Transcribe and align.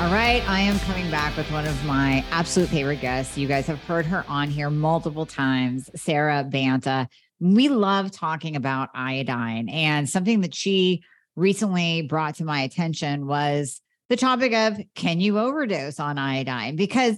All 0.00 0.12
right, 0.12 0.42
I 0.48 0.58
am 0.60 0.78
coming 0.80 1.08
back 1.08 1.36
with 1.36 1.50
one 1.52 1.66
of 1.66 1.84
my 1.86 2.24
absolute 2.32 2.68
favorite 2.68 3.00
guests. 3.00 3.38
You 3.38 3.46
guys 3.46 3.68
have 3.68 3.82
heard 3.84 4.04
her 4.06 4.24
on 4.28 4.50
here 4.50 4.68
multiple 4.68 5.24
times, 5.24 5.88
Sara 5.94 6.42
Banta. 6.42 7.08
We 7.38 7.68
love 7.68 8.10
talking 8.10 8.56
about 8.56 8.90
iodine, 8.92 9.68
and 9.68 10.10
something 10.10 10.40
that 10.40 10.52
she 10.52 11.04
recently 11.36 12.02
brought 12.02 12.34
to 12.36 12.44
my 12.44 12.62
attention 12.62 13.28
was 13.28 13.80
the 14.08 14.16
topic 14.16 14.52
of 14.52 14.80
can 14.96 15.20
you 15.20 15.38
overdose 15.38 16.00
on 16.00 16.18
iodine? 16.18 16.74
Because 16.74 17.16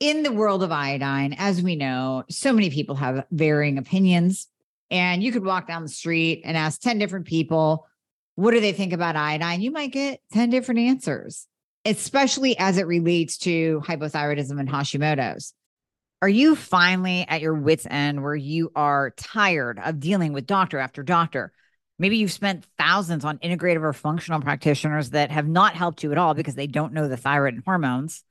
in 0.00 0.24
the 0.24 0.32
world 0.32 0.64
of 0.64 0.72
iodine, 0.72 1.36
as 1.38 1.62
we 1.62 1.76
know, 1.76 2.24
so 2.28 2.52
many 2.52 2.70
people 2.70 2.96
have 2.96 3.24
varying 3.30 3.78
opinions. 3.78 4.48
And 4.90 5.22
you 5.22 5.30
could 5.30 5.44
walk 5.44 5.68
down 5.68 5.84
the 5.84 5.88
street 5.88 6.42
and 6.44 6.56
ask 6.56 6.80
10 6.80 6.98
different 6.98 7.26
people, 7.26 7.86
what 8.34 8.50
do 8.50 8.60
they 8.60 8.72
think 8.72 8.92
about 8.92 9.14
iodine? 9.14 9.60
You 9.60 9.70
might 9.70 9.92
get 9.92 10.20
10 10.32 10.50
different 10.50 10.80
answers 10.80 11.46
especially 11.84 12.58
as 12.58 12.78
it 12.78 12.86
relates 12.86 13.38
to 13.38 13.80
hypothyroidism 13.86 14.58
and 14.58 14.68
Hashimoto's. 14.68 15.54
Are 16.22 16.28
you 16.28 16.54
finally 16.54 17.24
at 17.26 17.40
your 17.40 17.54
wits' 17.54 17.86
end 17.88 18.22
where 18.22 18.34
you 18.34 18.70
are 18.76 19.14
tired 19.16 19.78
of 19.78 20.00
dealing 20.00 20.34
with 20.34 20.46
doctor 20.46 20.78
after 20.78 21.02
doctor? 21.02 21.52
Maybe 21.98 22.18
you've 22.18 22.32
spent 22.32 22.66
thousands 22.78 23.24
on 23.24 23.38
integrative 23.38 23.82
or 23.82 23.92
functional 23.92 24.40
practitioners 24.40 25.10
that 25.10 25.30
have 25.30 25.48
not 25.48 25.74
helped 25.74 26.02
you 26.02 26.12
at 26.12 26.18
all 26.18 26.34
because 26.34 26.54
they 26.54 26.66
don't 26.66 26.92
know 26.92 27.08
the 27.08 27.16
thyroid 27.16 27.54
and 27.54 27.62
hormones. 27.64 28.22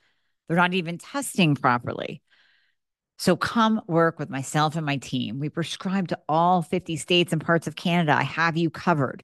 They're 0.47 0.57
not 0.57 0.73
even 0.73 0.97
testing 0.97 1.55
properly. 1.55 2.21
So 3.17 3.35
come 3.35 3.81
work 3.87 4.17
with 4.17 4.29
myself 4.29 4.75
and 4.75 4.85
my 4.85 4.97
team. 4.97 5.39
We 5.39 5.49
prescribe 5.49 6.07
to 6.07 6.19
all 6.27 6.61
50 6.61 6.95
states 6.95 7.33
and 7.33 7.43
parts 7.43 7.67
of 7.67 7.75
Canada. 7.75 8.13
I 8.13 8.23
have 8.23 8.55
you 8.55 8.69
covered. 8.69 9.23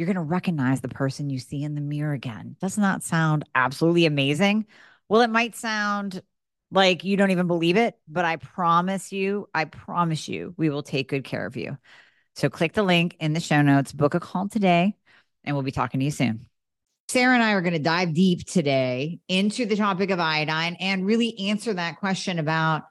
you're 0.00 0.06
going 0.06 0.16
to 0.16 0.22
recognize 0.22 0.80
the 0.80 0.88
person 0.88 1.28
you 1.28 1.38
see 1.38 1.62
in 1.62 1.74
the 1.74 1.82
mirror 1.82 2.14
again. 2.14 2.56
Doesn't 2.58 2.82
that 2.82 3.02
sound 3.02 3.44
absolutely 3.54 4.06
amazing? 4.06 4.64
Well, 5.10 5.20
it 5.20 5.28
might 5.28 5.54
sound 5.54 6.22
like 6.70 7.04
you 7.04 7.18
don't 7.18 7.32
even 7.32 7.46
believe 7.46 7.76
it, 7.76 7.98
but 8.08 8.24
I 8.24 8.36
promise 8.36 9.12
you, 9.12 9.46
I 9.52 9.66
promise 9.66 10.26
you, 10.26 10.54
we 10.56 10.70
will 10.70 10.82
take 10.82 11.10
good 11.10 11.24
care 11.24 11.44
of 11.44 11.54
you. 11.54 11.76
So 12.34 12.48
click 12.48 12.72
the 12.72 12.82
link 12.82 13.14
in 13.20 13.34
the 13.34 13.40
show 13.40 13.60
notes, 13.60 13.92
book 13.92 14.14
a 14.14 14.20
call 14.20 14.48
today, 14.48 14.96
and 15.44 15.54
we'll 15.54 15.64
be 15.64 15.70
talking 15.70 16.00
to 16.00 16.04
you 16.04 16.10
soon. 16.10 16.46
Sara 17.10 17.34
and 17.34 17.42
I 17.42 17.52
are 17.52 17.60
going 17.60 17.74
to 17.74 17.78
dive 17.78 18.14
deep 18.14 18.46
today 18.46 19.18
into 19.28 19.66
the 19.66 19.76
topic 19.76 20.08
of 20.08 20.18
iodine 20.18 20.78
and 20.80 21.04
really 21.04 21.50
answer 21.50 21.74
that 21.74 21.98
question 21.98 22.38
about 22.38 22.84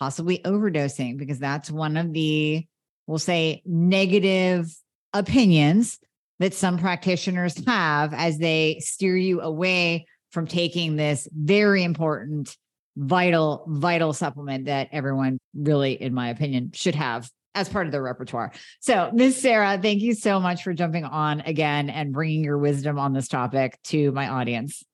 possibly 0.00 0.38
overdosing, 0.38 1.18
because 1.18 1.40
that's 1.40 1.70
one 1.70 1.98
of 1.98 2.14
the, 2.14 2.66
we'll 3.06 3.18
say, 3.18 3.60
negative 3.66 4.74
opinions 5.12 5.98
that 6.38 6.54
some 6.54 6.78
practitioners 6.78 7.62
have 7.66 8.14
as 8.14 8.38
they 8.38 8.78
steer 8.80 9.16
you 9.16 9.40
away 9.40 10.06
from 10.30 10.46
taking 10.46 10.96
this 10.96 11.26
very 11.32 11.82
important, 11.82 12.56
vital, 12.96 13.64
vital 13.68 14.12
supplement 14.12 14.66
that 14.66 14.88
everyone 14.92 15.38
really, 15.54 15.92
in 16.00 16.14
my 16.14 16.28
opinion, 16.28 16.70
should 16.74 16.94
have 16.94 17.28
as 17.54 17.68
part 17.68 17.86
of 17.86 17.92
their 17.92 18.02
repertoire. 18.02 18.52
So, 18.80 19.10
Miss 19.12 19.40
Sara, 19.40 19.78
thank 19.80 20.00
you 20.00 20.14
so 20.14 20.38
much 20.38 20.62
for 20.62 20.72
jumping 20.72 21.04
on 21.04 21.40
again 21.40 21.90
and 21.90 22.12
bringing 22.12 22.44
your 22.44 22.58
wisdom 22.58 22.98
on 22.98 23.12
this 23.12 23.26
topic 23.26 23.78
to 23.84 24.12
my 24.12 24.28
audience. 24.28 24.84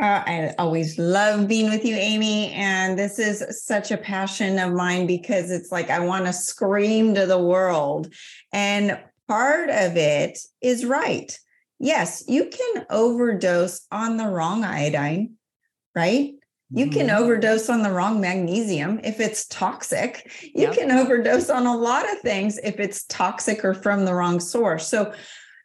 Uh, 0.00 0.22
I 0.24 0.54
always 0.58 0.96
love 0.96 1.48
being 1.48 1.68
with 1.70 1.84
you, 1.84 1.96
Amie. 1.96 2.52
And 2.52 2.96
this 2.96 3.18
is 3.18 3.64
such 3.64 3.90
a 3.90 3.96
passion 3.96 4.58
of 4.60 4.72
mine 4.72 5.08
because 5.08 5.50
it's 5.50 5.72
like 5.72 5.90
I 5.90 5.98
want 5.98 6.26
to 6.26 6.32
scream 6.32 7.14
to 7.14 7.26
the 7.26 7.38
world. 7.38 8.12
And 8.52 8.98
part 9.28 9.70
of 9.70 9.96
it 9.96 10.38
is 10.60 10.84
right. 10.84 11.38
Yes, 11.78 12.24
you 12.26 12.46
can 12.46 12.86
overdose 12.90 13.86
on 13.92 14.16
the 14.16 14.26
wrong 14.26 14.64
iodine, 14.64 15.34
right? 15.94 16.32
You 16.70 16.86
mm-hmm. 16.86 16.92
can 16.92 17.10
overdose 17.10 17.70
on 17.70 17.82
the 17.82 17.92
wrong 17.92 18.20
magnesium 18.20 19.00
if 19.04 19.20
it's 19.20 19.46
toxic. 19.46 20.30
You 20.42 20.64
yep. 20.64 20.74
can 20.74 20.90
overdose 20.90 21.50
on 21.50 21.66
a 21.66 21.76
lot 21.76 22.10
of 22.10 22.18
things 22.20 22.58
if 22.58 22.78
it's 22.80 23.04
toxic 23.04 23.64
or 23.64 23.74
from 23.74 24.04
the 24.04 24.14
wrong 24.14 24.40
source. 24.40 24.88
So 24.88 25.12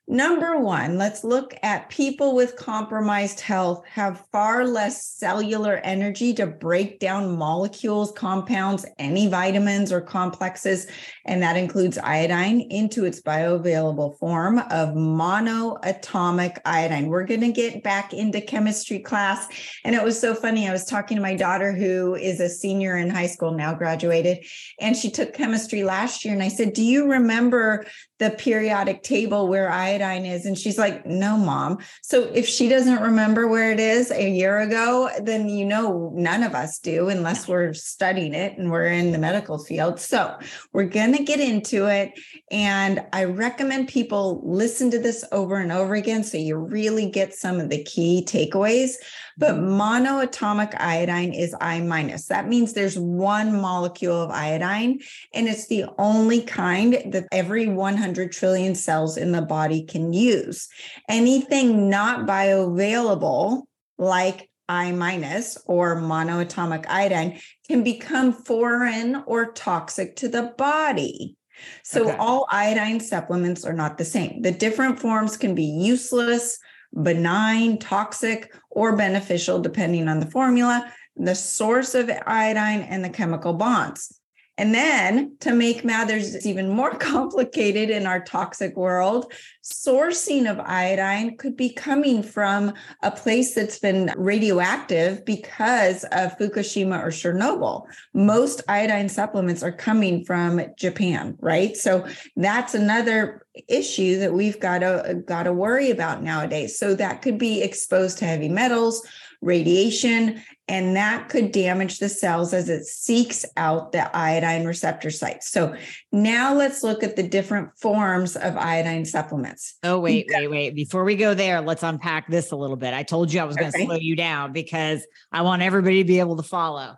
Number 0.05 0.59
one, 0.59 0.97
let's 0.97 1.23
look 1.23 1.55
at 1.63 1.89
people 1.89 2.35
with 2.35 2.57
compromised 2.57 3.39
health 3.39 3.85
have 3.87 4.25
far 4.33 4.67
less 4.67 5.05
cellular 5.05 5.77
energy 5.77 6.33
to 6.33 6.45
break 6.45 6.99
down 6.99 7.37
molecules, 7.37 8.11
compounds, 8.11 8.85
any 8.99 9.29
vitamins 9.29 9.93
or 9.93 10.01
complexes, 10.01 10.87
and 11.25 11.41
that 11.41 11.55
includes 11.55 11.97
iodine 11.97 12.59
into 12.69 13.05
its 13.05 13.21
bioavailable 13.21 14.19
form 14.19 14.59
of 14.59 14.89
monoatomic 14.89 16.57
iodine. 16.65 17.07
We're 17.07 17.25
going 17.25 17.39
to 17.39 17.53
get 17.53 17.81
back 17.81 18.11
into 18.11 18.41
chemistry 18.41 18.99
class. 18.99 19.47
And 19.85 19.95
it 19.95 20.03
was 20.03 20.19
so 20.19 20.35
funny. 20.35 20.67
I 20.67 20.73
was 20.73 20.83
talking 20.83 21.15
to 21.15 21.23
my 21.23 21.35
daughter, 21.35 21.71
who 21.71 22.15
is 22.15 22.41
a 22.41 22.49
senior 22.49 22.97
in 22.97 23.09
high 23.09 23.27
school, 23.27 23.51
now 23.51 23.73
graduated, 23.73 24.45
and 24.81 24.97
she 24.97 25.09
took 25.09 25.33
chemistry 25.33 25.85
last 25.85 26.25
year. 26.25 26.33
And 26.33 26.43
I 26.43 26.49
said, 26.49 26.73
Do 26.73 26.83
you 26.83 27.09
remember 27.09 27.85
the 28.23 28.31
periodic 28.31 29.03
table 29.03 29.47
where 29.47 29.69
iodine 29.69 30.25
is 30.25 30.45
and 30.45 30.57
she's 30.57 30.77
like 30.77 31.05
no 31.05 31.37
mom. 31.37 31.79
So 32.01 32.23
if 32.33 32.47
she 32.47 32.69
doesn't 32.69 33.01
remember 33.01 33.47
where 33.47 33.71
it 33.71 33.79
is 33.79 34.11
a 34.11 34.29
year 34.29 34.59
ago 34.59 35.09
then 35.21 35.49
you 35.49 35.65
know 35.65 36.11
none 36.15 36.43
of 36.43 36.55
us 36.55 36.79
do 36.79 37.09
unless 37.09 37.47
we're 37.47 37.73
studying 37.73 38.33
it 38.33 38.57
and 38.57 38.71
we're 38.71 38.87
in 38.87 39.11
the 39.11 39.17
medical 39.17 39.57
field. 39.57 39.99
So 39.99 40.37
we're 40.71 40.85
going 40.85 41.15
to 41.17 41.23
get 41.23 41.39
into 41.39 41.87
it 41.87 42.13
and 42.51 43.03
i 43.11 43.23
recommend 43.23 43.87
people 43.87 44.41
listen 44.43 44.91
to 44.91 44.99
this 44.99 45.25
over 45.31 45.57
and 45.57 45.71
over 45.71 45.95
again 45.95 46.23
so 46.23 46.37
you 46.37 46.55
really 46.55 47.09
get 47.09 47.33
some 47.33 47.59
of 47.59 47.69
the 47.69 47.83
key 47.83 48.23
takeaways 48.25 48.91
but 49.37 49.55
monoatomic 49.55 50.79
iodine 50.79 51.33
is 51.33 51.55
I 51.59 51.81
minus. 51.81 52.27
That 52.27 52.47
means 52.47 52.73
there's 52.73 52.97
one 52.97 53.59
molecule 53.59 54.21
of 54.21 54.31
iodine, 54.31 54.99
and 55.33 55.47
it's 55.47 55.67
the 55.67 55.85
only 55.97 56.41
kind 56.41 56.93
that 57.11 57.27
every 57.31 57.67
100 57.67 58.31
trillion 58.31 58.75
cells 58.75 59.17
in 59.17 59.31
the 59.31 59.41
body 59.41 59.83
can 59.83 60.13
use. 60.13 60.67
Anything 61.09 61.89
not 61.89 62.27
bioavailable, 62.27 63.63
like 63.97 64.49
I 64.69 64.91
minus 64.91 65.57
or 65.65 65.97
monoatomic 65.97 66.85
iodine, 66.87 67.39
can 67.67 67.83
become 67.83 68.33
foreign 68.33 69.23
or 69.25 69.51
toxic 69.51 70.15
to 70.17 70.27
the 70.27 70.53
body. 70.57 71.35
So, 71.83 72.09
okay. 72.09 72.17
all 72.17 72.47
iodine 72.51 72.99
supplements 72.99 73.63
are 73.65 73.73
not 73.73 73.97
the 73.97 74.05
same. 74.05 74.41
The 74.41 74.51
different 74.51 74.99
forms 74.99 75.37
can 75.37 75.55
be 75.55 75.63
useless, 75.63 76.57
benign, 77.01 77.77
toxic, 77.77 78.53
or 78.69 78.95
beneficial, 78.95 79.59
depending 79.59 80.07
on 80.07 80.19
the 80.19 80.25
formula, 80.25 80.91
the 81.15 81.35
source 81.35 81.95
of 81.95 82.09
iodine, 82.25 82.81
and 82.81 83.03
the 83.03 83.09
chemical 83.09 83.53
bonds. 83.53 84.19
And 84.57 84.73
then 84.73 85.35
to 85.39 85.53
make 85.53 85.83
matters 85.83 86.45
even 86.45 86.69
more 86.69 86.95
complicated 86.95 87.89
in 87.89 88.05
our 88.05 88.23
toxic 88.23 88.75
world, 88.75 89.33
sourcing 89.63 90.49
of 90.49 90.59
iodine 90.59 91.37
could 91.37 91.57
be 91.57 91.69
coming 91.69 92.21
from 92.21 92.73
a 93.01 93.09
place 93.09 93.55
that's 93.55 93.79
been 93.79 94.13
radioactive 94.15 95.25
because 95.25 96.03
of 96.05 96.37
Fukushima 96.37 97.01
or 97.01 97.07
Chernobyl. 97.07 97.85
Most 98.13 98.61
iodine 98.67 99.09
supplements 99.09 99.63
are 99.63 99.71
coming 99.71 100.23
from 100.23 100.61
Japan, 100.77 101.35
right? 101.39 101.75
So 101.75 102.05
that's 102.35 102.75
another 102.75 103.45
issue 103.67 104.19
that 104.19 104.33
we've 104.33 104.59
got 104.59 104.79
to 104.79 105.23
got 105.25 105.43
to 105.43 105.53
worry 105.53 105.91
about 105.91 106.23
nowadays. 106.23 106.77
So 106.77 106.95
that 106.95 107.21
could 107.21 107.37
be 107.37 107.61
exposed 107.61 108.17
to 108.19 108.25
heavy 108.25 108.49
metals, 108.49 109.05
radiation, 109.41 110.41
and 110.67 110.95
that 110.95 111.27
could 111.27 111.51
damage 111.51 111.99
the 111.99 112.07
cells 112.07 112.53
as 112.53 112.69
it 112.69 112.85
seeks 112.85 113.45
out 113.57 113.91
the 113.91 114.15
iodine 114.15 114.65
receptor 114.65 115.11
sites. 115.11 115.49
So 115.49 115.75
now 116.13 116.53
let's 116.53 116.83
look 116.83 117.03
at 117.03 117.17
the 117.17 117.23
different 117.23 117.77
forms 117.77 118.37
of 118.37 118.55
iodine 118.55 119.03
supplements. 119.03 119.77
Oh, 119.83 119.99
wait, 119.99 120.27
wait, 120.29 120.47
wait. 120.49 120.73
Before 120.73 121.03
we 121.03 121.17
go 121.17 121.33
there, 121.33 121.59
let's 121.59 121.83
unpack 121.83 122.29
this 122.29 122.51
a 122.51 122.55
little 122.55 122.77
bit. 122.77 122.93
I 122.93 123.03
told 123.03 123.33
you 123.33 123.41
I 123.41 123.43
was 123.43 123.57
going 123.57 123.71
to 123.71 123.77
okay. 123.77 123.85
slow 123.85 123.97
you 123.97 124.15
down 124.15 124.53
because 124.53 125.05
I 125.33 125.41
want 125.41 125.61
everybody 125.61 126.01
to 126.01 126.07
be 126.07 126.19
able 126.19 126.37
to 126.37 126.43
follow. 126.43 126.95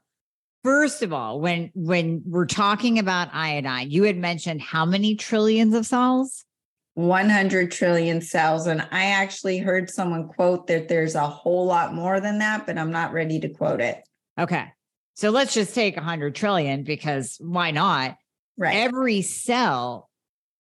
First 0.64 1.02
of 1.02 1.12
all, 1.12 1.40
when 1.40 1.72
when 1.76 2.24
we're 2.26 2.48
talking 2.48 2.98
about 2.98 3.30
iodine, 3.34 3.92
you 3.92 4.04
had 4.04 4.18
mentioned 4.18 4.62
how 4.62 4.86
many 4.86 5.16
trillions 5.16 5.76
of 5.76 5.86
cells? 5.86 6.45
100 6.96 7.72
trillion 7.72 8.22
cells. 8.22 8.68
And 8.68 8.82
I 8.92 9.06
actually 9.06 9.60
heard 9.60 9.90
someone 9.90 10.28
quote 10.28 10.68
that 10.68 10.88
there's 10.88 11.16
a 11.16 11.28
whole 11.28 11.66
lot 11.66 11.94
more 11.94 12.20
than 12.20 12.40
that, 12.40 12.66
but 12.66 12.78
I'm 12.78 12.92
not 12.92 13.14
ready 13.14 13.40
to 13.42 13.50
quote 13.50 13.82
it. 13.82 14.04
Okay. 14.40 14.66
So 15.14 15.30
let's 15.30 15.54
just 15.54 15.76
take 15.76 15.96
100 15.96 16.36
trillion 16.36 16.84
because 16.84 17.38
why 17.40 17.72
not? 17.72 18.18
Right. 18.58 18.76
Every 18.76 19.22
cell 19.22 20.10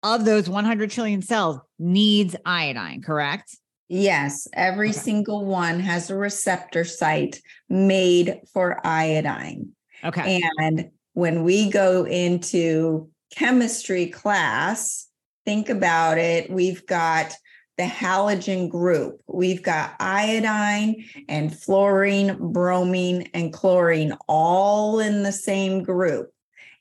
of 0.03 0.25
those 0.25 0.49
100 0.49 0.91
trillion 0.91 1.21
cells 1.21 1.59
needs 1.79 2.35
iodine, 2.45 3.01
correct? 3.01 3.57
Yes, 3.87 4.47
every 4.53 4.89
okay. 4.89 4.97
single 4.97 5.45
one 5.45 5.79
has 5.79 6.09
a 6.09 6.15
receptor 6.15 6.83
site 6.83 7.41
made 7.69 8.39
for 8.53 8.85
iodine. 8.85 9.69
Okay. 10.03 10.41
And 10.59 10.89
when 11.13 11.43
we 11.43 11.69
go 11.69 12.05
into 12.05 13.09
chemistry 13.35 14.07
class, 14.07 15.07
think 15.45 15.69
about 15.69 16.17
it. 16.17 16.49
We've 16.49 16.85
got 16.85 17.33
the 17.77 17.83
halogen 17.83 18.69
group. 18.69 19.21
We've 19.27 19.61
got 19.61 19.95
iodine 19.99 21.05
and 21.27 21.57
fluorine, 21.57 22.51
bromine, 22.51 23.29
and 23.33 23.51
chlorine 23.51 24.13
all 24.27 24.99
in 24.99 25.23
the 25.23 25.31
same 25.31 25.83
group. 25.83 26.31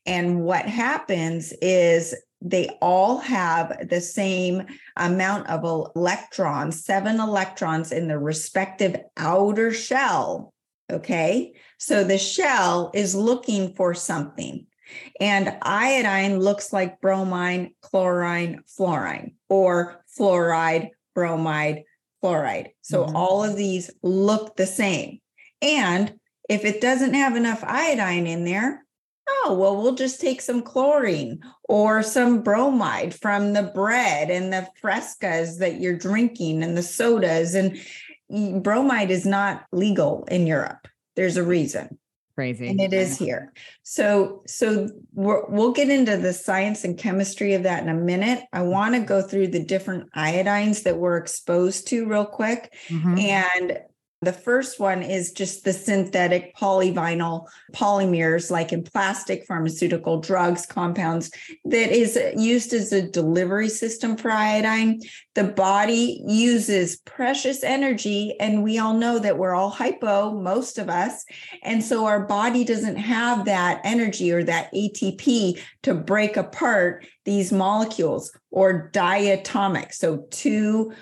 And 0.06 0.42
what 0.42 0.66
happens 0.66 1.52
is 1.60 2.14
they 2.40 2.68
all 2.80 3.18
have 3.18 3.88
the 3.88 4.00
same 4.00 4.64
amount 4.96 5.48
of 5.48 5.64
electrons, 5.64 6.84
seven 6.84 7.18
electrons 7.18 7.90
in 7.90 8.06
the 8.06 8.18
respective 8.18 8.96
outer 9.16 9.72
shell. 9.72 10.52
Okay. 10.92 11.54
So 11.78 12.04
the 12.04 12.18
shell 12.18 12.90
is 12.94 13.14
looking 13.14 13.74
for 13.74 13.94
something. 13.94 14.66
And 15.20 15.56
iodine 15.62 16.38
looks 16.38 16.72
like 16.72 17.00
bromine, 17.00 17.74
chlorine, 17.80 18.62
fluorine, 18.66 19.34
or 19.48 20.04
fluoride, 20.18 20.90
bromide, 21.14 21.84
fluoride. 22.22 22.68
So 22.82 23.04
mm-hmm. 23.04 23.16
all 23.16 23.44
of 23.44 23.56
these 23.56 23.90
look 24.02 24.56
the 24.56 24.66
same. 24.66 25.20
And 25.62 26.14
if 26.48 26.64
it 26.64 26.80
doesn't 26.80 27.14
have 27.14 27.36
enough 27.36 27.64
iodine 27.64 28.26
in 28.26 28.44
there, 28.44 28.84
oh, 29.28 29.56
well, 29.58 29.80
we'll 29.80 29.94
just 29.94 30.20
take 30.20 30.40
some 30.40 30.62
chlorine 30.62 31.40
or 31.68 32.02
some 32.02 32.42
bromide 32.42 33.14
from 33.14 33.52
the 33.52 33.62
bread 33.62 34.30
and 34.30 34.52
the 34.52 34.68
frescas 34.82 35.58
that 35.58 35.80
you're 35.80 35.96
drinking 35.96 36.62
and 36.62 36.76
the 36.76 36.82
sodas. 36.82 37.54
And 37.54 37.78
bromide 38.62 39.10
is 39.10 39.24
not 39.24 39.64
legal 39.72 40.24
in 40.30 40.46
Europe. 40.46 40.88
There's 41.16 41.36
a 41.36 41.42
reason. 41.42 41.98
Crazy. 42.34 42.68
And 42.68 42.80
it 42.80 42.92
is 42.92 43.16
here. 43.16 43.52
So, 43.84 44.42
so 44.46 44.88
we 45.12 45.34
will 45.48 45.70
get 45.70 45.88
into 45.88 46.16
the 46.16 46.32
science 46.32 46.82
and 46.82 46.98
chemistry 46.98 47.54
of 47.54 47.62
that 47.62 47.82
in 47.82 47.88
a 47.88 47.94
minute. 47.94 48.42
I 48.52 48.62
want 48.62 48.96
to 48.96 49.00
go 49.00 49.22
through 49.22 49.48
the 49.48 49.62
different 49.62 50.12
iodines 50.14 50.82
that 50.82 50.96
we're 50.96 51.16
exposed 51.16 51.86
to 51.88 52.06
real 52.06 52.26
quick. 52.26 52.74
Mm-hmm. 52.88 53.18
And 53.18 53.78
the 54.22 54.32
first 54.32 54.80
one 54.80 55.02
is 55.02 55.32
just 55.32 55.64
the 55.64 55.72
synthetic 55.72 56.56
polyvinyl 56.56 57.46
polymers, 57.72 58.50
like 58.50 58.72
in 58.72 58.82
plastic, 58.82 59.44
pharmaceutical 59.46 60.20
drugs, 60.20 60.66
compounds, 60.66 61.30
that 61.64 61.90
is 61.90 62.18
used 62.36 62.72
as 62.72 62.92
a 62.92 63.08
delivery 63.08 63.68
system 63.68 64.16
for 64.16 64.30
iodine. 64.30 65.00
The 65.34 65.44
body 65.44 66.22
uses 66.26 66.96
precious 66.98 67.62
energy, 67.62 68.34
and 68.40 68.62
we 68.62 68.78
all 68.78 68.94
know 68.94 69.18
that 69.18 69.38
we're 69.38 69.54
all 69.54 69.70
hypo, 69.70 70.32
most 70.32 70.78
of 70.78 70.88
us. 70.88 71.24
And 71.62 71.82
so 71.82 72.06
our 72.06 72.24
body 72.26 72.64
doesn't 72.64 72.96
have 72.96 73.44
that 73.44 73.80
energy 73.84 74.32
or 74.32 74.44
that 74.44 74.72
ATP 74.72 75.60
to 75.82 75.94
break 75.94 76.36
apart 76.36 77.06
these 77.24 77.52
molecules 77.52 78.32
or 78.50 78.90
diatomic. 78.92 79.92
So, 79.92 80.26
two 80.30 80.92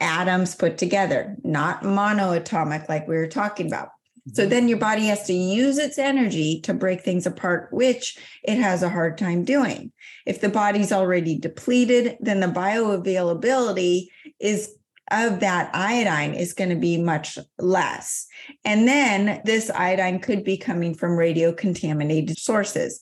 atoms 0.00 0.54
put 0.54 0.78
together, 0.78 1.36
not 1.44 1.82
monoatomic 1.82 2.88
like 2.88 3.06
we 3.06 3.16
were 3.16 3.26
talking 3.26 3.66
about. 3.66 3.90
So 4.32 4.42
mm-hmm. 4.42 4.50
then 4.50 4.68
your 4.68 4.78
body 4.78 5.06
has 5.06 5.26
to 5.26 5.32
use 5.32 5.78
its 5.78 5.98
energy 5.98 6.60
to 6.62 6.74
break 6.74 7.02
things 7.02 7.26
apart, 7.26 7.68
which 7.72 8.18
it 8.42 8.56
has 8.56 8.82
a 8.82 8.88
hard 8.88 9.18
time 9.18 9.44
doing. 9.44 9.92
If 10.26 10.40
the 10.40 10.48
body's 10.48 10.92
already 10.92 11.38
depleted, 11.38 12.16
then 12.20 12.40
the 12.40 12.46
bioavailability 12.46 14.08
is 14.38 14.74
of 15.10 15.40
that 15.40 15.70
iodine 15.74 16.34
is 16.34 16.52
going 16.52 16.70
to 16.70 16.76
be 16.76 16.96
much 16.96 17.36
less. 17.58 18.26
And 18.64 18.86
then 18.86 19.40
this 19.44 19.68
iodine 19.70 20.20
could 20.20 20.44
be 20.44 20.56
coming 20.56 20.94
from 20.94 21.16
radio 21.16 21.52
contaminated 21.52 22.38
sources. 22.38 23.00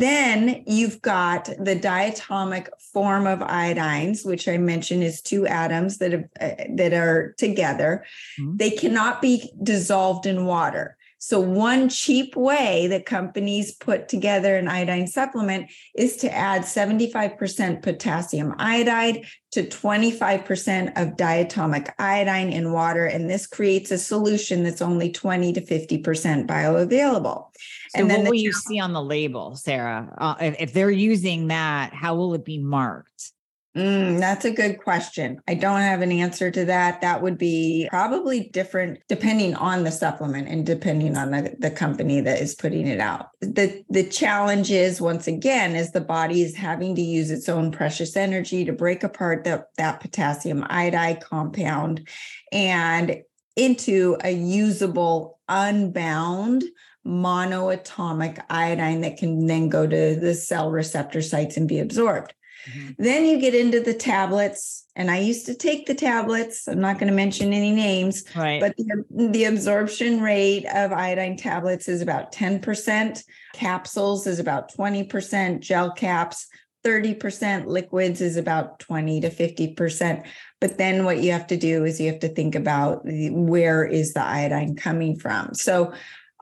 Then 0.00 0.64
you've 0.66 1.00
got 1.02 1.44
the 1.44 1.78
diatomic 1.78 2.68
form 2.92 3.28
of 3.28 3.38
iodines, 3.38 4.26
which 4.26 4.48
I 4.48 4.58
mentioned 4.58 5.04
is 5.04 5.22
two 5.22 5.46
atoms 5.46 5.98
that 5.98 6.12
have, 6.12 6.24
uh, 6.40 6.64
that 6.70 6.92
are 6.92 7.34
together. 7.38 8.04
Mm-hmm. 8.40 8.56
They 8.56 8.70
cannot 8.70 9.22
be 9.22 9.52
dissolved 9.62 10.26
in 10.26 10.46
water. 10.46 10.96
So, 11.18 11.40
one 11.40 11.88
cheap 11.88 12.36
way 12.36 12.86
that 12.88 13.06
companies 13.06 13.72
put 13.72 14.08
together 14.08 14.56
an 14.56 14.68
iodine 14.68 15.06
supplement 15.06 15.70
is 15.94 16.16
to 16.18 16.30
add 16.30 16.62
75% 16.62 17.82
potassium 17.82 18.54
iodide 18.58 19.24
to 19.52 19.62
25% 19.62 21.00
of 21.00 21.16
diatomic 21.16 21.90
iodine 21.98 22.50
in 22.50 22.72
water. 22.72 23.06
And 23.06 23.30
this 23.30 23.46
creates 23.46 23.90
a 23.90 23.96
solution 23.96 24.64
that's 24.64 24.82
only 24.82 25.12
20 25.12 25.54
to 25.54 25.60
50% 25.62 26.46
bioavailable. 26.46 27.46
So 27.94 28.00
and 28.00 28.10
then 28.10 28.20
what 28.20 28.30
will 28.30 28.32
the- 28.32 28.38
you 28.42 28.52
see 28.52 28.80
on 28.80 28.92
the 28.92 29.02
label, 29.02 29.56
Sara? 29.56 30.12
Uh, 30.18 30.34
if, 30.40 30.56
if 30.58 30.72
they're 30.72 30.90
using 30.90 31.48
that, 31.48 31.92
how 31.94 32.16
will 32.16 32.34
it 32.34 32.44
be 32.44 32.58
marked? 32.58 33.32
Mm, 33.76 34.20
that's 34.20 34.44
a 34.44 34.52
good 34.52 34.78
question. 34.78 35.40
I 35.48 35.54
don't 35.54 35.80
have 35.80 36.00
an 36.00 36.12
answer 36.12 36.48
to 36.48 36.64
that. 36.66 37.00
That 37.00 37.22
would 37.22 37.36
be 37.36 37.88
probably 37.90 38.48
different 38.50 39.00
depending 39.08 39.56
on 39.56 39.82
the 39.82 39.90
supplement 39.90 40.46
and 40.46 40.64
depending 40.64 41.16
on 41.16 41.32
the, 41.32 41.56
the 41.58 41.72
company 41.72 42.20
that 42.20 42.40
is 42.40 42.54
putting 42.54 42.86
it 42.86 43.00
out. 43.00 43.30
The 43.40 43.82
the 43.90 44.04
challenge 44.08 44.70
is 44.70 45.00
once 45.00 45.26
again 45.26 45.74
is 45.74 45.90
the 45.90 46.00
body 46.00 46.42
is 46.42 46.54
having 46.54 46.94
to 46.94 47.02
use 47.02 47.32
its 47.32 47.48
own 47.48 47.72
precious 47.72 48.16
energy 48.16 48.64
to 48.64 48.72
break 48.72 49.02
apart 49.02 49.42
the, 49.42 49.66
that 49.76 49.98
potassium 49.98 50.64
iodide 50.70 51.20
compound 51.20 52.06
and 52.52 53.22
into 53.56 54.16
a 54.22 54.30
usable 54.30 55.40
unbound 55.48 56.62
monoatomic 57.06 58.42
iodine 58.48 59.02
that 59.02 59.18
can 59.18 59.46
then 59.46 59.68
go 59.68 59.86
to 59.86 60.16
the 60.16 60.34
cell 60.34 60.70
receptor 60.70 61.22
sites 61.22 61.56
and 61.56 61.68
be 61.68 61.78
absorbed. 61.78 62.34
Mm-hmm. 62.68 63.02
Then 63.02 63.24
you 63.26 63.38
get 63.38 63.54
into 63.54 63.80
the 63.80 63.94
tablets, 63.94 64.86
and 64.96 65.10
I 65.10 65.18
used 65.18 65.46
to 65.46 65.54
take 65.54 65.86
the 65.86 65.94
tablets. 65.94 66.66
I'm 66.66 66.80
not 66.80 66.98
going 66.98 67.10
to 67.10 67.16
mention 67.16 67.52
any 67.52 67.72
names, 67.72 68.24
right. 68.34 68.60
but 68.60 68.76
the, 68.76 69.04
the 69.10 69.44
absorption 69.44 70.22
rate 70.22 70.64
of 70.66 70.92
iodine 70.92 71.36
tablets 71.36 71.88
is 71.88 72.00
about 72.00 72.32
10%. 72.32 73.22
Capsules 73.52 74.26
is 74.26 74.38
about 74.38 74.74
20%. 74.74 75.60
Gel 75.60 75.92
caps, 75.92 76.46
30%. 76.84 77.66
Liquids 77.66 78.20
is 78.20 78.36
about 78.36 78.78
20 78.78 79.20
to 79.22 79.30
50%. 79.30 80.26
But 80.60 80.78
then 80.78 81.04
what 81.04 81.22
you 81.22 81.32
have 81.32 81.46
to 81.48 81.56
do 81.56 81.84
is 81.84 82.00
you 82.00 82.10
have 82.10 82.20
to 82.20 82.28
think 82.28 82.54
about 82.54 83.02
where 83.04 83.84
is 83.84 84.14
the 84.14 84.22
iodine 84.22 84.76
coming 84.76 85.18
from. 85.18 85.54
So 85.54 85.92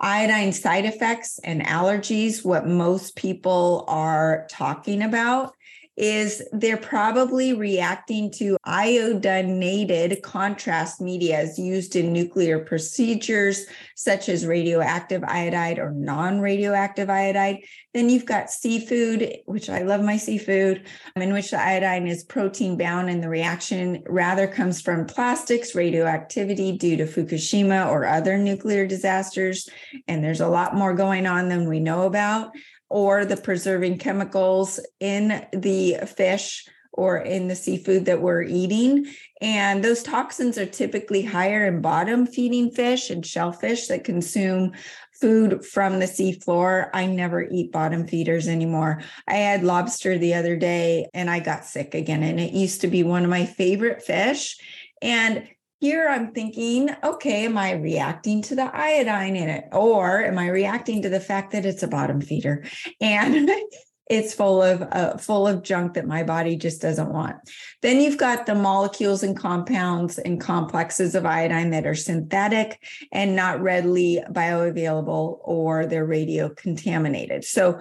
iodine 0.03 0.53
side 0.53 0.85
effects 0.85 1.39
and 1.45 1.63
allergies, 1.63 2.45
what 2.45 2.67
most 2.67 3.17
people 3.17 3.85
are 3.89 4.47
talking 4.51 5.03
about 5.03 5.55
is 5.97 6.43
they're 6.53 6.77
probably 6.77 7.53
reacting 7.53 8.31
to 8.31 8.57
iodinated 8.67 10.23
contrast 10.23 11.01
media 11.01 11.47
used 11.59 11.97
in 11.97 12.13
nuclear 12.13 12.59
procedures, 12.59 13.67
such 13.95 14.29
as 14.29 14.47
radioactive 14.47 15.23
iodide 15.25 15.79
or 15.79 15.91
non 15.93 16.41
radioactive 16.41 17.11
iodide. 17.11 17.59
Then 17.93 18.09
you've 18.09 18.25
got 18.25 18.51
seafood, 18.51 19.37
which 19.45 19.69
I 19.69 19.83
love 19.83 20.03
my 20.03 20.17
seafood, 20.17 20.87
in 21.15 21.33
which 21.33 21.51
the 21.51 21.61
iodine 21.61 22.07
is 22.07 22.25
protein 22.25 22.79
bound, 22.79 23.11
and 23.11 23.23
the 23.23 23.29
reaction 23.29 24.03
rather 24.07 24.47
comes 24.47 24.81
from 24.81 25.07
plastics, 25.07 25.75
radioactivity 25.75 26.73
due 26.79 26.97
to 26.97 27.05
Fukushima 27.05 27.91
or 27.91 28.07
other 28.07 28.39
nuclear 28.39 28.87
disasters. 28.87 29.69
And 30.09 30.25
there's 30.25 30.41
a 30.41 30.49
lot 30.49 30.75
more 30.75 30.95
going 30.95 31.27
on 31.27 31.49
than 31.49 31.69
we 31.69 31.81
know 31.81 32.07
about 32.07 32.53
or 32.93 33.25
the 33.25 33.39
preserving 33.39 33.97
chemicals 33.97 34.79
in 35.01 35.47
the 35.55 35.97
fish 36.15 36.69
or 36.93 37.17
in 37.17 37.49
the 37.49 37.57
seafood 37.57 38.05
that 38.05 38.21
we're 38.21 38.43
eating. 38.43 39.07
And 39.41 39.83
those 39.83 40.03
toxins 40.03 40.59
are 40.59 40.67
typically 40.67 41.23
higher 41.23 41.67
in 41.67 41.81
bottom 41.81 42.27
feeding 42.27 42.71
fish 42.71 43.09
and 43.09 43.25
shellfish 43.25 43.87
that 43.87 44.05
consume 44.05 44.73
food 45.19 45.65
from 45.65 46.01
the 46.01 46.07
seafloor. 46.07 46.91
I 46.93 47.07
never 47.07 47.49
eat 47.51 47.73
bottom 47.73 48.07
feeders 48.07 48.47
anymore. 48.47 49.03
I 49.27 49.37
had 49.37 49.65
lobster 49.65 50.19
the 50.19 50.35
other 50.35 50.57
day 50.57 51.09
and 51.15 51.31
I 51.31 51.41
got 51.41 51.65
sick 51.65 51.95
again. 51.95 52.23
And 52.23 52.39
it 52.39 52.53
used 52.53 52.83
to 52.83 52.89
be 52.89 53.03
one 53.03 53.25
of 53.25 53.31
my 53.31 53.47
favorite 53.47 54.03
fish. 54.03 54.59
And 55.01 55.49
here 55.83 56.09
I'm 56.09 56.33
thinking, 56.33 56.91
okay, 57.03 57.45
am 57.45 57.59
I 57.59 57.73
reacting 57.73 58.41
to 58.43 58.55
the 58.55 58.71
iodine 58.73 59.35
in 59.35 59.49
it? 59.49 59.65
Or 59.73 60.25
am 60.25 60.39
I 60.39 60.47
reacting 60.47 61.03
to 61.03 61.09
the 61.09 61.19
fact 61.19 61.51
that 61.51 61.67
it's 61.67 61.83
a 61.83 61.89
bottom 61.89 62.21
feeder? 62.21 62.65
And 63.01 63.51
it's 64.09 64.33
full 64.33 64.63
of 64.63 64.83
uh, 64.83 65.17
full 65.17 65.49
of 65.49 65.65
junk 65.65 65.95
that 65.95 66.07
my 66.07 66.23
body 66.23 66.55
just 66.55 66.81
doesn't 66.81 67.13
want. 67.13 67.35
Then 67.81 68.01
you've 68.01 68.17
got 68.17 68.47
the 68.47 68.55
molecules 68.55 69.25
and 69.25 69.37
compounds 69.37 70.19
and 70.19 70.41
complexes 70.41 71.17
of 71.17 71.27
iodine 71.27 71.71
that 71.71 71.85
are 71.85 71.97
synthetic 71.97 72.81
and 73.11 73.35
not 73.35 73.61
readily 73.61 74.23
bioavailable 74.31 75.41
or 75.43 75.87
they're 75.87 76.07
radio 76.07 76.49
contaminated. 76.51 77.45
So 77.45 77.81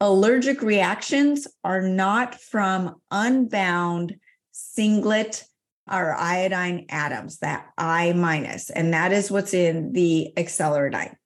allergic 0.00 0.62
reactions 0.62 1.46
are 1.64 1.82
not 1.82 2.34
from 2.40 2.94
unbound 3.10 4.16
singlet 4.52 5.44
or 5.92 6.14
iodine 6.14 6.86
atoms, 6.88 7.38
that 7.38 7.66
I 7.76 8.12
minus, 8.14 8.70
and 8.70 8.94
that 8.94 9.12
is 9.12 9.30
what's 9.30 9.54
in 9.54 9.92
the 9.92 10.32
acceleradine. 10.36 11.16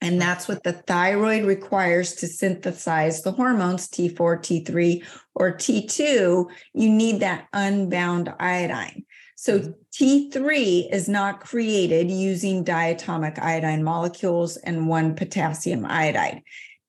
And 0.00 0.20
that's 0.20 0.46
what 0.46 0.62
the 0.62 0.74
thyroid 0.74 1.44
requires 1.44 2.14
to 2.16 2.26
synthesize 2.26 3.22
the 3.22 3.32
hormones 3.32 3.88
T4, 3.88 4.14
T3, 4.14 5.02
or 5.34 5.52
T2. 5.52 6.46
You 6.74 6.90
need 6.90 7.20
that 7.20 7.46
unbound 7.54 8.34
iodine. 8.38 9.06
So 9.36 9.60
mm-hmm. 9.60 9.70
T3 9.94 10.92
is 10.92 11.08
not 11.08 11.40
created 11.40 12.10
using 12.10 12.64
diatomic 12.64 13.38
iodine 13.38 13.82
molecules 13.82 14.58
and 14.58 14.88
one 14.88 15.14
potassium 15.14 15.86
iodide. 15.86 16.42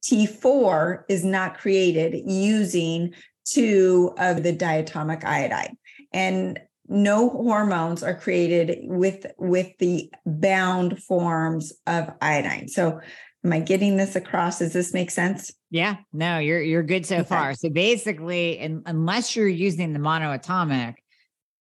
T4 0.03 1.03
is 1.07 1.23
not 1.23 1.57
created 1.57 2.29
using 2.29 3.13
two 3.45 4.13
of 4.17 4.43
the 4.43 4.53
diatomic 4.53 5.23
iodide. 5.23 5.75
And 6.11 6.59
no 6.87 7.29
hormones 7.29 8.03
are 8.03 8.15
created 8.15 8.79
with 8.83 9.25
with 9.37 9.77
the 9.79 10.11
bound 10.25 11.01
forms 11.03 11.73
of 11.87 12.11
iodine. 12.21 12.67
So 12.67 12.99
am 13.43 13.53
i 13.53 13.59
getting 13.59 13.97
this 13.97 14.15
across? 14.15 14.59
Does 14.59 14.73
this 14.73 14.93
make 14.93 15.11
sense? 15.11 15.51
Yeah 15.71 15.97
no 16.13 16.39
you're 16.39 16.61
you're 16.61 16.83
good 16.83 17.05
so 17.05 17.17
okay. 17.17 17.25
far. 17.25 17.53
So 17.55 17.69
basically 17.69 18.59
in, 18.59 18.83
unless 18.85 19.35
you're 19.35 19.47
using 19.47 19.93
the 19.93 19.99
monoatomic 19.99 20.95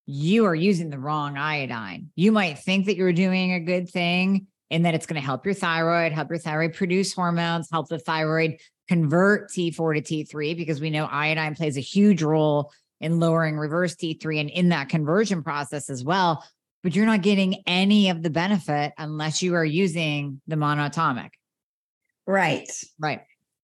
you 0.06 0.44
are 0.44 0.54
using 0.54 0.90
the 0.90 0.98
wrong 0.98 1.38
iodine. 1.38 2.10
You 2.14 2.30
might 2.30 2.58
think 2.58 2.86
that 2.86 2.96
you're 2.96 3.14
doing 3.14 3.52
a 3.52 3.60
good 3.60 3.88
thing 3.88 4.48
and 4.70 4.84
that 4.84 4.94
it's 4.94 5.06
going 5.06 5.20
to 5.20 5.24
help 5.24 5.44
your 5.44 5.54
thyroid 5.54 6.12
help 6.12 6.28
your 6.30 6.38
thyroid 6.38 6.74
produce 6.74 7.12
hormones 7.12 7.68
help 7.70 7.88
the 7.88 7.98
thyroid 7.98 8.58
convert 8.88 9.50
t4 9.50 10.02
to 10.02 10.24
t3 10.24 10.56
because 10.56 10.80
we 10.80 10.90
know 10.90 11.06
iodine 11.06 11.54
plays 11.54 11.76
a 11.76 11.80
huge 11.80 12.22
role 12.22 12.72
in 13.04 13.20
lowering 13.20 13.58
reverse 13.58 13.94
T3 13.94 14.40
and 14.40 14.50
in 14.50 14.70
that 14.70 14.88
conversion 14.88 15.42
process 15.42 15.90
as 15.90 16.02
well. 16.02 16.44
But 16.82 16.96
you're 16.96 17.06
not 17.06 17.22
getting 17.22 17.62
any 17.66 18.10
of 18.10 18.22
the 18.22 18.30
benefit 18.30 18.92
unless 18.98 19.42
you 19.42 19.54
are 19.54 19.64
using 19.64 20.40
the 20.46 20.56
monoatomic. 20.56 21.30
Right. 22.26 22.70
Right. 22.98 23.20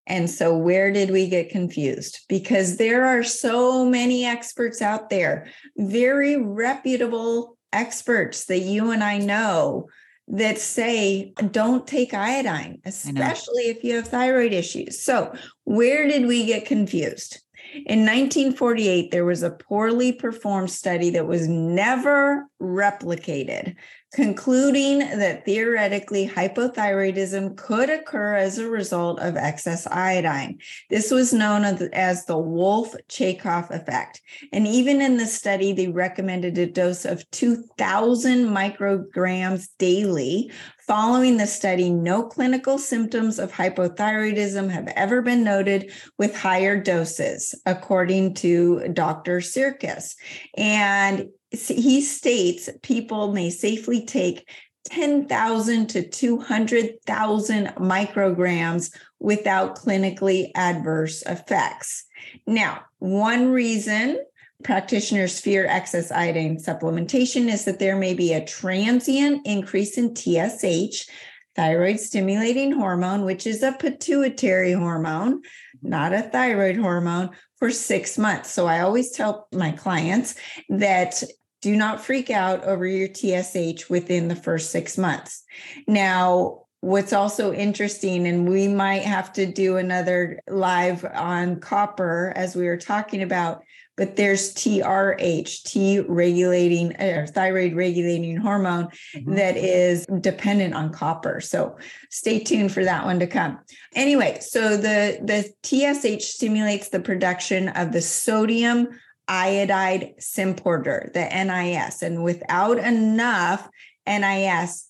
And 0.07 0.29
so, 0.29 0.57
where 0.57 0.93
did 0.93 1.11
we 1.11 1.29
get 1.29 1.51
confused? 1.51 2.21
Because 2.29 2.77
there 2.77 3.07
are 3.07 3.23
so 3.23 3.85
many 3.85 4.25
experts 4.25 4.83
out 4.83 5.09
there, 5.09 5.49
very 5.77 6.37
reputable 6.37 7.57
experts 7.73 8.47
that 8.47 8.61
you 8.61 8.91
and 8.91 9.05
I 9.05 9.19
know 9.19 9.89
that 10.29 10.59
say 10.59 11.33
don't 11.51 11.87
take 11.87 12.15
iodine, 12.15 12.81
especially 12.85 13.65
if 13.65 13.85
you 13.85 13.97
have 13.97 14.09
thyroid 14.09 14.53
issues. 14.53 15.01
So, 15.01 15.35
where 15.65 16.09
did 16.09 16.27
we 16.27 16.47
get 16.47 16.67
confused? 16.67 17.41
In 17.75 18.01
1948, 18.01 19.11
there 19.11 19.25
was 19.25 19.43
a 19.43 19.51
poorly 19.51 20.13
performed 20.13 20.71
study 20.71 21.11
that 21.11 21.27
was 21.27 21.47
never 21.47 22.47
replicated, 22.61 23.77
concluding 24.13 24.99
that 24.99 25.45
theoretically 25.45 26.29
hypothyroidism 26.29 27.57
could 27.57 27.89
occur 27.89 28.35
as 28.37 28.59
a 28.59 28.69
result 28.69 29.21
of 29.21 29.37
excess 29.37 29.87
iodine. 29.87 30.59
This 30.89 31.11
was 31.11 31.33
known 31.33 31.65
as 31.65 32.25
the 32.25 32.39
Wolff 32.39 32.95
Chaikoff 33.09 33.71
effect. 33.71 34.21
And 34.53 34.67
even 34.67 35.01
in 35.01 35.17
the 35.17 35.27
study, 35.27 35.73
they 35.73 35.89
recommended 35.89 36.59
a 36.59 36.67
dose 36.67 37.05
of 37.05 37.29
2,000 37.31 38.47
micrograms 38.47 39.69
daily 39.79 40.51
Following 40.91 41.37
the 41.37 41.47
study, 41.47 41.89
no 41.89 42.25
clinical 42.25 42.77
symptoms 42.77 43.39
of 43.39 43.53
hypothyroidism 43.53 44.69
have 44.71 44.89
ever 44.97 45.23
been 45.23 45.45
noted 45.45 45.93
with 46.19 46.35
higher 46.35 46.83
doses, 46.83 47.55
according 47.65 48.35
to 48.35 48.89
Dr. 48.93 49.41
Sircus. 49.41 50.17
And 50.57 51.29
he 51.51 52.01
states 52.01 52.69
people 52.83 53.33
may 53.33 53.51
safely 53.51 54.05
take 54.05 54.49
10,000 54.85 55.89
to 55.89 56.09
200,000 56.09 57.67
micrograms 57.77 58.95
without 59.19 59.77
clinically 59.77 60.51
adverse 60.55 61.23
effects. 61.23 62.05
Now, 62.47 62.83
one 62.99 63.51
reason 63.51 64.21
practitioners 64.63 65.41
fear 65.41 65.67
excess 65.67 66.11
iodine 66.13 66.57
supplementation 66.59 67.53
is 67.53 67.65
that 67.65 67.79
there 67.79 67.97
may 67.97 68.15
be 68.15 68.33
a 68.33 68.45
transient 68.45 69.47
increase 69.47 69.97
in 69.99 70.15
TSH, 70.15 71.09
thyroid 71.57 71.99
stimulating 71.99 72.73
hormone, 72.73 73.25
which 73.25 73.47
is 73.47 73.63
a 73.63 73.73
pituitary 73.73 74.73
hormone, 74.73 75.43
not 75.83 76.13
a 76.13 76.23
thyroid 76.23 76.77
hormone, 76.77 77.31
for 77.59 77.71
six 77.71 78.17
months. 78.17 78.51
So 78.51 78.67
I 78.67 78.81
always 78.81 79.11
tell 79.11 79.47
my 79.53 79.73
clients 79.73 80.35
that 80.71 81.23
do 81.61 81.77
not 81.77 82.05
freak 82.05 82.31
out 82.31 82.65
over 82.65 82.87
your 82.87 83.09
TSH 83.09 83.89
within 83.89 84.29
the 84.29 84.37
first 84.37 84.71
six 84.71 84.97
months. 84.97 85.45
Now, 85.87 86.63
what's 86.81 87.13
also 87.13 87.53
interesting, 87.53 88.27
and 88.27 88.49
we 88.49 88.67
might 88.69 89.03
have 89.03 89.33
to 89.35 89.47
do 89.47 89.77
another 89.77 90.41
live 90.49 91.05
on 91.05 91.61
copper 91.61 92.33
as 92.35 92.57
we 92.57 92.67
were 92.67 92.79
talking 92.79 93.23
about, 93.23 93.63
but 93.97 94.17
there's 94.17 94.55
TRH, 94.55 95.65
T 95.65 96.01
regulating 96.01 96.99
or 97.03 97.27
thyroid 97.27 97.75
regulating 97.75 98.35
hormone 98.39 98.89
mm-hmm. 99.15 99.35
that 99.35 99.59
is 99.59 100.07
dependent 100.21 100.73
on 100.73 100.91
copper. 100.91 101.39
So 101.43 101.77
stay 102.09 102.39
tuned 102.39 102.73
for 102.73 102.83
that 102.83 103.05
one 103.05 103.19
to 103.21 103.27
come. 103.27 103.59
Anyway, 103.95 104.39
so 104.41 104.79
the 104.79 105.21
the 105.23 105.53
TSH 105.63 106.25
stimulates 106.25 106.89
the 106.89 107.01
production 107.01 107.69
of 107.69 107.93
the 107.93 108.01
sodium 108.01 108.89
iodide 109.31 110.15
symporter, 110.19 111.11
the 111.13 111.21
NIS, 111.21 112.03
and 112.03 112.23
without 112.23 112.79
enough 112.79 113.69
NIS, 114.07 114.89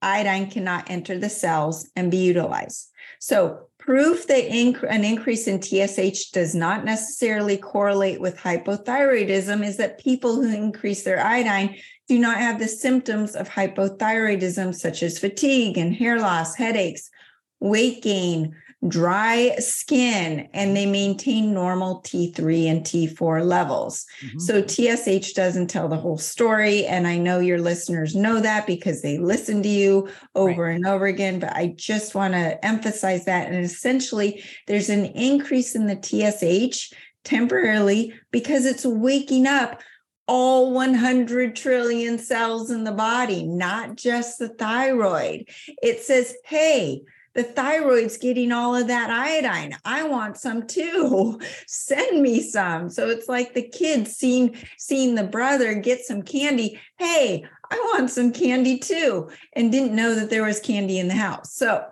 iodine 0.00 0.48
cannot 0.48 0.88
enter 0.88 1.18
the 1.18 1.28
cells 1.28 1.90
and 1.96 2.10
be 2.10 2.18
utilized. 2.18 2.88
So 3.18 3.66
Proof 3.80 4.26
that 4.26 4.44
inc- 4.44 4.86
an 4.88 5.04
increase 5.04 5.48
in 5.48 5.60
TSH 5.60 6.32
does 6.32 6.54
not 6.54 6.84
necessarily 6.84 7.56
correlate 7.56 8.20
with 8.20 8.36
hypothyroidism 8.36 9.66
is 9.66 9.78
that 9.78 9.98
people 9.98 10.34
who 10.34 10.54
increase 10.54 11.02
their 11.02 11.24
iodine 11.24 11.76
do 12.06 12.18
not 12.18 12.36
have 12.36 12.58
the 12.58 12.68
symptoms 12.68 13.34
of 13.34 13.48
hypothyroidism, 13.48 14.74
such 14.74 15.02
as 15.02 15.18
fatigue 15.18 15.78
and 15.78 15.94
hair 15.94 16.20
loss, 16.20 16.54
headaches, 16.54 17.10
weight 17.58 18.02
gain, 18.02 18.54
dry 18.88 19.54
skin 19.58 20.48
and 20.54 20.74
they 20.74 20.86
maintain 20.86 21.52
normal 21.52 22.02
T3 22.02 22.66
and 22.66 22.82
T4 22.82 23.44
levels. 23.44 24.06
Mm-hmm. 24.24 24.38
So 24.38 24.62
TSH 24.62 25.32
doesn't 25.32 25.68
tell 25.68 25.88
the 25.88 25.96
whole 25.96 26.16
story. 26.16 26.86
And 26.86 27.06
I 27.06 27.18
know 27.18 27.40
your 27.40 27.60
listeners 27.60 28.14
know 28.14 28.40
that 28.40 28.66
because 28.66 29.02
they 29.02 29.18
listen 29.18 29.62
to 29.62 29.68
you 29.68 30.08
over 30.34 30.64
right. 30.64 30.76
and 30.76 30.86
over 30.86 31.06
again. 31.06 31.40
But 31.40 31.54
I 31.54 31.74
just 31.76 32.14
want 32.14 32.32
to 32.34 32.64
emphasize 32.64 33.26
that. 33.26 33.48
And 33.48 33.62
essentially, 33.62 34.42
there's 34.66 34.88
an 34.88 35.06
increase 35.06 35.74
in 35.74 35.86
the 35.86 36.00
TSH 36.00 36.92
temporarily 37.24 38.14
because 38.30 38.64
it's 38.64 38.86
waking 38.86 39.46
up 39.46 39.82
all 40.26 40.72
100 40.72 41.56
trillion 41.56 42.16
cells 42.16 42.70
in 42.70 42.84
the 42.84 42.92
body, 42.92 43.42
not 43.42 43.96
just 43.96 44.38
the 44.38 44.48
thyroid. 44.48 45.48
It 45.82 46.00
says, 46.00 46.34
hey, 46.44 47.02
the 47.34 47.44
thyroid's 47.44 48.16
getting 48.16 48.52
all 48.52 48.74
of 48.74 48.88
that 48.88 49.10
iodine. 49.10 49.76
I 49.84 50.02
want 50.04 50.36
some 50.36 50.66
too. 50.66 51.40
Send 51.66 52.22
me 52.22 52.42
some. 52.42 52.90
So 52.90 53.08
it's 53.08 53.28
like 53.28 53.54
the 53.54 53.68
kids 53.68 54.16
seeing 54.16 54.56
seeing 54.78 55.14
the 55.14 55.24
brother 55.24 55.74
get 55.74 56.04
some 56.04 56.22
candy. 56.22 56.80
Hey, 56.98 57.44
I 57.70 57.76
want 57.94 58.10
some 58.10 58.32
candy 58.32 58.78
too, 58.78 59.30
and 59.54 59.70
didn't 59.70 59.94
know 59.94 60.14
that 60.14 60.30
there 60.30 60.44
was 60.44 60.60
candy 60.60 60.98
in 60.98 61.08
the 61.08 61.14
house. 61.14 61.54
So 61.54 61.84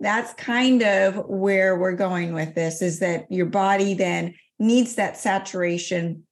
that's 0.00 0.32
kind 0.34 0.82
of 0.82 1.26
where 1.26 1.78
we're 1.78 1.92
going 1.92 2.32
with 2.32 2.54
this 2.54 2.80
is 2.82 2.98
that 3.00 3.30
your 3.30 3.46
body 3.46 3.94
then 3.94 4.34
needs 4.58 4.94
that 4.94 5.18
saturation 5.18 6.24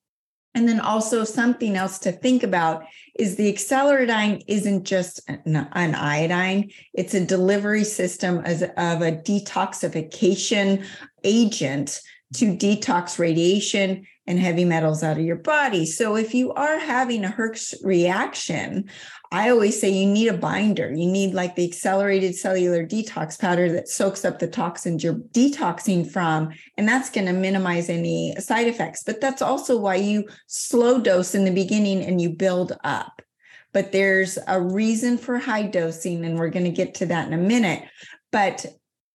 And 0.54 0.68
then 0.68 0.80
also 0.80 1.24
something 1.24 1.76
else 1.76 1.98
to 2.00 2.12
think 2.12 2.42
about 2.42 2.84
is 3.18 3.36
the 3.36 3.52
acceleradine 3.52 4.42
isn't 4.46 4.84
just 4.84 5.20
an, 5.28 5.68
an 5.72 5.94
iodine, 5.94 6.70
it's 6.92 7.14
a 7.14 7.24
delivery 7.24 7.84
system 7.84 8.38
as, 8.44 8.62
of 8.62 9.02
a 9.02 9.12
detoxification 9.12 10.84
agent 11.24 12.00
to 12.34 12.56
detox 12.56 13.18
radiation 13.18 14.06
and 14.26 14.38
heavy 14.38 14.64
metals 14.64 15.02
out 15.02 15.18
of 15.18 15.24
your 15.24 15.36
body. 15.36 15.84
So 15.84 16.16
if 16.16 16.34
you 16.34 16.52
are 16.54 16.78
having 16.78 17.24
a 17.24 17.28
Herx 17.28 17.74
reaction, 17.82 18.88
I 19.30 19.50
always 19.50 19.78
say 19.80 19.90
you 19.90 20.06
need 20.06 20.28
a 20.28 20.36
binder. 20.38 20.90
You 20.90 21.10
need 21.10 21.34
like 21.34 21.56
the 21.56 21.66
accelerated 21.66 22.34
cellular 22.34 22.86
detox 22.86 23.38
powder 23.38 23.70
that 23.72 23.88
soaks 23.88 24.24
up 24.24 24.38
the 24.38 24.46
toxins 24.46 25.02
you're 25.02 25.14
detoxing 25.14 26.10
from, 26.10 26.50
and 26.78 26.88
that's 26.88 27.10
going 27.10 27.26
to 27.26 27.32
minimize 27.32 27.88
any 27.88 28.34
side 28.38 28.68
effects. 28.68 29.02
But 29.02 29.20
that's 29.20 29.42
also 29.42 29.78
why 29.78 29.96
you 29.96 30.28
slow 30.46 31.00
dose 31.00 31.34
in 31.34 31.44
the 31.44 31.50
beginning 31.50 32.02
and 32.04 32.20
you 32.20 32.30
build 32.30 32.72
up. 32.84 33.20
But 33.72 33.90
there's 33.90 34.38
a 34.46 34.60
reason 34.60 35.18
for 35.18 35.36
high 35.36 35.66
dosing, 35.66 36.24
and 36.24 36.38
we're 36.38 36.50
going 36.50 36.64
to 36.64 36.70
get 36.70 36.94
to 36.96 37.06
that 37.06 37.26
in 37.26 37.34
a 37.34 37.38
minute. 37.38 37.82
But 38.30 38.64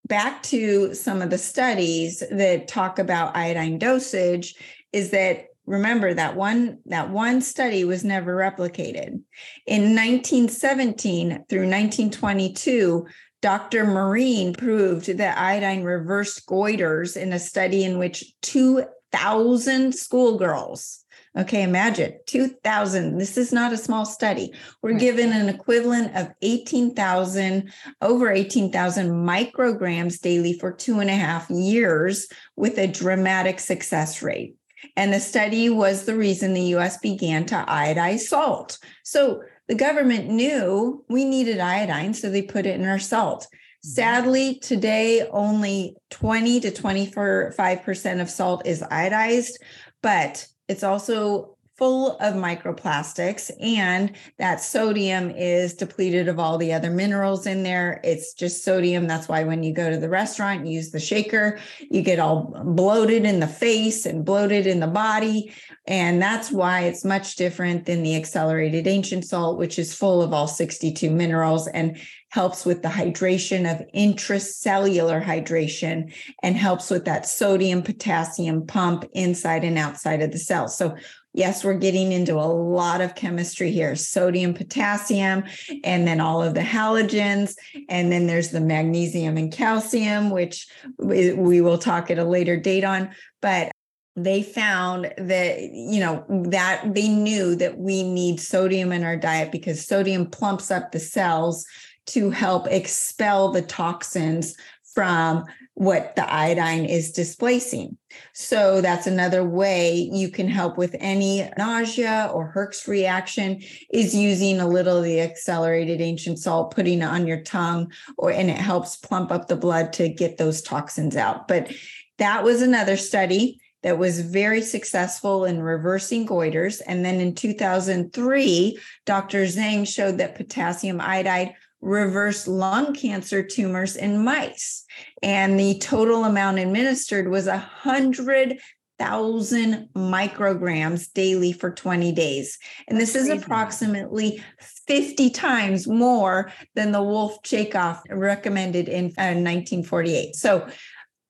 back 0.06 0.44
to 0.44 0.94
some 0.94 1.22
of 1.22 1.30
the 1.30 1.38
studies 1.38 2.22
that 2.32 2.68
talk 2.68 3.00
about 3.00 3.38
iodine 3.38 3.78
dosage 3.78 4.56
is 4.94 5.12
that 5.12 5.48
remember 5.66 6.14
that 6.14 6.36
one 6.36 6.80
that 6.86 7.10
one 7.10 7.42
study 7.42 7.84
was 7.84 8.04
never 8.04 8.36
replicated 8.36 9.22
in 9.68 9.96
1917 9.96 11.46
through 11.48 11.60
1922 11.60 13.06
dr 13.42 13.86
marine 13.86 14.54
proved 14.54 15.06
that 15.18 15.38
iodine 15.38 15.84
reversed 15.84 16.46
goiters 16.48 17.16
in 17.16 17.34
a 17.34 17.40
study 17.40 17.84
in 17.84 18.00
which 18.00 18.34
2000 18.42 19.94
schoolgirls 19.94 21.06
Okay, 21.38 21.62
imagine 21.62 22.20
2000. 22.26 23.18
This 23.18 23.38
is 23.38 23.54
not 23.54 23.72
a 23.72 23.78
small 23.78 24.04
study. 24.04 24.52
We're 24.82 24.98
given 24.98 25.32
an 25.32 25.48
equivalent 25.48 26.16
of 26.16 26.32
18,000, 26.42 27.72
over 28.02 28.32
18,000 28.32 29.10
micrograms 29.10 30.20
daily 30.20 30.58
for 30.58 30.72
two 30.72 31.00
and 31.00 31.10
a 31.10 31.16
half 31.16 31.48
years 31.50 32.28
with 32.56 32.80
a 32.80 32.88
dramatic 32.88 33.60
success 33.60 34.24
rate. 34.24 34.56
And 34.96 35.14
the 35.14 35.20
study 35.20 35.70
was 35.70 36.06
the 36.06 36.16
reason 36.16 36.54
the 36.54 36.76
US 36.76 36.98
began 36.98 37.46
to 37.48 37.66
iodize 37.68 38.22
salt. 38.22 38.78
So 39.04 39.42
the 39.68 39.76
government 39.76 40.30
knew 40.30 41.06
we 41.10 41.26
needed 41.26 41.60
iodine, 41.60 42.14
so 42.14 42.30
they 42.30 42.42
put 42.42 42.66
it 42.66 42.80
in 42.80 42.88
our 42.88 43.00
salt. 43.00 43.44
Mm-hmm. 43.44 43.90
Sadly, 43.90 44.56
today 44.56 45.28
only 45.30 45.96
20 46.10 46.60
to 46.62 46.72
25% 46.72 48.22
of 48.22 48.30
salt 48.30 48.66
is 48.66 48.82
iodized, 48.82 49.54
but 50.02 50.48
it's 50.68 50.84
also 50.84 51.58
full 51.80 52.18
of 52.18 52.36
microplastics 52.36 53.50
and 53.62 54.12
that 54.38 54.62
sodium 54.62 55.32
is 55.32 55.74
depleted 55.74 56.28
of 56.28 56.38
all 56.38 56.58
the 56.58 56.74
other 56.74 56.92
minerals 56.92 57.48
in 57.48 57.64
there. 57.64 58.02
It's 58.04 58.34
just 58.34 58.66
sodium. 58.66 59.08
That's 59.08 59.30
why 59.30 59.46
when 59.46 59.64
you 59.64 59.74
go 59.74 59.90
to 59.90 59.96
the 59.96 60.10
restaurant 60.10 60.68
use 60.68 60.92
the 60.92 61.00
shaker. 61.00 61.58
You 61.90 62.02
get 62.02 62.20
all 62.20 62.54
bloated 62.66 63.24
in 63.24 63.40
the 63.40 63.48
face 63.48 64.06
and 64.06 64.26
bloated 64.26 64.68
in 64.68 64.82
the 64.82 64.88
body. 64.88 65.54
And 65.88 66.22
that's 66.22 66.52
why 66.52 66.82
it's 66.82 67.06
much 67.06 67.38
different 67.38 67.86
than 67.86 68.04
the 68.04 68.18
accelerated 68.18 68.86
ancient 68.86 69.24
salt 69.24 69.58
which 69.58 69.80
is 69.80 69.96
full 69.96 70.22
of 70.22 70.34
all 70.34 70.48
62 70.48 71.10
minerals 71.10 71.70
and 71.70 71.98
helps 72.32 72.66
with 72.66 72.84
the 72.84 72.90
hydration 72.90 73.70
of 73.70 73.86
intracellular 73.94 75.24
hydration 75.24 76.14
and 76.44 76.56
helps 76.56 76.90
with 76.92 77.06
that 77.06 77.28
sodium 77.28 77.82
potassium 77.82 78.68
pump 78.68 79.04
inside 79.14 79.64
and 79.64 79.78
outside 79.78 80.22
of 80.22 80.32
the 80.32 80.38
cell. 80.38 80.68
So 80.68 80.96
yes, 81.34 81.64
we're 81.64 81.76
getting 81.76 82.12
into 82.12 82.36
a 82.36 82.52
lot 82.52 83.02
of 83.02 83.16
chemistry 83.16 83.72
here 83.72 83.96
sodium, 83.96 84.54
potassium, 84.54 85.44
and 85.84 86.08
then 86.08 86.20
all 86.20 86.42
of 86.42 86.54
the 86.54 86.62
halogens. 86.62 87.56
And 87.88 88.12
then 88.12 88.28
there's 88.28 88.50
the 88.50 88.62
magnesium 88.62 89.38
and 89.38 89.52
calcium, 89.52 90.30
which 90.30 90.68
we 90.98 91.62
will 91.62 91.78
talk 91.78 92.10
at 92.12 92.20
a 92.20 92.24
later 92.24 92.58
date 92.58 92.84
on. 92.84 93.12
But 93.42 93.72
they 94.16 94.44
found 94.44 95.14
that 95.18 95.62
you 95.62 96.00
know 96.00 96.26
that 96.50 96.94
they 96.94 97.08
knew 97.08 97.56
that 97.56 97.78
we 97.78 98.04
need 98.04 98.40
sodium 98.40 98.92
in 98.92 99.04
our 99.04 99.16
diet 99.16 99.52
because 99.52 99.86
sodium 99.86 100.26
plumps 100.26 100.72
up 100.72 100.92
the 100.92 101.00
cells 101.00 101.66
to 102.08 102.30
help 102.30 102.68
expel 102.68 103.52
the 103.52 103.62
toxins 103.62 104.56
from 104.94 105.46
what 105.80 106.14
the 106.18 106.30
iodine 106.30 106.84
is 106.84 107.10
displacing. 107.10 107.98
So 108.34 108.82
that's 108.82 109.08
another 109.08 109.46
way 109.46 110.10
you 110.12 110.28
can 110.30 110.50
help 110.50 110.78
with 110.78 110.94
any 111.00 111.50
nausea 111.58 112.30
or 112.34 112.52
Herx 112.54 112.86
reaction 112.86 113.62
is 113.90 114.14
using 114.14 114.60
a 114.60 114.68
little 114.68 114.98
of 114.98 115.06
the 115.06 115.22
accelerated 115.22 116.02
ancient 116.02 116.38
salt, 116.38 116.76
putting 116.76 117.00
it 117.00 117.06
on 117.06 117.26
your 117.26 117.40
tongue, 117.44 117.94
or 118.18 118.30
and 118.30 118.50
it 118.50 118.58
helps 118.58 118.98
plump 118.98 119.32
up 119.32 119.48
the 119.48 119.56
blood 119.56 119.94
to 119.94 120.10
get 120.10 120.38
those 120.38 120.62
toxins 120.62 121.16
out. 121.16 121.48
But 121.48 121.72
that 122.18 122.44
was 122.44 122.62
another 122.62 122.98
study 122.98 123.62
that 123.82 123.98
was 123.98 124.20
very 124.20 124.62
successful 124.62 125.46
in 125.46 125.62
reversing 125.62 126.28
goiters. 126.28 126.82
And 126.86 127.06
then 127.06 127.22
in 127.22 127.36
2003, 127.36 128.78
Dr. 129.06 129.44
Zhang 129.44 129.88
showed 129.88 130.18
that 130.18 130.36
potassium 130.36 131.00
iodide 131.00 131.56
reverse 131.82 132.48
lung 132.48 132.94
cancer 132.94 133.44
tumors 133.44 133.96
in 133.96 134.24
mice. 134.24 134.86
And 135.24 135.60
the 135.60 135.80
total 135.80 136.26
amount 136.26 136.60
administered 136.60 137.30
was 137.30 137.48
hundred 137.48 138.60
thousand 139.00 139.88
micrograms 139.96 141.12
daily 141.14 141.54
for 141.54 141.72
20 141.72 142.12
days. 142.12 142.60
And 142.88 143.00
this 143.00 143.16
is 143.16 143.30
approximately 143.30 144.44
50 144.88 145.30
times 145.30 145.88
more 145.88 146.52
than 146.76 146.92
the 146.92 147.02
Wolff 147.02 147.42
Chaikoff 147.42 148.02
recommended 148.10 148.90
in 148.90 149.06
uh, 149.18 149.40
1948. 149.40 150.36
So 150.36 150.68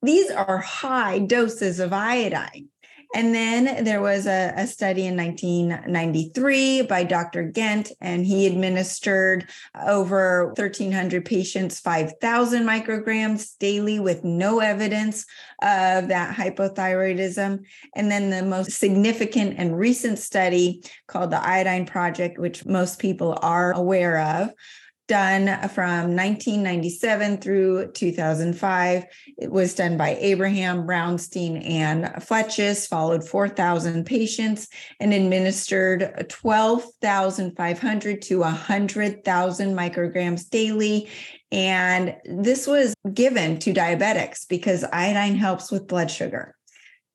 these 0.02 0.30
are 0.32 0.58
high 0.58 1.20
doses 1.20 1.78
of 1.78 1.92
iodine. 1.92 2.68
And 3.12 3.34
then 3.34 3.84
there 3.84 4.00
was 4.00 4.26
a, 4.26 4.52
a, 4.56 4.66
study 4.68 5.06
in 5.06 5.16
1993 5.16 6.82
by 6.82 7.02
Dr. 7.02 7.42
Ghent, 7.42 7.90
and 8.00 8.24
he 8.24 8.46
administered 8.46 9.48
over 9.84 10.46
1,300 10.56 11.24
patients 11.24 11.80
5,000 11.80 12.62
micrograms 12.62 13.58
daily 13.58 13.98
with 13.98 14.22
no 14.22 14.60
evidence 14.60 15.26
of 15.60 16.06
that 16.08 16.36
hypothyroidism. 16.36 17.64
And 17.96 18.10
then 18.12 18.30
the 18.30 18.44
most 18.44 18.72
significant 18.72 19.56
and 19.58 19.76
recent 19.76 20.20
study 20.20 20.84
called 21.08 21.32
the 21.32 21.44
Iodine 21.44 21.86
Project, 21.86 22.38
which 22.38 22.64
most 22.64 23.00
people 23.00 23.36
are 23.42 23.72
aware 23.72 24.20
of, 24.20 24.52
done 25.10 25.46
from 25.70 26.14
1997 26.14 27.38
through 27.38 27.90
2005. 27.90 29.04
It 29.38 29.50
was 29.50 29.74
done 29.74 29.96
by 29.96 30.10
Abraham, 30.20 30.86
Brownstein, 30.86 31.68
and 31.68 32.04
Flechas, 32.22 32.86
followed 32.86 33.26
4,000 33.26 34.06
patients 34.06 34.68
and 35.00 35.12
administered 35.12 36.26
12,500 36.28 38.22
to 38.22 38.38
100,000 38.38 39.76
micrograms 39.76 40.48
daily. 40.48 41.08
And 41.50 42.14
this 42.24 42.68
was 42.68 42.94
given 43.12 43.58
to 43.58 43.74
diabetics 43.74 44.46
because 44.48 44.84
iodine 44.92 45.34
helps 45.34 45.72
with 45.72 45.88
blood 45.88 46.12
sugar. 46.12 46.54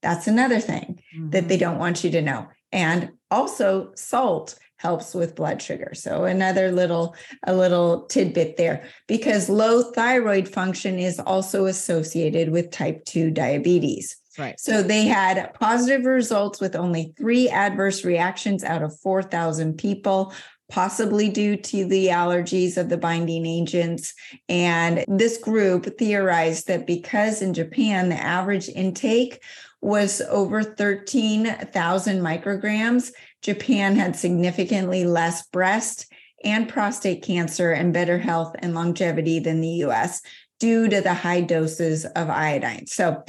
That's 0.02 0.28
another 0.28 0.60
thing 0.60 1.02
mm-hmm. 1.16 1.30
that 1.30 1.48
they 1.48 1.56
mm-hmm. 1.56 1.72
don't 1.72 1.80
want 1.80 2.04
you 2.04 2.12
to 2.12 2.22
know. 2.22 2.50
And 2.74 3.12
also, 3.32 3.94
salt 3.96 4.60
helps 4.86 5.16
with 5.16 5.34
blood 5.34 5.60
sugar. 5.60 5.92
So 5.96 6.26
another 6.26 6.72
little 6.72 7.16
a 7.48 7.56
little 7.56 8.06
tidbit 8.06 8.56
there 8.56 8.84
because 9.08 9.50
low 9.50 9.82
thyroid 9.82 10.48
function 10.48 11.00
is 11.00 11.20
also 11.20 11.66
associated 11.66 12.52
with 12.52 12.70
type 12.70 13.04
2 13.06 13.32
diabetes. 13.32 14.16
Right. 14.38 14.60
So 14.60 14.84
they 14.84 15.06
had 15.06 15.56
positive 15.56 16.06
results 16.06 16.62
with 16.62 16.76
only 16.76 17.14
3 17.18 17.50
adverse 17.50 18.06
reactions 18.06 18.64
out 18.64 18.84
of 18.84 19.00
4,000 19.00 19.76
people 19.76 20.34
possibly 20.70 21.30
due 21.30 21.56
to 21.56 21.86
the 21.86 22.08
allergies 22.08 22.78
of 22.78 22.90
the 22.90 22.98
binding 22.98 23.46
agents. 23.46 24.14
And 24.50 25.04
this 25.08 25.38
group 25.38 25.98
theorized 25.98 26.68
that 26.68 26.86
because 26.86 27.42
in 27.42 27.54
Japan, 27.54 28.10
the 28.10 28.22
average 28.22 28.70
intake 28.70 29.42
was 29.82 30.22
over 30.30 30.64
13,000 30.64 32.20
micrograms, 32.20 33.12
Japan 33.46 33.96
had 33.96 34.16
significantly 34.16 35.06
less 35.06 35.46
breast 35.50 36.12
and 36.44 36.68
prostate 36.68 37.22
cancer 37.22 37.72
and 37.72 37.94
better 37.94 38.18
health 38.18 38.56
and 38.58 38.74
longevity 38.74 39.38
than 39.38 39.62
the 39.62 39.86
US 39.86 40.24
due 40.60 40.90
to 40.90 41.00
the 41.00 41.14
high 41.14 41.42
doses 41.42 42.06
of 42.06 42.28
iodine. 42.32 42.88
So 42.88 43.24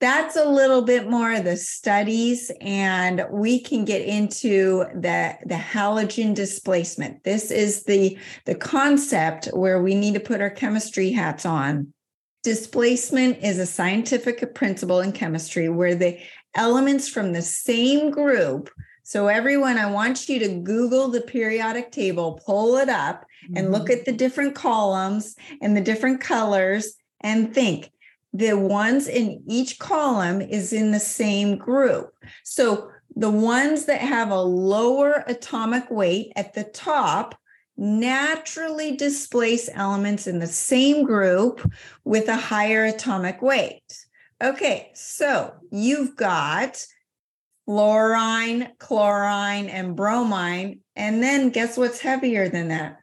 that's 0.00 0.34
a 0.34 0.48
little 0.48 0.82
bit 0.82 1.08
more 1.08 1.32
of 1.32 1.44
the 1.44 1.56
studies 1.56 2.50
and 2.60 3.24
we 3.30 3.60
can 3.60 3.84
get 3.84 4.02
into 4.02 4.84
the 4.94 5.38
the 5.46 5.54
halogen 5.54 6.34
displacement 6.34 7.24
this 7.24 7.50
is 7.50 7.84
the 7.84 8.18
the 8.44 8.54
concept 8.54 9.46
where 9.54 9.80
we 9.82 9.94
need 9.94 10.12
to 10.12 10.20
put 10.20 10.42
our 10.42 10.50
chemistry 10.50 11.12
hats 11.12 11.46
on 11.46 11.94
displacement 12.42 13.42
is 13.42 13.58
a 13.58 13.64
scientific 13.64 14.54
principle 14.54 15.00
in 15.00 15.12
chemistry 15.12 15.70
where 15.70 15.94
the 15.94 16.18
elements 16.54 17.08
from 17.08 17.32
the 17.32 17.40
same 17.40 18.10
group 18.10 18.68
So, 19.08 19.28
everyone, 19.28 19.78
I 19.78 19.88
want 19.88 20.28
you 20.28 20.40
to 20.40 20.48
Google 20.48 21.06
the 21.06 21.20
periodic 21.20 21.92
table, 21.92 22.42
pull 22.44 22.76
it 22.78 22.88
up, 22.88 23.24
mm-hmm. 23.44 23.56
and 23.56 23.70
look 23.70 23.84
mm-hmm. 23.84 24.00
at 24.00 24.04
the 24.04 24.10
different 24.10 24.56
columns 24.56 25.36
and 25.62 25.76
the 25.76 25.80
different 25.80 26.20
colors 26.20 26.96
and 27.20 27.54
think 27.54 27.92
the 28.32 28.54
ones 28.54 29.06
in 29.06 29.44
each 29.46 29.78
column 29.78 30.40
is 30.40 30.72
in 30.72 30.90
the 30.90 30.98
same 30.98 31.56
group. 31.56 32.14
So, 32.42 32.90
the 33.14 33.30
ones 33.30 33.84
that 33.84 34.00
have 34.00 34.32
a 34.32 34.42
lower 34.42 35.22
atomic 35.28 35.88
weight 35.88 36.32
at 36.34 36.54
the 36.54 36.64
top 36.64 37.38
naturally 37.76 38.96
displace 38.96 39.70
elements 39.72 40.26
in 40.26 40.40
the 40.40 40.48
same 40.48 41.04
group 41.04 41.60
with 42.02 42.26
a 42.26 42.34
higher 42.34 42.86
atomic 42.86 43.40
weight. 43.40 44.04
Okay, 44.42 44.90
so 44.94 45.54
you've 45.70 46.16
got 46.16 46.84
fluorine, 47.66 48.70
chlorine, 48.78 49.68
and 49.68 49.96
bromine. 49.96 50.80
And 50.94 51.22
then 51.22 51.50
guess 51.50 51.76
what's 51.76 52.00
heavier 52.00 52.48
than 52.48 52.68
that? 52.68 52.98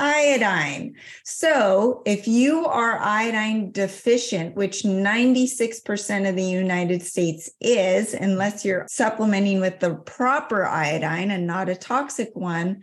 Iodine. 0.00 0.94
So 1.24 2.02
if 2.06 2.28
you 2.28 2.66
are 2.66 3.00
iodine 3.00 3.72
deficient, 3.72 4.54
which 4.54 4.82
96% 4.82 6.28
of 6.28 6.36
the 6.36 6.44
United 6.44 7.02
States 7.02 7.50
is, 7.60 8.14
unless 8.14 8.64
you're 8.64 8.86
supplementing 8.88 9.60
with 9.60 9.80
the 9.80 9.96
proper 9.96 10.64
iodine 10.64 11.32
and 11.32 11.48
not 11.48 11.68
a 11.68 11.74
toxic 11.74 12.30
one, 12.34 12.82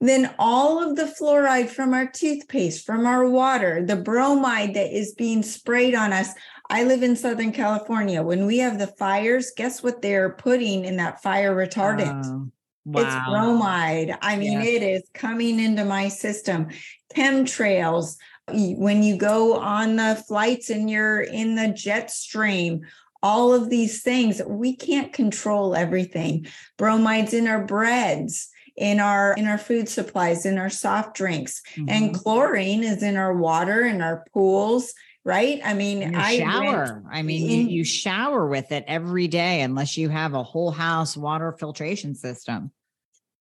then 0.00 0.34
all 0.38 0.82
of 0.82 0.96
the 0.96 1.12
fluoride 1.18 1.70
from 1.70 1.94
our 1.94 2.06
toothpaste, 2.06 2.84
from 2.84 3.06
our 3.06 3.28
water, 3.28 3.84
the 3.84 3.96
bromide 3.96 4.74
that 4.74 4.96
is 4.96 5.14
being 5.14 5.42
sprayed 5.42 5.94
on 5.94 6.12
us. 6.12 6.28
I 6.70 6.84
live 6.84 7.02
in 7.02 7.16
Southern 7.16 7.52
California. 7.52 8.22
When 8.22 8.46
we 8.46 8.58
have 8.58 8.78
the 8.78 8.86
fires, 8.86 9.52
guess 9.56 9.82
what 9.82 10.00
they're 10.00 10.30
putting 10.30 10.84
in 10.84 10.96
that 10.96 11.22
fire 11.22 11.54
retardant? 11.54 12.24
Uh, 12.24 12.50
wow. 12.86 13.02
It's 13.02 13.28
bromide. 13.28 14.18
I 14.22 14.36
mean, 14.36 14.60
it 14.60 14.82
is 14.82 15.02
coming 15.12 15.60
into 15.60 15.84
my 15.84 16.08
system. 16.08 16.68
Chemtrails, 17.14 18.16
when 18.48 19.02
you 19.02 19.16
go 19.16 19.58
on 19.58 19.96
the 19.96 20.22
flights 20.26 20.70
and 20.70 20.90
you're 20.90 21.20
in 21.20 21.54
the 21.54 21.68
jet 21.68 22.10
stream, 22.10 22.82
all 23.22 23.54
of 23.54 23.70
these 23.70 24.02
things, 24.02 24.42
we 24.46 24.76
can't 24.76 25.12
control 25.12 25.74
everything. 25.74 26.46
Bromides 26.76 27.34
in 27.34 27.46
our 27.46 27.64
breads 27.64 28.48
in 28.76 28.98
our 28.98 29.34
in 29.34 29.46
our 29.46 29.58
food 29.58 29.88
supplies 29.88 30.44
in 30.44 30.58
our 30.58 30.70
soft 30.70 31.16
drinks 31.16 31.62
mm-hmm. 31.76 31.88
and 31.88 32.14
chlorine 32.14 32.82
is 32.82 33.04
in 33.04 33.16
our 33.16 33.32
water 33.32 33.86
in 33.86 34.02
our 34.02 34.24
pools 34.32 34.94
right 35.24 35.60
i 35.64 35.74
mean 35.74 36.14
I 36.14 36.38
shower 36.38 37.02
i 37.10 37.22
mean 37.22 37.50
in, 37.50 37.68
you, 37.68 37.78
you 37.78 37.84
shower 37.84 38.46
with 38.46 38.72
it 38.72 38.84
every 38.86 39.28
day 39.28 39.62
unless 39.62 39.96
you 39.96 40.08
have 40.08 40.34
a 40.34 40.42
whole 40.42 40.70
house 40.70 41.16
water 41.16 41.52
filtration 41.52 42.14
system 42.14 42.70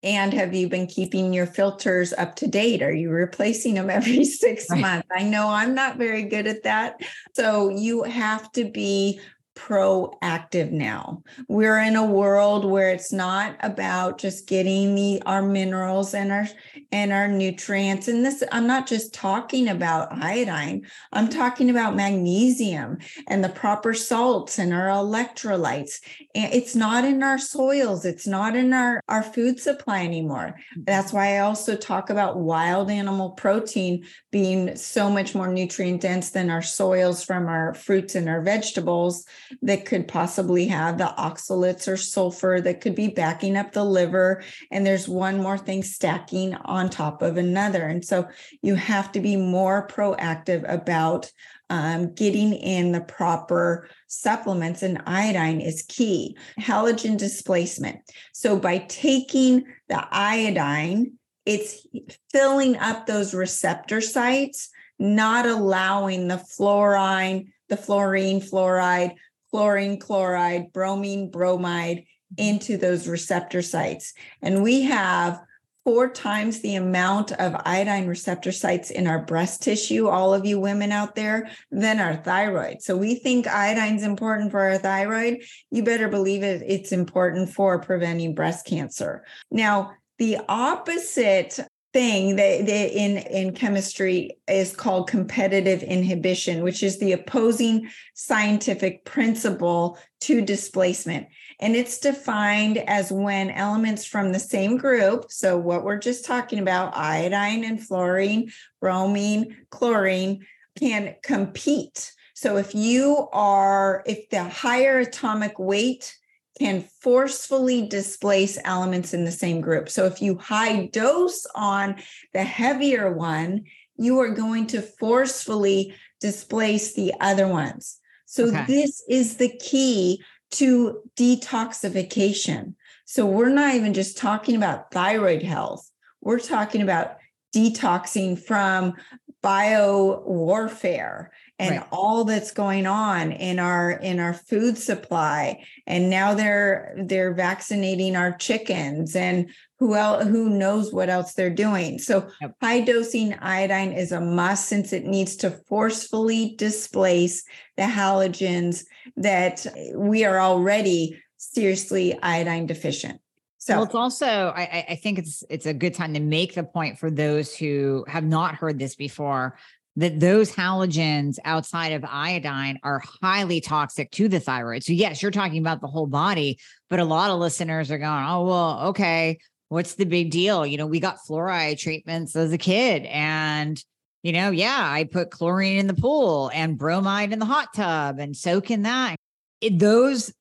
and 0.03 0.33
have 0.33 0.53
you 0.53 0.67
been 0.67 0.85
keeping 0.85 1.31
your 1.31 1.45
filters 1.45 2.11
up 2.11 2.35
to 2.35 2.47
date? 2.47 2.81
Are 2.81 2.93
you 2.93 3.09
replacing 3.09 3.75
them 3.75 3.89
every 3.89 4.25
six 4.25 4.69
right. 4.69 4.81
months? 4.81 5.07
I 5.15 5.23
know 5.23 5.47
I'm 5.47 5.73
not 5.73 5.97
very 5.97 6.23
good 6.23 6.45
at 6.45 6.63
that. 6.63 7.01
So 7.33 7.69
you 7.69 8.03
have 8.03 8.51
to 8.51 8.65
be 8.65 9.21
proactive 9.55 10.71
now. 10.71 11.23
We're 11.47 11.79
in 11.79 11.95
a 11.95 12.05
world 12.05 12.65
where 12.65 12.89
it's 12.89 13.13
not 13.13 13.55
about 13.61 14.17
just 14.17 14.47
getting 14.47 14.95
the 14.95 15.21
our 15.25 15.41
minerals 15.41 16.13
and 16.13 16.31
our 16.31 16.47
and 16.93 17.11
our 17.11 17.27
nutrients 17.27 18.07
and 18.07 18.23
this 18.23 18.43
I'm 18.51 18.67
not 18.67 18.85
just 18.85 19.15
talking 19.15 19.67
about 19.67 20.11
iodine. 20.11 20.85
I'm 21.11 21.27
talking 21.27 21.71
about 21.71 21.95
magnesium 21.95 22.99
and 23.27 23.43
the 23.43 23.49
proper 23.49 23.95
salts 23.95 24.59
and 24.59 24.71
our 24.71 24.89
electrolytes. 24.89 26.01
And 26.35 26.53
it's 26.53 26.75
not 26.75 27.03
in 27.03 27.23
our 27.23 27.39
soils, 27.39 28.05
it's 28.05 28.27
not 28.27 28.55
in 28.55 28.73
our 28.73 29.01
our 29.09 29.23
food 29.23 29.59
supply 29.59 30.03
anymore. 30.03 30.59
That's 30.77 31.07
mm-hmm. 31.07 31.17
why 31.17 31.35
I 31.37 31.39
also 31.39 31.75
talk 31.75 32.11
about 32.11 32.37
wild 32.37 32.91
animal 32.91 33.31
protein 33.31 34.05
being 34.31 34.75
so 34.75 35.09
much 35.09 35.33
more 35.33 35.47
nutrient 35.47 36.01
dense 36.01 36.29
than 36.29 36.51
our 36.51 36.61
soils 36.61 37.23
from 37.23 37.47
our 37.47 37.73
fruits 37.73 38.13
and 38.13 38.29
our 38.29 38.41
vegetables 38.41 39.25
that 39.63 39.85
could 39.85 40.07
possibly 40.07 40.67
have 40.67 40.99
the 40.99 41.11
oxalates 41.17 41.87
or 41.87 41.97
sulfur 41.97 42.61
that 42.61 42.81
could 42.81 42.93
be 42.93 43.07
backing 43.07 43.57
up 43.57 43.71
the 43.71 43.83
liver. 43.83 44.43
And 44.69 44.85
there's 44.85 45.09
one 45.09 45.41
more 45.41 45.57
thing 45.57 45.81
stacking 45.81 46.53
on 46.83 46.89
top 46.89 47.21
of 47.21 47.37
another. 47.37 47.83
And 47.87 48.03
so 48.03 48.27
you 48.61 48.75
have 48.75 49.11
to 49.13 49.21
be 49.21 49.37
more 49.37 49.87
proactive 49.87 50.69
about 50.71 51.31
um, 51.69 52.13
getting 52.13 52.53
in 52.53 52.91
the 52.91 53.01
proper 53.01 53.87
supplements, 54.07 54.83
and 54.83 55.01
iodine 55.07 55.61
is 55.61 55.85
key. 55.87 56.37
Halogen 56.59 57.17
displacement. 57.17 57.99
So 58.33 58.59
by 58.59 58.79
taking 58.79 59.63
the 59.87 60.05
iodine, 60.11 61.13
it's 61.45 61.87
filling 62.31 62.77
up 62.77 63.05
those 63.05 63.33
receptor 63.33 64.01
sites, 64.01 64.69
not 64.99 65.45
allowing 65.45 66.27
the 66.27 66.37
fluorine, 66.37 67.53
the 67.69 67.77
fluorine, 67.77 68.41
fluoride, 68.41 69.15
chlorine, 69.49 69.99
chloride, 69.99 70.73
bromine, 70.73 71.31
bromide 71.31 72.03
into 72.37 72.77
those 72.77 73.07
receptor 73.07 73.61
sites. 73.61 74.13
And 74.41 74.63
we 74.63 74.81
have 74.83 75.39
four 75.85 76.09
times 76.09 76.61
the 76.61 76.75
amount 76.75 77.31
of 77.33 77.55
iodine 77.65 78.07
receptor 78.07 78.51
sites 78.51 78.89
in 78.89 79.07
our 79.07 79.19
breast 79.19 79.61
tissue, 79.61 80.07
all 80.07 80.33
of 80.33 80.45
you 80.45 80.59
women 80.59 80.91
out 80.91 81.15
there, 81.15 81.49
than 81.71 81.99
our 81.99 82.15
thyroid. 82.15 82.81
So 82.81 82.95
we 82.95 83.15
think 83.15 83.47
iodine's 83.47 84.03
important 84.03 84.51
for 84.51 84.61
our 84.61 84.77
thyroid. 84.77 85.43
You 85.71 85.83
better 85.83 86.07
believe 86.07 86.43
it, 86.43 86.63
it's 86.65 86.91
important 86.91 87.49
for 87.49 87.79
preventing 87.79 88.33
breast 88.33 88.65
cancer. 88.65 89.25
Now, 89.51 89.93
the 90.19 90.37
opposite 90.47 91.59
thing 91.93 92.37
that, 92.37 92.65
that, 92.65 92.91
in 92.91 93.17
in 93.17 93.53
chemistry 93.53 94.37
is 94.47 94.75
called 94.75 95.07
competitive 95.07 95.83
inhibition 95.83 96.63
which 96.63 96.81
is 96.81 96.97
the 96.97 97.11
opposing 97.11 97.87
scientific 98.15 99.05
principle 99.05 99.99
to 100.19 100.41
displacement 100.41 101.27
and 101.63 101.77
it's 101.77 101.97
defined 101.97 102.77
as 102.77 103.09
when 103.09 103.49
elements 103.49 104.03
from 104.03 104.31
the 104.31 104.39
same 104.39 104.75
group 104.77 105.25
so 105.29 105.57
what 105.57 105.85
we're 105.85 105.97
just 105.97 106.25
talking 106.25 106.59
about 106.59 106.95
iodine 106.95 107.63
and 107.63 107.81
fluorine 107.81 108.51
bromine 108.81 109.55
chlorine 109.69 110.45
can 110.77 111.15
compete 111.23 112.11
so 112.33 112.57
if 112.57 112.75
you 112.75 113.29
are 113.31 114.03
if 114.05 114.29
the 114.29 114.43
higher 114.43 114.99
atomic 114.99 115.57
weight 115.57 116.13
can 116.59 116.85
forcefully 117.01 117.87
displace 117.87 118.59
elements 118.63 119.13
in 119.13 119.25
the 119.25 119.31
same 119.31 119.59
group. 119.59 119.89
So 119.89 120.05
if 120.05 120.21
you 120.21 120.37
high 120.37 120.85
dose 120.87 121.47
on 121.55 121.95
the 122.33 122.43
heavier 122.43 123.11
one, 123.11 123.63
you 123.97 124.19
are 124.19 124.29
going 124.29 124.67
to 124.67 124.81
forcefully 124.81 125.95
displace 126.21 126.93
the 126.93 127.13
other 127.19 127.47
ones. 127.47 127.99
So 128.25 128.47
okay. 128.47 128.65
this 128.67 129.03
is 129.09 129.37
the 129.37 129.49
key 129.59 130.23
to 130.53 131.01
detoxification. 131.15 132.75
So 133.05 133.25
we're 133.25 133.49
not 133.49 133.75
even 133.75 133.93
just 133.93 134.17
talking 134.17 134.55
about 134.55 134.91
thyroid 134.91 135.43
health. 135.43 135.89
We're 136.21 136.39
talking 136.39 136.81
about 136.81 137.17
detoxing 137.55 138.39
from 138.39 138.95
bio 139.41 140.23
warfare 140.25 141.31
and 141.63 141.77
right. 141.77 141.87
all 141.91 142.25
that's 142.25 142.51
going 142.51 142.85
on 142.85 143.31
in 143.31 143.59
our 143.59 143.91
in 143.91 144.19
our 144.19 144.33
food 144.33 144.77
supply 144.77 145.63
and 145.87 146.09
now 146.09 146.33
they're 146.33 146.93
they're 147.05 147.33
vaccinating 147.33 148.15
our 148.15 148.33
chickens 148.33 149.15
and 149.15 149.49
who 149.79 149.95
else 149.95 150.23
who 150.25 150.49
knows 150.49 150.93
what 150.93 151.09
else 151.09 151.33
they're 151.33 151.49
doing 151.49 151.97
so 151.97 152.29
yep. 152.41 152.53
high 152.61 152.81
dosing 152.81 153.33
iodine 153.35 153.93
is 153.93 154.11
a 154.11 154.19
must 154.19 154.67
since 154.67 154.91
it 154.91 155.05
needs 155.05 155.35
to 155.37 155.49
forcefully 155.67 156.55
displace 156.57 157.43
the 157.77 157.83
halogens 157.83 158.85
that 159.15 159.65
we 159.95 160.25
are 160.25 160.39
already 160.39 161.17
seriously 161.37 162.17
iodine 162.21 162.65
deficient 162.65 163.19
so 163.57 163.75
well, 163.75 163.83
it's 163.83 163.95
also 163.95 164.53
I, 164.53 164.85
I 164.89 164.95
think 164.95 165.19
it's 165.19 165.43
it's 165.49 165.65
a 165.65 165.73
good 165.73 165.93
time 165.93 166.13
to 166.15 166.19
make 166.19 166.53
the 166.53 166.65
point 166.65 166.99
for 166.99 167.09
those 167.09 167.55
who 167.55 168.03
have 168.09 168.25
not 168.25 168.55
heard 168.55 168.77
this 168.77 168.95
before 168.95 169.57
that 169.95 170.19
those 170.19 170.51
halogens 170.51 171.37
outside 171.45 171.91
of 171.91 172.03
iodine 172.03 172.79
are 172.83 173.01
highly 173.21 173.61
toxic 173.61 174.09
to 174.11 174.27
the 174.27 174.39
thyroid. 174.39 174.83
So, 174.83 174.93
yes, 174.93 175.21
you're 175.21 175.31
talking 175.31 175.59
about 175.59 175.81
the 175.81 175.87
whole 175.87 176.07
body, 176.07 176.57
but 176.89 176.99
a 176.99 177.05
lot 177.05 177.29
of 177.29 177.39
listeners 177.39 177.91
are 177.91 177.99
going, 177.99 178.25
oh, 178.27 178.43
well, 178.43 178.79
okay, 178.89 179.37
what's 179.69 179.95
the 179.95 180.05
big 180.05 180.31
deal? 180.31 180.65
You 180.65 180.77
know, 180.77 180.87
we 180.87 180.99
got 180.99 181.19
fluoride 181.27 181.79
treatments 181.79 182.35
as 182.35 182.51
a 182.53 182.57
kid. 182.57 183.05
And, 183.05 183.81
you 184.23 184.31
know, 184.31 184.49
yeah, 184.49 184.89
I 184.89 185.03
put 185.03 185.29
chlorine 185.29 185.77
in 185.77 185.87
the 185.87 185.93
pool 185.93 186.49
and 186.53 186.77
bromide 186.77 187.31
in 187.31 187.39
the 187.39 187.45
hot 187.45 187.69
tub 187.75 188.19
and 188.19 188.35
soak 188.35 188.71
in 188.71 188.83
that. 188.83 189.15
It, 189.61 189.77
those 189.77 190.33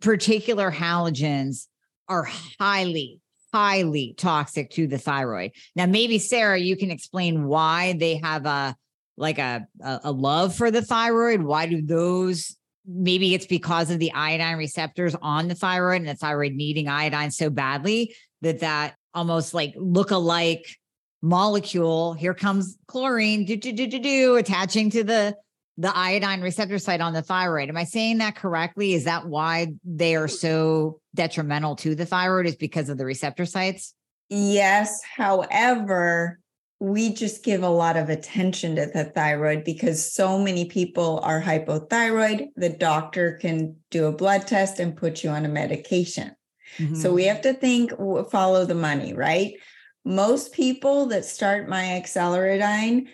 particular 0.00 0.70
halogens 0.70 1.68
are 2.06 2.28
highly, 2.58 3.20
highly 3.52 4.14
toxic 4.18 4.70
to 4.72 4.86
the 4.86 4.98
thyroid. 4.98 5.52
Now, 5.74 5.86
maybe 5.86 6.18
Sara, 6.18 6.58
you 6.58 6.76
can 6.76 6.90
explain 6.90 7.46
why 7.46 7.94
they 7.98 8.16
have 8.22 8.44
a 8.44 8.76
like 9.16 9.38
a, 9.38 9.66
a, 9.80 10.00
a 10.04 10.12
love 10.12 10.54
for 10.54 10.70
the 10.70 10.82
thyroid? 10.82 11.42
Why 11.42 11.66
do 11.66 11.82
those 11.82 12.56
maybe 12.86 13.34
it's 13.34 13.46
because 13.46 13.90
of 13.90 13.98
the 13.98 14.12
iodine 14.12 14.56
receptors 14.56 15.14
on 15.22 15.48
the 15.48 15.54
thyroid 15.54 16.00
and 16.00 16.08
the 16.08 16.14
thyroid 16.14 16.52
needing 16.52 16.88
iodine 16.88 17.30
so 17.30 17.50
badly 17.50 18.14
that 18.42 18.60
that 18.60 18.94
almost 19.14 19.54
like 19.54 19.74
look 19.76 20.10
alike 20.10 20.66
molecule 21.22 22.14
here 22.14 22.34
comes 22.34 22.78
chlorine 22.86 23.44
do 23.44 23.56
do 23.56 23.72
do 23.72 23.86
do 23.86 23.98
do 23.98 24.36
attaching 24.36 24.90
to 24.90 25.04
the 25.04 25.36
the 25.76 25.96
iodine 25.96 26.42
receptor 26.42 26.78
site 26.78 27.00
on 27.00 27.14
the 27.14 27.22
thyroid. 27.22 27.70
Am 27.70 27.76
i 27.76 27.84
saying 27.84 28.18
that 28.18 28.36
correctly? 28.36 28.92
Is 28.92 29.04
that 29.04 29.26
why 29.26 29.68
they 29.82 30.14
are 30.14 30.28
so 30.28 31.00
detrimental 31.14 31.74
to 31.76 31.94
the 31.94 32.04
thyroid 32.04 32.46
is 32.46 32.56
because 32.56 32.90
of 32.90 32.98
the 32.98 33.04
receptor 33.04 33.46
sites? 33.46 33.94
Yes 34.28 35.00
however 35.16 36.39
we 36.80 37.12
just 37.12 37.44
give 37.44 37.62
a 37.62 37.68
lot 37.68 37.98
of 37.98 38.08
attention 38.08 38.74
to 38.76 38.86
the 38.86 39.04
thyroid 39.04 39.64
because 39.64 40.12
so 40.12 40.38
many 40.38 40.64
people 40.64 41.20
are 41.22 41.40
hypothyroid. 41.40 42.46
The 42.56 42.70
doctor 42.70 43.38
can 43.40 43.76
do 43.90 44.06
a 44.06 44.12
blood 44.12 44.46
test 44.46 44.80
and 44.80 44.96
put 44.96 45.22
you 45.22 45.28
on 45.28 45.44
a 45.44 45.48
medication. 45.48 46.32
Mm-hmm. 46.78 46.94
So 46.94 47.12
we 47.12 47.24
have 47.24 47.42
to 47.42 47.52
think, 47.52 47.92
follow 48.30 48.64
the 48.64 48.74
money, 48.74 49.12
right? 49.12 49.52
Most 50.06 50.54
people 50.54 51.06
that 51.06 51.26
start 51.26 51.68
MyAcceleradine 51.68 53.08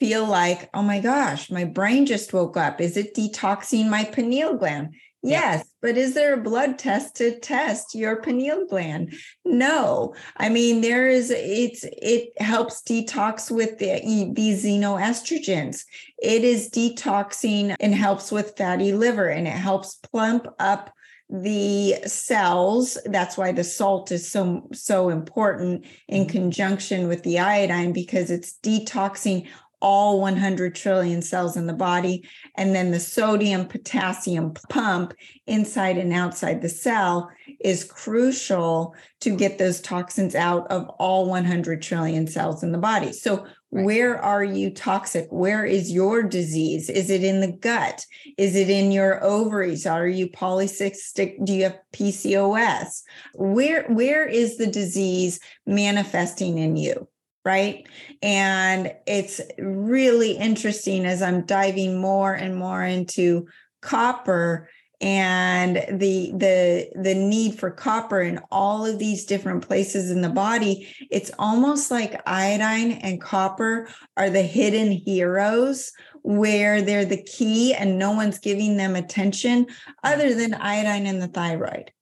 feel 0.00 0.26
like, 0.26 0.68
oh 0.74 0.82
my 0.82 0.98
gosh, 0.98 1.48
my 1.48 1.64
brain 1.64 2.06
just 2.06 2.32
woke 2.32 2.56
up. 2.56 2.80
Is 2.80 2.96
it 2.96 3.14
detoxing 3.14 3.88
my 3.88 4.02
pineal 4.04 4.56
gland? 4.56 4.94
Yes, 5.22 5.66
but 5.82 5.96
is 5.96 6.14
there 6.14 6.34
a 6.34 6.42
blood 6.42 6.78
test 6.78 7.16
to 7.16 7.38
test 7.40 7.94
your 7.94 8.22
pineal 8.22 8.66
gland? 8.66 9.14
No. 9.44 10.14
I 10.36 10.48
mean, 10.48 10.82
there 10.82 11.08
is 11.08 11.30
it's 11.30 11.84
it 11.84 12.30
helps 12.40 12.82
detox 12.82 13.50
with 13.50 13.78
the 13.78 14.30
these 14.32 14.64
xenoestrogens. 14.64 15.84
It 16.22 16.44
is 16.44 16.70
detoxing 16.70 17.74
and 17.80 17.94
helps 17.94 18.30
with 18.30 18.56
fatty 18.56 18.92
liver 18.92 19.28
and 19.28 19.48
it 19.48 19.50
helps 19.50 19.96
plump 19.96 20.46
up 20.60 20.92
the 21.28 21.96
cells 22.06 22.96
that's 23.06 23.36
why 23.36 23.50
the 23.50 23.64
salt 23.64 24.12
is 24.12 24.30
so 24.30 24.68
so 24.72 25.08
important 25.08 25.84
in 26.06 26.22
mm-hmm. 26.22 26.30
conjunction 26.30 27.08
with 27.08 27.24
the 27.24 27.36
iodine 27.36 27.92
because 27.92 28.30
it's 28.30 28.58
detoxing 28.62 29.48
all 29.86 30.20
100 30.20 30.74
trillion 30.74 31.22
cells 31.22 31.56
in 31.56 31.68
the 31.68 31.72
body. 31.72 32.28
And 32.56 32.74
then 32.74 32.90
the 32.90 32.98
sodium 32.98 33.66
potassium 33.66 34.52
pump 34.68 35.14
inside 35.46 35.96
and 35.96 36.12
outside 36.12 36.60
the 36.60 36.68
cell 36.68 37.30
is 37.60 37.84
crucial 37.84 38.96
to 39.20 39.30
get 39.30 39.58
those 39.58 39.80
toxins 39.80 40.34
out 40.34 40.66
of 40.72 40.88
all 40.98 41.30
100 41.30 41.82
trillion 41.82 42.26
cells 42.26 42.64
in 42.64 42.72
the 42.72 42.78
body. 42.78 43.12
So, 43.12 43.46
Right. 43.72 43.84
Where 43.84 44.22
are 44.22 44.44
you 44.44 44.70
toxic? 44.70 45.26
Where 45.30 45.66
is 45.66 45.90
your 45.90 46.22
disease? 46.22 46.88
Is 46.88 47.10
it 47.10 47.24
in 47.24 47.40
the 47.40 47.50
gut? 47.50 48.06
Is 48.38 48.54
it 48.54 48.70
in 48.70 48.92
your 48.92 49.22
ovaries? 49.24 49.86
Are 49.86 50.06
you 50.06 50.28
polycystic? 50.28 51.44
Do 51.44 51.52
you 51.52 51.64
have 51.64 51.78
PCOS? 51.92 53.02
Where 53.34 53.82
where 53.88 54.24
is 54.24 54.56
the 54.56 54.68
disease 54.68 55.40
manifesting 55.66 56.58
in 56.58 56.76
you? 56.76 57.08
Right? 57.46 57.86
And 58.22 58.92
it's 59.06 59.40
really 59.56 60.32
interesting 60.32 61.06
as 61.06 61.22
I'm 61.22 61.46
diving 61.46 61.96
more 61.98 62.34
and 62.34 62.56
more 62.56 62.82
into 62.84 63.46
copper 63.80 64.68
and 65.00 65.76
the 66.00 66.32
the 66.34 66.90
the 66.96 67.14
need 67.14 67.58
for 67.58 67.70
copper 67.70 68.20
in 68.20 68.40
all 68.50 68.84
of 68.86 68.98
these 68.98 69.26
different 69.26 69.66
places 69.66 70.10
in 70.10 70.22
the 70.22 70.28
body 70.30 70.88
it's 71.10 71.30
almost 71.38 71.90
like 71.90 72.22
iodine 72.26 72.92
and 72.92 73.20
copper 73.20 73.90
are 74.16 74.30
the 74.30 74.40
hidden 74.40 74.90
heroes 74.90 75.92
where 76.22 76.80
they're 76.80 77.04
the 77.04 77.22
key 77.24 77.74
and 77.74 77.98
no 77.98 78.12
one's 78.12 78.38
giving 78.38 78.78
them 78.78 78.96
attention 78.96 79.66
other 80.02 80.34
than 80.34 80.54
iodine 80.54 81.04
and 81.04 81.20
the 81.20 81.28
thyroid 81.28 81.92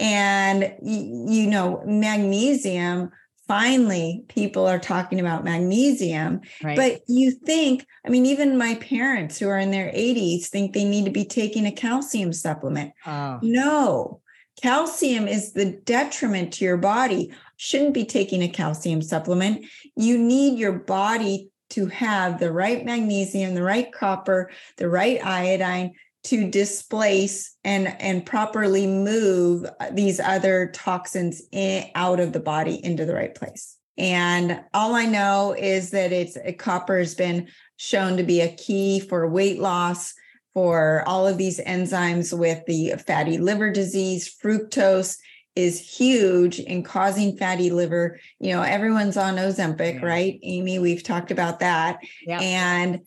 and 0.00 0.74
you 0.82 1.46
know 1.46 1.82
magnesium 1.84 3.10
finally 3.50 4.22
people 4.28 4.64
are 4.64 4.78
talking 4.78 5.18
about 5.18 5.42
magnesium 5.42 6.40
right. 6.62 6.76
but 6.76 7.00
you 7.08 7.32
think 7.32 7.84
i 8.06 8.08
mean 8.08 8.24
even 8.24 8.56
my 8.56 8.76
parents 8.76 9.40
who 9.40 9.48
are 9.48 9.58
in 9.58 9.72
their 9.72 9.90
80s 9.90 10.46
think 10.46 10.72
they 10.72 10.84
need 10.84 11.04
to 11.04 11.10
be 11.10 11.24
taking 11.24 11.66
a 11.66 11.72
calcium 11.72 12.32
supplement 12.32 12.92
oh. 13.08 13.40
no 13.42 14.20
calcium 14.62 15.26
is 15.26 15.52
the 15.52 15.72
detriment 15.84 16.52
to 16.52 16.64
your 16.64 16.76
body 16.76 17.32
shouldn't 17.56 17.92
be 17.92 18.04
taking 18.04 18.40
a 18.44 18.48
calcium 18.48 19.02
supplement 19.02 19.66
you 19.96 20.16
need 20.16 20.56
your 20.56 20.78
body 20.78 21.50
to 21.70 21.86
have 21.86 22.38
the 22.38 22.52
right 22.52 22.84
magnesium 22.84 23.54
the 23.54 23.64
right 23.64 23.92
copper 23.92 24.48
the 24.76 24.88
right 24.88 25.26
iodine 25.26 25.92
to 26.22 26.50
displace 26.50 27.56
and 27.64 27.88
and 28.00 28.26
properly 28.26 28.86
move 28.86 29.64
uh, 29.80 29.90
these 29.92 30.20
other 30.20 30.70
toxins 30.74 31.42
in, 31.52 31.86
out 31.94 32.20
of 32.20 32.32
the 32.32 32.40
body 32.40 32.84
into 32.84 33.04
the 33.04 33.14
right 33.14 33.34
place. 33.34 33.76
And 33.96 34.60
all 34.74 34.94
i 34.94 35.06
know 35.06 35.54
is 35.58 35.90
that 35.90 36.12
it's 36.12 36.36
uh, 36.36 36.52
copper 36.58 36.98
has 36.98 37.14
been 37.14 37.48
shown 37.76 38.16
to 38.16 38.22
be 38.22 38.40
a 38.40 38.54
key 38.54 39.00
for 39.00 39.28
weight 39.28 39.58
loss 39.58 40.14
for 40.52 41.04
all 41.06 41.26
of 41.26 41.38
these 41.38 41.60
enzymes 41.60 42.36
with 42.36 42.64
the 42.66 42.94
fatty 43.06 43.38
liver 43.38 43.70
disease. 43.70 44.34
Fructose 44.42 45.16
is 45.56 45.80
huge 45.80 46.60
in 46.60 46.82
causing 46.82 47.36
fatty 47.36 47.70
liver. 47.70 48.18
You 48.38 48.54
know 48.54 48.62
everyone's 48.62 49.16
on 49.16 49.36
ozempic 49.36 50.00
yeah. 50.00 50.06
right 50.06 50.40
amie? 50.44 50.78
We've 50.78 51.02
talked 51.02 51.30
about 51.30 51.60
that. 51.60 52.00
Yeah. 52.26 52.40
and 52.40 53.00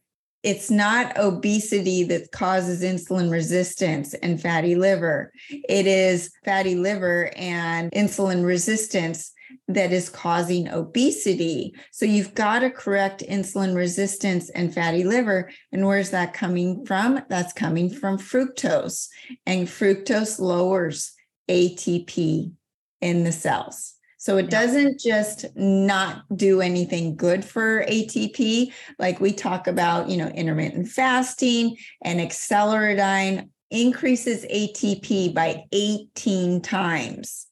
it's 0.43 0.69
not 0.69 1.17
obesity 1.17 2.03
that 2.03 2.32
causes 2.32 2.84
insulin 2.84 3.32
resistance 3.32 4.13
and 4.15 4.41
fatty 4.41 4.75
liver. 4.75 5.32
It 5.49 5.88
is 5.88 6.32
fatty 6.43 6.75
liver 6.75 7.32
and 7.36 7.91
insulin 7.91 8.45
resistance 8.45 9.32
that 9.67 9.93
is 9.93 10.10
causing 10.10 10.67
obesity. 10.67 11.73
So 11.91 12.06
you've 12.06 12.34
got 12.34 12.60
to 12.60 12.69
correct 12.69 13.23
insulin 13.27 13.75
resistance 13.75 14.49
and 14.49 14.73
fatty 14.73 15.06
liver. 15.06 15.49
And 15.71 15.86
where's 15.86 16.10
that 16.10 16.34
coming 16.34 16.86
from? 16.86 17.21
That's 17.29 17.53
coming 17.53 17.89
from 17.89 18.17
fructose. 18.17 19.08
And 19.45 19.67
fructose 19.67 20.39
lowers 20.39 21.13
ATP 21.49 22.51
in 22.99 23.23
the 23.23 23.32
cells. 23.32 23.92
So 24.23 24.38
it 24.38 24.49
doesn't 24.49 25.01
just 25.01 25.47
not 25.53 26.23
do 26.33 26.62
anything 26.62 27.17
good 27.17 27.43
for 27.43 27.83
ATP. 27.83 28.71
Like 28.97 29.19
we 29.19 29.33
talk 29.33 29.67
about, 29.67 30.07
you 30.07 30.15
know, 30.15 30.27
intermittent 30.27 30.88
fasting 30.88 31.75
and 32.01 32.21
acceleradine 32.21 33.49
increases 33.69 34.45
ATP 34.45 35.33
by 35.33 35.65
18 35.73 36.62
times 36.62 37.47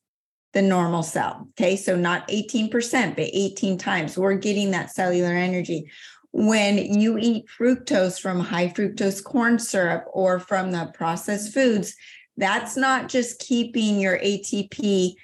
the 0.53 0.61
normal 0.61 1.03
cell. 1.03 1.49
Okay. 1.59 1.75
So 1.75 1.97
not 1.97 2.25
18%, 2.29 3.17
but 3.17 3.29
18 3.33 3.77
times. 3.77 4.17
We're 4.17 4.35
getting 4.35 4.71
that 4.71 4.91
cellular 4.91 5.33
energy. 5.33 5.91
When 6.31 6.77
you 6.77 7.17
eat 7.17 7.47
fructose 7.49 8.17
from 8.17 8.39
high 8.39 8.69
fructose 8.69 9.21
corn 9.21 9.59
syrup 9.59 10.05
or 10.13 10.39
from 10.39 10.71
the 10.71 10.89
processed 10.93 11.53
foods, 11.53 11.97
that's 12.37 12.77
not 12.77 13.09
just 13.09 13.39
keeping 13.39 13.99
your 13.99 14.17
ATP 14.19 15.15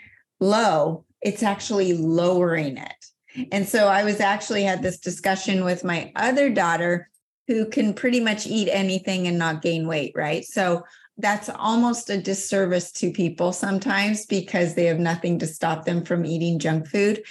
low, 0.42 1.06
it's 1.28 1.44
actually 1.44 1.94
lowering 1.94 2.78
it. 2.78 3.06
And 3.52 3.68
so 3.68 3.90
I 3.90 4.06
was 4.06 4.22
actually 4.22 4.64
had 4.64 4.82
this 4.82 4.98
discussion 4.98 5.66
with 5.66 5.84
my 5.84 6.12
other 6.16 6.50
daughter 6.50 7.10
who 7.48 7.66
can 7.68 7.94
pretty 7.94 8.22
much 8.22 8.48
eat 8.48 8.70
anything 8.72 9.28
and 9.28 9.38
not 9.38 9.62
gain 9.62 9.88
weight, 9.88 10.14
right? 10.16 10.46
So 10.46 10.84
that's 11.18 11.50
almost 11.50 12.10
a 12.10 12.22
disservice 12.22 12.94
to 12.94 13.12
people 13.12 13.52
sometimes 13.52 14.26
because 14.26 14.74
they 14.74 14.86
have 14.86 15.00
nothing 15.00 15.38
to 15.40 15.48
stop 15.48 15.84
them 15.84 16.06
from 16.06 16.26
eating 16.26 16.60
junk 16.60 16.88
food. 16.88 17.24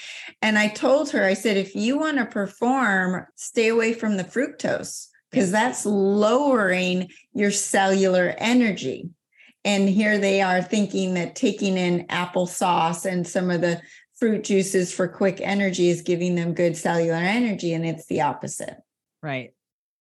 And 0.42 0.58
I 0.58 0.68
told 0.68 1.10
her, 1.10 1.24
I 1.24 1.34
said, 1.34 1.56
if 1.56 1.74
you 1.74 1.98
want 1.98 2.18
to 2.18 2.26
perform, 2.26 3.26
stay 3.36 3.68
away 3.68 3.94
from 3.94 4.18
the 4.18 4.24
fructose 4.24 5.08
because 5.30 5.50
that's 5.50 5.86
lowering 5.86 7.08
your 7.32 7.50
cellular 7.50 8.34
energy. 8.36 9.08
And 9.66 9.88
here 9.88 10.16
they 10.16 10.42
are 10.42 10.62
thinking 10.62 11.14
that 11.14 11.34
taking 11.34 11.76
in 11.76 12.06
applesauce 12.06 13.04
and 13.04 13.26
some 13.26 13.50
of 13.50 13.62
the 13.62 13.82
fruit 14.14 14.44
juices 14.44 14.94
for 14.94 15.08
quick 15.08 15.40
energy 15.42 15.88
is 15.88 16.02
giving 16.02 16.36
them 16.36 16.54
good 16.54 16.76
cellular 16.76 17.16
energy. 17.16 17.74
And 17.74 17.84
it's 17.84 18.06
the 18.06 18.20
opposite. 18.20 18.76
Right. 19.24 19.54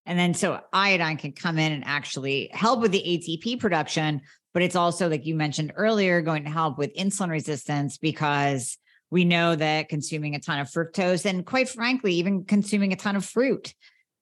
And 0.06 0.20
then 0.20 0.36
so 0.36 0.60
iodine 0.72 1.18
can 1.18 1.32
come 1.32 1.58
in 1.58 1.72
and 1.72 1.84
actually 1.84 2.52
help 2.54 2.80
with 2.80 2.92
the 2.92 3.02
ATP 3.02 3.60
production, 3.60 4.22
but 4.54 4.62
it's 4.62 4.76
also, 4.76 5.10
like 5.10 5.26
you 5.26 5.34
mentioned 5.34 5.74
earlier, 5.76 6.22
going 6.22 6.44
to 6.44 6.52
help 6.52 6.78
with 6.78 6.96
insulin 6.96 7.32
resistance 7.32 7.98
because 7.98 8.78
we 9.10 9.26
know 9.26 9.56
that 9.56 9.90
consuming 9.90 10.36
a 10.36 10.40
ton 10.40 10.60
of 10.60 10.70
fructose 10.70 11.26
and 11.26 11.44
quite 11.44 11.70
frankly, 11.70 12.14
even 12.14 12.46
consuming 12.46 12.94
a 12.94 12.98
ton 12.98 13.16
of 13.16 13.26
fruit 13.26 13.74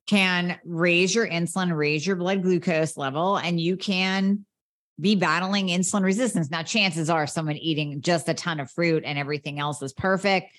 can 0.08 0.58
raise 0.64 1.14
your 1.14 1.28
insulin, 1.28 1.76
raise 1.76 2.08
your 2.08 2.16
blood 2.16 2.44
glucose 2.44 2.96
level, 2.96 3.36
and 3.36 3.60
you 3.60 3.76
can 3.76 4.46
be 5.00 5.16
battling 5.16 5.68
insulin 5.68 6.04
resistance. 6.04 6.52
Now, 6.52 6.64
chances 6.64 7.10
are 7.10 7.28
someone 7.28 7.58
eating 7.58 8.02
just 8.02 8.30
a 8.30 8.34
ton 8.34 8.60
of 8.60 8.70
fruit 8.72 9.04
and 9.06 9.18
everything 9.18 9.60
else 9.60 9.82
is 9.82 9.94
perfect. 9.94 10.56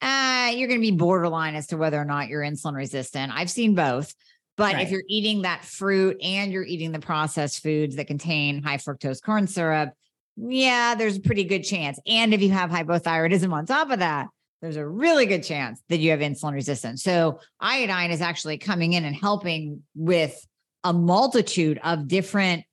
Uh, 0.00 0.52
you're 0.54 0.68
going 0.68 0.80
to 0.80 0.90
be 0.90 0.96
borderline 0.96 1.54
as 1.54 1.68
to 1.68 1.76
whether 1.76 2.00
or 2.00 2.04
not 2.04 2.28
you're 2.28 2.42
insulin 2.42 2.74
resistant. 2.74 3.32
I've 3.34 3.50
seen 3.50 3.74
both. 3.74 4.14
But 4.56 4.74
right. 4.74 4.82
if 4.82 4.90
you're 4.90 5.04
eating 5.08 5.42
that 5.42 5.64
fruit 5.64 6.18
and 6.22 6.52
you're 6.52 6.64
eating 6.64 6.92
the 6.92 6.98
processed 6.98 7.62
foods 7.62 7.96
that 7.96 8.06
contain 8.06 8.62
high 8.62 8.76
fructose 8.76 9.22
corn 9.22 9.46
syrup, 9.46 9.94
yeah, 10.36 10.94
there's 10.94 11.16
a 11.16 11.20
pretty 11.20 11.44
good 11.44 11.62
chance. 11.62 11.98
And 12.06 12.34
if 12.34 12.42
you 12.42 12.50
have 12.50 12.70
hypothyroidism 12.70 13.52
on 13.52 13.66
top 13.66 13.90
of 13.90 14.00
that, 14.00 14.28
there's 14.60 14.76
a 14.76 14.86
really 14.86 15.26
good 15.26 15.42
chance 15.42 15.82
that 15.88 15.98
you 15.98 16.10
have 16.10 16.20
insulin 16.20 16.52
resistance. 16.52 17.02
So 17.02 17.40
iodine 17.60 18.10
is 18.10 18.20
actually 18.20 18.58
coming 18.58 18.92
in 18.92 19.04
and 19.04 19.16
helping 19.16 19.82
with 19.94 20.46
a 20.84 20.92
multitude 20.92 21.80
of 21.82 22.06
different. 22.06 22.64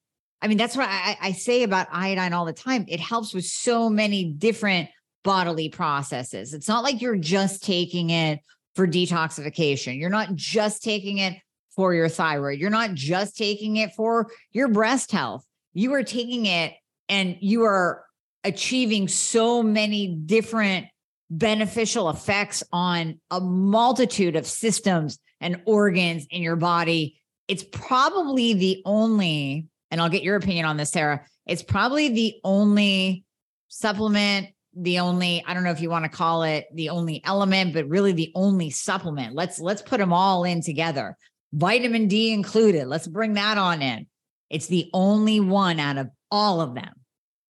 I 0.41 0.47
mean, 0.47 0.57
that's 0.57 0.75
what 0.75 0.87
I, 0.87 1.17
I 1.21 1.31
say 1.33 1.63
about 1.63 1.87
iodine 1.91 2.33
all 2.33 2.45
the 2.45 2.53
time. 2.53 2.85
It 2.87 2.99
helps 2.99 3.33
with 3.33 3.45
so 3.45 3.89
many 3.89 4.25
different 4.25 4.89
bodily 5.23 5.69
processes. 5.69 6.53
It's 6.53 6.67
not 6.67 6.83
like 6.83 7.01
you're 7.01 7.17
just 7.17 7.63
taking 7.63 8.09
it 8.09 8.39
for 8.75 8.87
detoxification. 8.87 9.99
You're 9.99 10.09
not 10.09 10.35
just 10.35 10.81
taking 10.81 11.17
it 11.17 11.37
for 11.75 11.93
your 11.93 12.09
thyroid. 12.09 12.59
You're 12.59 12.69
not 12.69 12.93
just 12.93 13.37
taking 13.37 13.77
it 13.77 13.93
for 13.95 14.31
your 14.51 14.69
breast 14.69 15.11
health. 15.11 15.45
You 15.73 15.93
are 15.93 16.03
taking 16.03 16.45
it 16.45 16.73
and 17.09 17.35
you 17.41 17.63
are 17.63 18.05
achieving 18.43 19.07
so 19.07 19.61
many 19.61 20.07
different 20.07 20.87
beneficial 21.29 22.09
effects 22.09 22.63
on 22.71 23.19
a 23.29 23.39
multitude 23.39 24.35
of 24.35 24.47
systems 24.47 25.19
and 25.41 25.61
organs 25.65 26.25
in 26.29 26.41
your 26.41 26.55
body. 26.55 27.21
It's 27.47 27.63
probably 27.63 28.53
the 28.53 28.81
only, 28.85 29.67
and 29.91 30.01
I'll 30.01 30.09
get 30.09 30.23
your 30.23 30.35
opinion 30.35 30.65
on 30.65 30.77
this, 30.77 30.91
Sara. 30.91 31.25
It's 31.45 31.63
probably 31.63 32.09
the 32.09 32.35
only 32.43 33.23
supplement, 33.69 34.49
the 34.75 34.99
only, 34.99 35.43
I 35.47 35.53
don't 35.53 35.63
know 35.63 35.71
if 35.71 35.81
you 35.81 35.89
want 35.89 36.05
to 36.05 36.09
call 36.09 36.43
it 36.43 36.67
the 36.73 36.89
only 36.89 37.21
element, 37.25 37.73
but 37.73 37.87
really 37.87 38.11
the 38.11 38.31
only 38.35 38.69
supplement. 38.69 39.35
Let's 39.35 39.59
let's 39.59 39.81
put 39.81 39.99
them 39.99 40.13
all 40.13 40.43
in 40.43 40.61
together. 40.61 41.17
Vitamin 41.53 42.07
D 42.07 42.31
included. 42.31 42.87
Let's 42.87 43.07
bring 43.07 43.33
that 43.33 43.57
on 43.57 43.81
in. 43.81 44.07
It's 44.49 44.67
the 44.67 44.89
only 44.93 45.39
one 45.39 45.79
out 45.79 45.97
of 45.97 46.09
all 46.31 46.61
of 46.61 46.75
them 46.75 46.93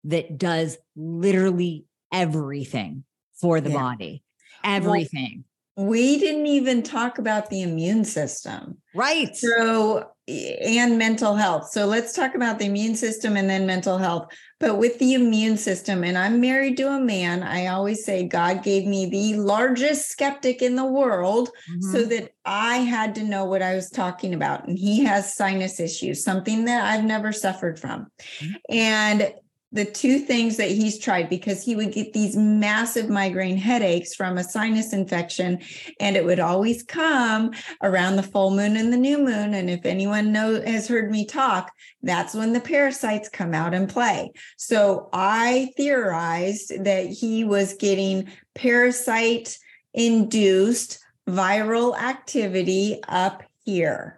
that 0.05 0.39
does 0.39 0.79
literally 0.97 1.85
everything 2.13 3.05
for 3.41 3.61
the 3.61 3.71
yeah. 3.71 3.77
body. 3.77 4.23
Everything. 4.65 5.45
Well, 5.77 5.87
we 5.87 6.19
didn't 6.19 6.47
even 6.47 6.83
talk 6.83 7.19
about 7.19 7.51
the 7.51 7.63
immune 7.63 8.05
system. 8.05 8.79
Right. 8.95 9.35
So, 9.37 10.11
and 10.29 10.99
mental 10.99 11.35
health. 11.35 11.71
So, 11.71 11.87
let's 11.87 12.13
talk 12.13 12.35
about 12.35 12.59
the 12.59 12.67
immune 12.67 12.95
system 12.95 13.37
and 13.37 13.49
then 13.49 13.67
mental 13.67 13.99
health. 13.99 14.33
But 14.61 14.77
with 14.77 14.99
the 14.99 15.15
immune 15.15 15.57
system, 15.57 16.03
and 16.03 16.19
I'm 16.19 16.41
married 16.41 16.77
to 16.79 16.89
a 16.89 17.01
man, 17.01 17.43
I 17.43 17.67
always 17.67 18.05
say 18.05 18.27
God 18.27 18.63
gave 18.63 18.87
me 18.87 19.07
the 19.07 19.35
largest 19.35 20.11
skeptic 20.11 20.63
in 20.63 20.75
the 20.75 20.85
world 20.85 21.51
mm-hmm. 21.71 21.93
so 21.93 22.05
that 22.05 22.33
I 22.45 22.79
had 22.79 23.15
to 23.17 23.25
know 23.25 23.45
what 23.45 23.63
I 23.63 23.75
was 23.75 23.89
talking 23.89 24.35
about. 24.35 24.67
And 24.67 24.77
he 24.77 25.05
has 25.05 25.35
sinus 25.35 25.79
issues, 25.79 26.25
something 26.25 26.65
that 26.65 26.85
I've 26.85 27.05
never 27.05 27.33
suffered 27.33 27.79
from. 27.79 28.09
Mm-hmm. 28.41 28.55
And 28.71 29.35
the 29.71 29.85
two 29.85 30.19
things 30.19 30.57
that 30.57 30.71
he's 30.71 30.99
tried 30.99 31.29
because 31.29 31.63
he 31.63 31.77
would 31.77 31.93
get 31.93 32.13
these 32.13 32.37
massive 32.37 33.11
migraine 33.11 33.57
headaches 33.57 34.15
from 34.15 34.39
a 34.39 34.45
sinus 34.45 34.93
infection 34.95 35.61
and 36.01 36.17
it 36.17 36.25
would 36.25 36.41
always 36.41 36.83
come 36.83 37.51
around 37.83 38.17
the 38.17 38.23
full 38.23 38.51
moon 38.51 38.77
and 38.77 38.93
the 38.93 38.97
new 38.97 39.19
moon. 39.19 39.53
And 39.53 39.69
if 39.69 39.85
anyone 39.85 40.33
know 40.33 40.61
has 40.61 40.89
heard 40.89 41.11
me 41.11 41.27
talk 41.27 41.71
that's 42.03 42.35
when 42.35 42.53
the 42.53 42.61
parasites 42.61 43.29
come 43.29 43.55
out 43.55 43.75
and 43.75 43.89
play. 43.89 44.31
So 44.57 45.09
i 45.13 45.71
theorized 45.77 46.85
that 46.85 47.07
he 47.07 47.45
was 47.45 47.75
getting 47.75 48.31
parasite 48.55 49.59
induced 49.93 51.01
viral 51.29 51.99
activity 51.99 53.01
up 53.07 53.43
here 53.65 54.18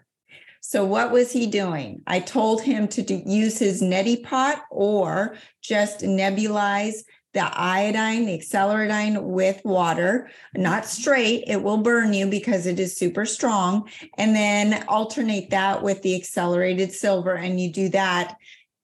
so 0.71 0.85
what 0.85 1.11
was 1.11 1.33
he 1.33 1.49
doing? 1.49 2.01
I 2.07 2.21
told 2.21 2.63
him 2.63 2.87
to 2.87 3.03
do, 3.03 3.21
use 3.27 3.59
his 3.59 3.83
neti 3.83 4.23
pot 4.23 4.63
or 4.71 5.37
just 5.61 6.03
nebulize 6.03 6.99
the 7.35 7.43
iodine, 7.43 8.25
the 8.27 8.35
acceleradine 8.35 9.21
with 9.21 9.61
water, 9.65 10.31
not 10.55 10.87
straight. 10.87 11.43
It 11.49 11.65
will 11.65 11.79
burn 11.79 12.13
you 12.13 12.29
because 12.29 12.67
it 12.67 12.79
is 12.79 12.97
super 12.97 13.27
strong. 13.27 13.89
And 14.17 14.33
then 14.37 14.85
alternate 14.87 15.51
that 15.51 15.83
with 15.83 16.03
the 16.03 16.15
accelerated 16.15 16.93
silver. 16.93 17.35
And 17.35 17.61
you 17.61 17.73
do 17.73 17.89
that 17.89 18.37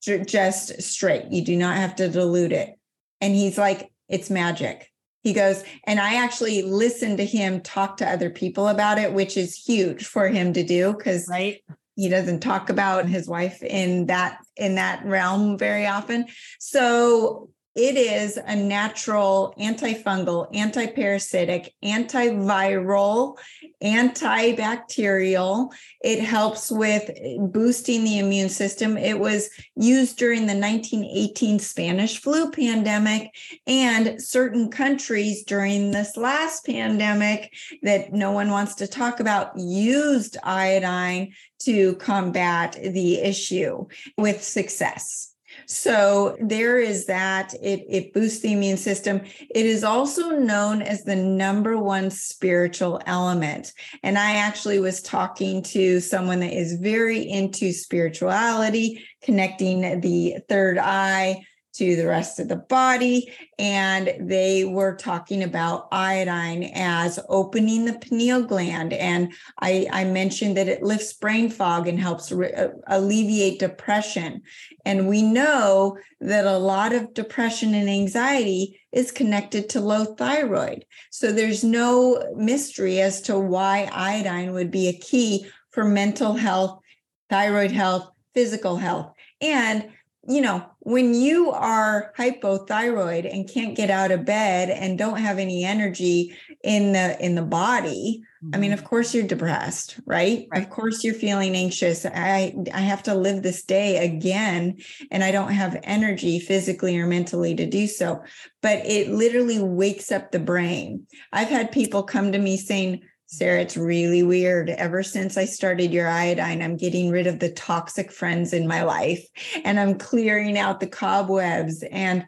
just 0.02 0.82
straight. 0.82 1.30
You 1.30 1.44
do 1.44 1.56
not 1.56 1.76
have 1.76 1.94
to 1.96 2.08
dilute 2.08 2.50
it. 2.50 2.76
And 3.20 3.32
he's 3.32 3.58
like, 3.58 3.92
it's 4.08 4.28
magic. 4.28 4.90
He 5.26 5.32
goes, 5.32 5.64
and 5.82 5.98
I 5.98 6.22
actually 6.22 6.62
listened 6.62 7.18
to 7.18 7.26
him 7.26 7.60
talk 7.60 7.96
to 7.96 8.08
other 8.08 8.30
people 8.30 8.68
about 8.68 8.96
it, 8.96 9.12
which 9.12 9.36
is 9.36 9.56
huge 9.56 10.06
for 10.06 10.28
him 10.28 10.52
to 10.52 10.62
do 10.62 10.92
because 10.92 11.26
right. 11.28 11.64
he 11.96 12.08
doesn't 12.08 12.38
talk 12.38 12.70
about 12.70 13.08
his 13.08 13.26
wife 13.26 13.60
in 13.60 14.06
that 14.06 14.38
in 14.56 14.76
that 14.76 15.04
realm 15.04 15.58
very 15.58 15.84
often. 15.84 16.26
So 16.60 17.50
it 17.76 17.98
is 17.98 18.38
a 18.38 18.56
natural 18.56 19.54
antifungal, 19.60 20.50
antiparasitic, 20.54 21.68
antiviral, 21.84 23.36
antibacterial. 23.82 25.70
It 26.02 26.20
helps 26.20 26.72
with 26.72 27.10
boosting 27.52 28.04
the 28.04 28.18
immune 28.18 28.48
system. 28.48 28.96
It 28.96 29.18
was 29.18 29.50
used 29.76 30.16
during 30.16 30.46
the 30.46 30.58
1918 30.58 31.58
Spanish 31.58 32.18
flu 32.18 32.50
pandemic 32.50 33.34
and 33.66 34.22
certain 34.22 34.70
countries 34.70 35.44
during 35.44 35.90
this 35.90 36.16
last 36.16 36.64
pandemic 36.64 37.52
that 37.82 38.10
no 38.10 38.30
one 38.30 38.50
wants 38.50 38.76
to 38.76 38.86
talk 38.86 39.20
about 39.20 39.52
used 39.58 40.38
iodine 40.42 41.34
to 41.58 41.94
combat 41.96 42.78
the 42.82 43.18
issue 43.18 43.86
with 44.16 44.42
success. 44.42 45.35
So 45.66 46.36
there 46.40 46.78
is 46.78 47.06
that. 47.06 47.54
It, 47.54 47.84
it 47.88 48.12
boosts 48.12 48.40
the 48.40 48.52
immune 48.52 48.76
system. 48.76 49.22
It 49.50 49.66
is 49.66 49.84
also 49.84 50.30
known 50.30 50.80
as 50.80 51.02
the 51.02 51.16
number 51.16 51.76
one 51.76 52.10
spiritual 52.10 53.00
element. 53.06 53.72
And 54.02 54.16
I 54.16 54.36
actually 54.36 54.78
was 54.78 55.02
talking 55.02 55.62
to 55.64 56.00
someone 56.00 56.40
that 56.40 56.52
is 56.52 56.74
very 56.74 57.28
into 57.28 57.72
spirituality, 57.72 59.04
connecting 59.22 60.00
the 60.00 60.36
third 60.48 60.78
eye 60.78 61.44
to 61.76 61.96
the 61.96 62.06
rest 62.06 62.38
of 62.38 62.48
the 62.48 62.56
body. 62.56 63.32
And 63.58 64.14
they 64.20 64.64
were 64.64 64.96
talking 64.96 65.42
about 65.42 65.88
iodine 65.92 66.70
as 66.74 67.18
opening 67.28 67.84
the 67.84 67.98
pineal 67.98 68.42
gland. 68.42 68.92
And 68.92 69.32
I, 69.60 69.86
I 69.92 70.04
mentioned 70.04 70.56
that 70.56 70.68
it 70.68 70.82
lifts 70.82 71.12
brain 71.12 71.50
fog 71.50 71.88
and 71.88 71.98
helps 71.98 72.32
re- 72.32 72.52
uh, 72.52 72.68
alleviate 72.86 73.58
depression. 73.58 74.42
And 74.84 75.08
we 75.08 75.22
know 75.22 75.98
that 76.20 76.46
a 76.46 76.58
lot 76.58 76.92
of 76.92 77.14
depression 77.14 77.74
and 77.74 77.88
anxiety 77.88 78.80
is 78.92 79.10
connected 79.10 79.68
to 79.70 79.80
low 79.80 80.04
thyroid. 80.04 80.84
So 81.10 81.32
there's 81.32 81.62
no 81.64 82.32
mystery 82.36 83.00
as 83.00 83.20
to 83.22 83.38
why 83.38 83.90
iodine 83.92 84.52
would 84.52 84.70
be 84.70 84.88
a 84.88 84.98
key 84.98 85.46
for 85.70 85.84
mental 85.84 86.34
health, 86.34 86.80
thyroid 87.28 87.70
health, 87.70 88.10
physical 88.34 88.76
health. 88.76 89.12
And 89.40 89.90
you 90.28 90.40
know, 90.40 90.64
when 90.80 91.14
you 91.14 91.50
are 91.50 92.12
hypothyroid 92.18 93.32
and 93.32 93.48
can't 93.48 93.76
get 93.76 93.90
out 93.90 94.10
of 94.10 94.24
bed 94.24 94.70
and 94.70 94.98
don't 94.98 95.18
have 95.18 95.38
any 95.38 95.64
energy 95.64 96.36
in 96.62 96.92
the 96.92 97.24
in 97.24 97.34
the 97.34 97.42
body, 97.42 98.22
mm-hmm. 98.42 98.54
I 98.54 98.58
mean, 98.58 98.72
of 98.72 98.80
mm-hmm. 98.80 98.88
course 98.88 99.14
you're 99.14 99.26
depressed, 99.26 100.00
right? 100.04 100.46
right? 100.50 100.62
Of 100.62 100.70
course 100.70 101.04
you're 101.04 101.14
feeling 101.14 101.54
anxious. 101.54 102.04
I 102.06 102.54
I 102.72 102.80
have 102.80 103.02
to 103.04 103.14
live 103.14 103.42
this 103.42 103.62
day 103.62 104.04
again 104.04 104.78
and 105.10 105.22
I 105.22 105.30
don't 105.30 105.52
have 105.52 105.80
energy 105.84 106.38
physically 106.40 106.98
or 106.98 107.06
mentally 107.06 107.54
to 107.54 107.66
do 107.66 107.86
so. 107.86 108.22
But 108.62 108.84
it 108.86 109.10
literally 109.10 109.60
wakes 109.60 110.10
up 110.10 110.32
the 110.32 110.40
brain. 110.40 111.06
I've 111.32 111.48
had 111.48 111.72
people 111.72 112.02
come 112.02 112.32
to 112.32 112.38
me 112.38 112.56
saying, 112.56 113.02
Sara, 113.26 113.60
it's 113.60 113.76
really 113.76 114.22
weird. 114.22 114.70
Ever 114.70 115.02
since 115.02 115.36
I 115.36 115.44
started 115.44 115.92
your 115.92 116.08
iodine, 116.08 116.62
I'm 116.62 116.76
getting 116.76 117.10
rid 117.10 117.26
of 117.26 117.40
the 117.40 117.50
toxic 117.50 118.12
friends 118.12 118.52
in 118.52 118.68
my 118.68 118.82
life 118.82 119.26
and 119.64 119.80
I'm 119.80 119.98
clearing 119.98 120.56
out 120.56 120.78
the 120.80 120.86
cobwebs. 120.86 121.82
And 121.90 122.24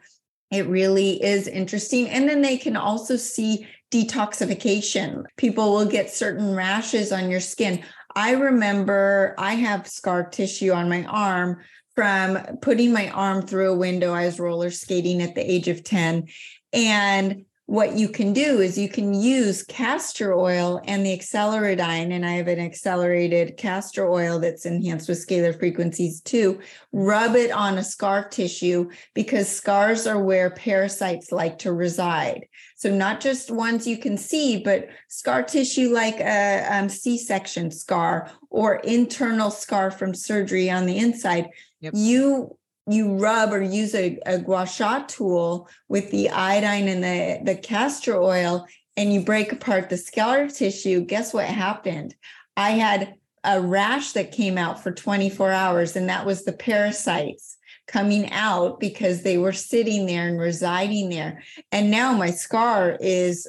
it 0.51 0.67
really 0.67 1.23
is 1.23 1.47
interesting. 1.47 2.09
And 2.09 2.27
then 2.27 2.41
they 2.41 2.57
can 2.57 2.75
also 2.75 3.15
see 3.15 3.65
detoxification. 3.91 5.23
People 5.37 5.71
will 5.71 5.85
get 5.85 6.11
certain 6.11 6.53
rashes 6.53 7.11
on 7.11 7.31
your 7.31 7.39
skin. 7.39 7.83
I 8.15 8.31
remember 8.31 9.35
I 9.37 9.53
have 9.53 9.87
scar 9.87 10.27
tissue 10.27 10.71
on 10.71 10.89
my 10.89 11.05
arm 11.05 11.61
from 11.95 12.57
putting 12.61 12.91
my 12.91 13.09
arm 13.09 13.41
through 13.41 13.71
a 13.71 13.77
window. 13.77 14.13
I 14.13 14.25
was 14.25 14.39
roller 14.39 14.71
skating 14.71 15.21
at 15.21 15.35
the 15.35 15.49
age 15.49 15.67
of 15.67 15.83
10. 15.83 16.27
And 16.73 17.45
what 17.69 17.95
you 17.95 18.09
can 18.09 18.33
do 18.33 18.61
is 18.61 18.79
you 18.79 18.89
can 18.89 19.13
use 19.13 19.61
castor 19.61 20.33
oil 20.33 20.81
and 20.85 21.05
the 21.05 21.13
acceleradine, 21.13 22.11
and 22.11 22.25
I 22.25 22.31
have 22.31 22.47
an 22.47 22.59
accelerated 22.59 23.57
castor 23.57 24.09
oil 24.09 24.39
that's 24.39 24.65
enhanced 24.65 25.07
with 25.07 25.23
scalar 25.23 25.57
frequencies 25.57 26.19
too. 26.19 26.61
Rub 26.91 27.35
it 27.35 27.51
on 27.51 27.77
a 27.77 27.83
scar 27.83 28.27
tissue 28.27 28.89
because 29.13 29.47
scars 29.47 30.07
are 30.07 30.19
where 30.19 30.49
parasites 30.49 31.31
like 31.31 31.59
to 31.59 31.71
reside. 31.71 32.47
So, 32.75 32.89
not 32.89 33.21
just 33.21 33.51
ones 33.51 33.85
you 33.85 33.99
can 33.99 34.17
see, 34.17 34.63
but 34.63 34.87
scar 35.07 35.43
tissue 35.43 35.93
like 35.93 36.19
a 36.19 36.65
um, 36.71 36.89
C 36.89 37.19
section 37.19 37.69
scar 37.69 38.31
or 38.49 38.77
internal 38.77 39.51
scar 39.51 39.91
from 39.91 40.15
surgery 40.15 40.71
on 40.71 40.87
the 40.87 40.97
inside. 40.97 41.49
Yep. 41.81 41.93
You 41.95 42.57
you 42.91 43.15
rub 43.15 43.53
or 43.53 43.61
use 43.61 43.93
a, 43.93 44.19
a 44.25 44.39
gua 44.39 44.65
sha 44.65 45.03
tool 45.03 45.69
with 45.87 46.11
the 46.11 46.29
iodine 46.29 46.87
and 46.87 47.03
the, 47.03 47.39
the 47.43 47.55
castor 47.55 48.21
oil 48.21 48.65
and 48.97 49.13
you 49.13 49.21
break 49.21 49.51
apart 49.51 49.89
the 49.89 49.97
scar 49.97 50.47
tissue, 50.47 51.01
guess 51.05 51.33
what 51.33 51.45
happened? 51.45 52.15
I 52.57 52.71
had 52.71 53.13
a 53.43 53.61
rash 53.61 54.11
that 54.13 54.33
came 54.33 54.57
out 54.57 54.83
for 54.83 54.91
24 54.91 55.51
hours, 55.51 55.95
and 55.95 56.09
that 56.09 56.25
was 56.25 56.43
the 56.43 56.51
parasites 56.51 57.57
coming 57.87 58.29
out 58.31 58.79
because 58.79 59.23
they 59.23 59.37
were 59.37 59.53
sitting 59.53 60.05
there 60.05 60.27
and 60.27 60.39
residing 60.39 61.09
there. 61.09 61.41
And 61.71 61.89
now 61.89 62.13
my 62.13 62.31
scar 62.31 62.97
is 62.99 63.47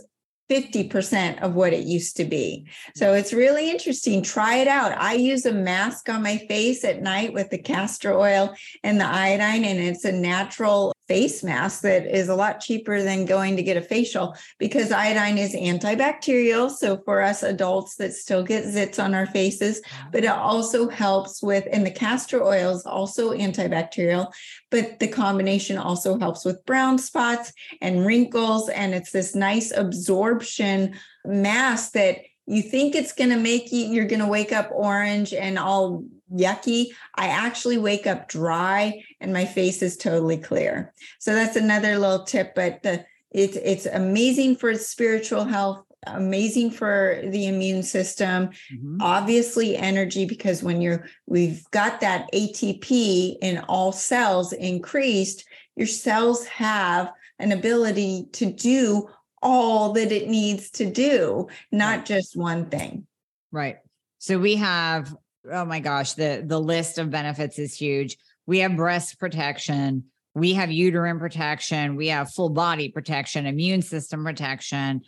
50% 0.51 1.43
of 1.43 1.55
what 1.55 1.73
it 1.73 1.85
used 1.85 2.17
to 2.17 2.25
be. 2.25 2.67
So 2.97 3.13
mm. 3.13 3.19
it's 3.19 3.33
really 3.33 3.71
interesting. 3.71 4.23
Try 4.23 4.57
it 4.57 4.69
out. 4.69 4.99
I 4.99 5.15
use 5.15 5.47
a 5.47 5.53
mask 5.53 6.09
on 6.09 6.23
my 6.23 6.39
face 6.49 6.85
at 6.85 7.03
night 7.03 7.33
with 7.33 7.51
the 7.51 7.59
castor 7.59 8.13
oil 8.13 8.55
and 8.83 9.01
the 9.01 9.07
iodine, 9.07 9.65
and 9.65 9.79
it's 9.79 10.05
a 10.05 10.13
natural 10.13 10.93
face 11.11 11.43
mask 11.43 11.81
that 11.81 12.07
is 12.07 12.29
a 12.29 12.35
lot 12.37 12.61
cheaper 12.61 13.03
than 13.03 13.25
going 13.25 13.57
to 13.57 13.65
get 13.65 13.77
a 13.77 13.83
facial 13.83 14.37
because 14.61 14.93
iodine 14.93 15.39
is 15.39 15.57
antibacterial. 15.57 16.71
So 16.71 16.99
for 16.99 17.21
us 17.21 17.43
adults 17.43 17.97
that 17.97 18.13
still 18.13 18.45
get 18.45 18.63
zits 18.63 19.03
on 19.03 19.13
our 19.13 19.27
faces, 19.27 19.83
but 20.13 20.23
it 20.23 20.31
also 20.31 20.89
helps 20.89 21.43
with, 21.43 21.67
and 21.73 21.85
the 21.85 21.91
castor 21.91 22.45
oil 22.45 22.77
is 22.77 22.87
also 22.87 23.33
antibacterial, 23.33 24.33
but 24.71 25.01
the 25.01 25.09
combination 25.09 25.79
also 25.79 26.17
helps 26.17 26.45
with 26.45 26.65
brown 26.65 26.97
spots 26.97 27.53
and 27.81 28.07
wrinkles. 28.07 28.69
And 28.69 28.95
it's 28.95 29.11
this 29.11 29.35
nice 29.35 29.73
absorption 29.73 30.95
mask 31.25 31.91
that 31.95 32.19
you 32.47 32.63
think 32.63 32.95
it's 32.95 33.13
going 33.13 33.31
to 33.31 33.37
make 33.37 33.73
you, 33.73 33.87
you're 33.87 34.07
going 34.07 34.21
to 34.21 34.29
wake 34.29 34.53
up 34.53 34.71
orange 34.73 35.35
and 35.35 35.59
all 35.59 36.05
yucky. 36.33 36.89
I 37.15 37.29
actually 37.29 37.79
wake 37.79 38.07
up 38.07 38.29
dry 38.29 39.03
and 39.21 39.33
my 39.33 39.45
face 39.45 39.83
is 39.83 39.97
totally 39.97 40.39
clear. 40.39 40.93
So 41.19 41.35
that's 41.35 41.57
another 41.57 41.99
little 41.99 42.25
tip, 42.25 42.55
but 42.55 42.83
the, 42.83 43.05
it's, 43.31 43.57
it's 43.57 43.87
amazing 43.87 44.57
for 44.57 44.75
spiritual 44.75 45.45
health 45.45 45.85
amazing 46.07 46.71
for 46.71 47.21
the 47.27 47.47
immune 47.47 47.83
system 47.83 48.49
mm-hmm. 48.73 48.97
obviously 49.03 49.77
energy 49.77 50.25
because 50.25 50.63
when 50.63 50.81
you're 50.81 51.07
we've 51.27 51.63
got 51.73 52.01
that 52.01 52.27
atp 52.33 53.37
in 53.43 53.59
all 53.69 53.93
cells 53.93 54.55
increased 54.55 55.45
your 55.77 55.87
cells 55.87 56.47
have 56.47 57.13
an 57.39 57.53
ability 57.53 58.27
to 58.33 58.51
do 58.51 59.09
all 59.43 59.93
that 59.93 60.11
it 60.11 60.29
needs 60.29 60.71
to 60.71 60.91
do 60.91 61.47
not 61.71 61.99
right. 61.99 62.07
just 62.07 62.35
one 62.35 62.65
thing 62.71 63.07
right 63.53 63.77
so 64.19 64.39
we 64.39 64.57
have 64.57 65.15
oh 65.51 65.65
my 65.65 65.81
gosh 65.81 66.15
the 66.15 66.43
the 66.45 66.61
list 66.61 66.99
of 66.99 67.11
benefits 67.11 67.59
is 67.59 67.75
huge 67.75 68.17
we 68.47 68.59
have 68.59 68.77
breast 68.77 69.19
protection 69.19 70.05
we 70.35 70.55
have 70.55 70.71
uterine 70.71 71.19
protection 71.19 71.97
we 71.97 72.09
have 72.09 72.33
full 72.33 72.51
body 72.51 72.89
protection 72.89 73.47
immune 73.47 73.83
system 73.83 74.25
protection 74.25 75.01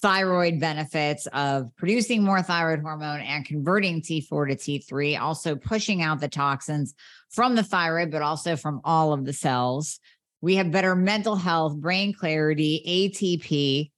thyroid 0.00 0.58
benefits 0.58 1.26
of 1.28 1.74
producing 1.76 2.22
more 2.22 2.42
thyroid 2.42 2.80
hormone 2.80 3.20
and 3.20 3.44
converting 3.44 4.00
T4 4.00 4.48
to 4.48 4.56
T3, 4.56 5.20
also 5.20 5.56
pushing 5.56 6.02
out 6.02 6.20
the 6.20 6.28
toxins 6.28 6.94
from 7.30 7.54
the 7.54 7.62
thyroid, 7.62 8.10
but 8.10 8.22
also 8.22 8.56
from 8.56 8.80
all 8.84 9.12
of 9.12 9.24
the 9.24 9.32
cells. 9.32 10.00
We 10.40 10.56
have 10.56 10.70
better 10.70 10.96
mental 10.96 11.36
health, 11.36 11.76
brain 11.76 12.14
clarity, 12.14 12.82
ATP. 13.12 13.90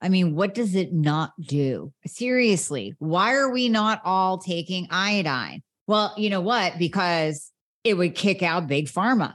I 0.00 0.08
mean, 0.08 0.34
what 0.34 0.54
does 0.54 0.74
it 0.74 0.92
not 0.92 1.32
do? 1.40 1.92
Seriously, 2.06 2.94
why 2.98 3.34
are 3.34 3.50
we 3.50 3.68
not 3.68 4.00
all 4.04 4.38
taking 4.38 4.88
iodine? 4.90 5.62
Well, 5.86 6.14
you 6.16 6.30
know 6.30 6.40
what? 6.40 6.78
Because 6.78 7.50
it 7.84 7.94
would 7.94 8.14
kick 8.14 8.42
out 8.42 8.66
big 8.66 8.86
pharma. 8.86 9.34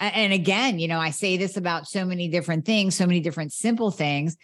And 0.00 0.32
again, 0.32 0.78
you 0.78 0.88
know, 0.88 0.98
I 0.98 1.10
say 1.10 1.36
this 1.36 1.56
about 1.56 1.86
so 1.86 2.04
many 2.04 2.28
different 2.28 2.66
things, 2.66 2.94
so 2.94 3.06
many 3.06 3.20
different 3.20 3.52
simple 3.52 3.90
things 3.90 4.36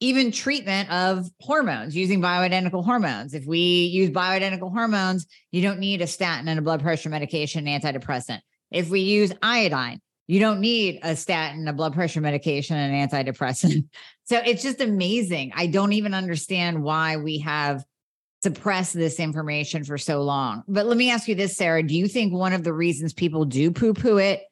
even 0.00 0.30
treatment 0.30 0.90
of 0.90 1.30
hormones 1.40 1.96
using 1.96 2.20
bioidentical 2.20 2.84
hormones. 2.84 3.34
If 3.34 3.46
we 3.46 3.86
use 3.86 4.10
bioidentical 4.10 4.70
hormones, 4.70 5.26
you 5.52 5.62
don't 5.62 5.78
need 5.78 6.02
a 6.02 6.06
statin 6.06 6.48
and 6.48 6.58
a 6.58 6.62
blood 6.62 6.82
pressure 6.82 7.08
medication, 7.08 7.64
antidepressant. 7.64 8.40
If 8.70 8.90
we 8.90 9.00
use 9.00 9.32
iodine, 9.42 10.00
you 10.26 10.40
don't 10.40 10.60
need 10.60 11.00
a 11.02 11.14
statin, 11.14 11.68
a 11.68 11.72
blood 11.72 11.94
pressure 11.94 12.20
medication, 12.20 12.76
an 12.76 13.08
antidepressant. 13.08 13.88
So 14.28 14.42
it's 14.44 14.64
just 14.64 14.80
amazing. 14.80 15.52
I 15.54 15.68
don't 15.68 15.92
even 15.92 16.12
understand 16.12 16.82
why 16.82 17.16
we 17.16 17.38
have 17.38 17.84
suppressed 18.42 18.92
this 18.92 19.20
information 19.20 19.84
for 19.84 19.96
so 19.98 20.22
long. 20.22 20.64
But 20.66 20.86
let 20.86 20.96
me 20.96 21.12
ask 21.12 21.28
you 21.28 21.36
this, 21.36 21.56
Sara. 21.56 21.80
Do 21.84 21.94
you 21.94 22.08
think 22.08 22.32
one 22.32 22.52
of 22.52 22.64
the 22.64 22.72
reasons 22.72 23.12
people 23.12 23.44
do 23.44 23.70
poo 23.70 23.94
poo 23.94 24.16
it, 24.16 24.42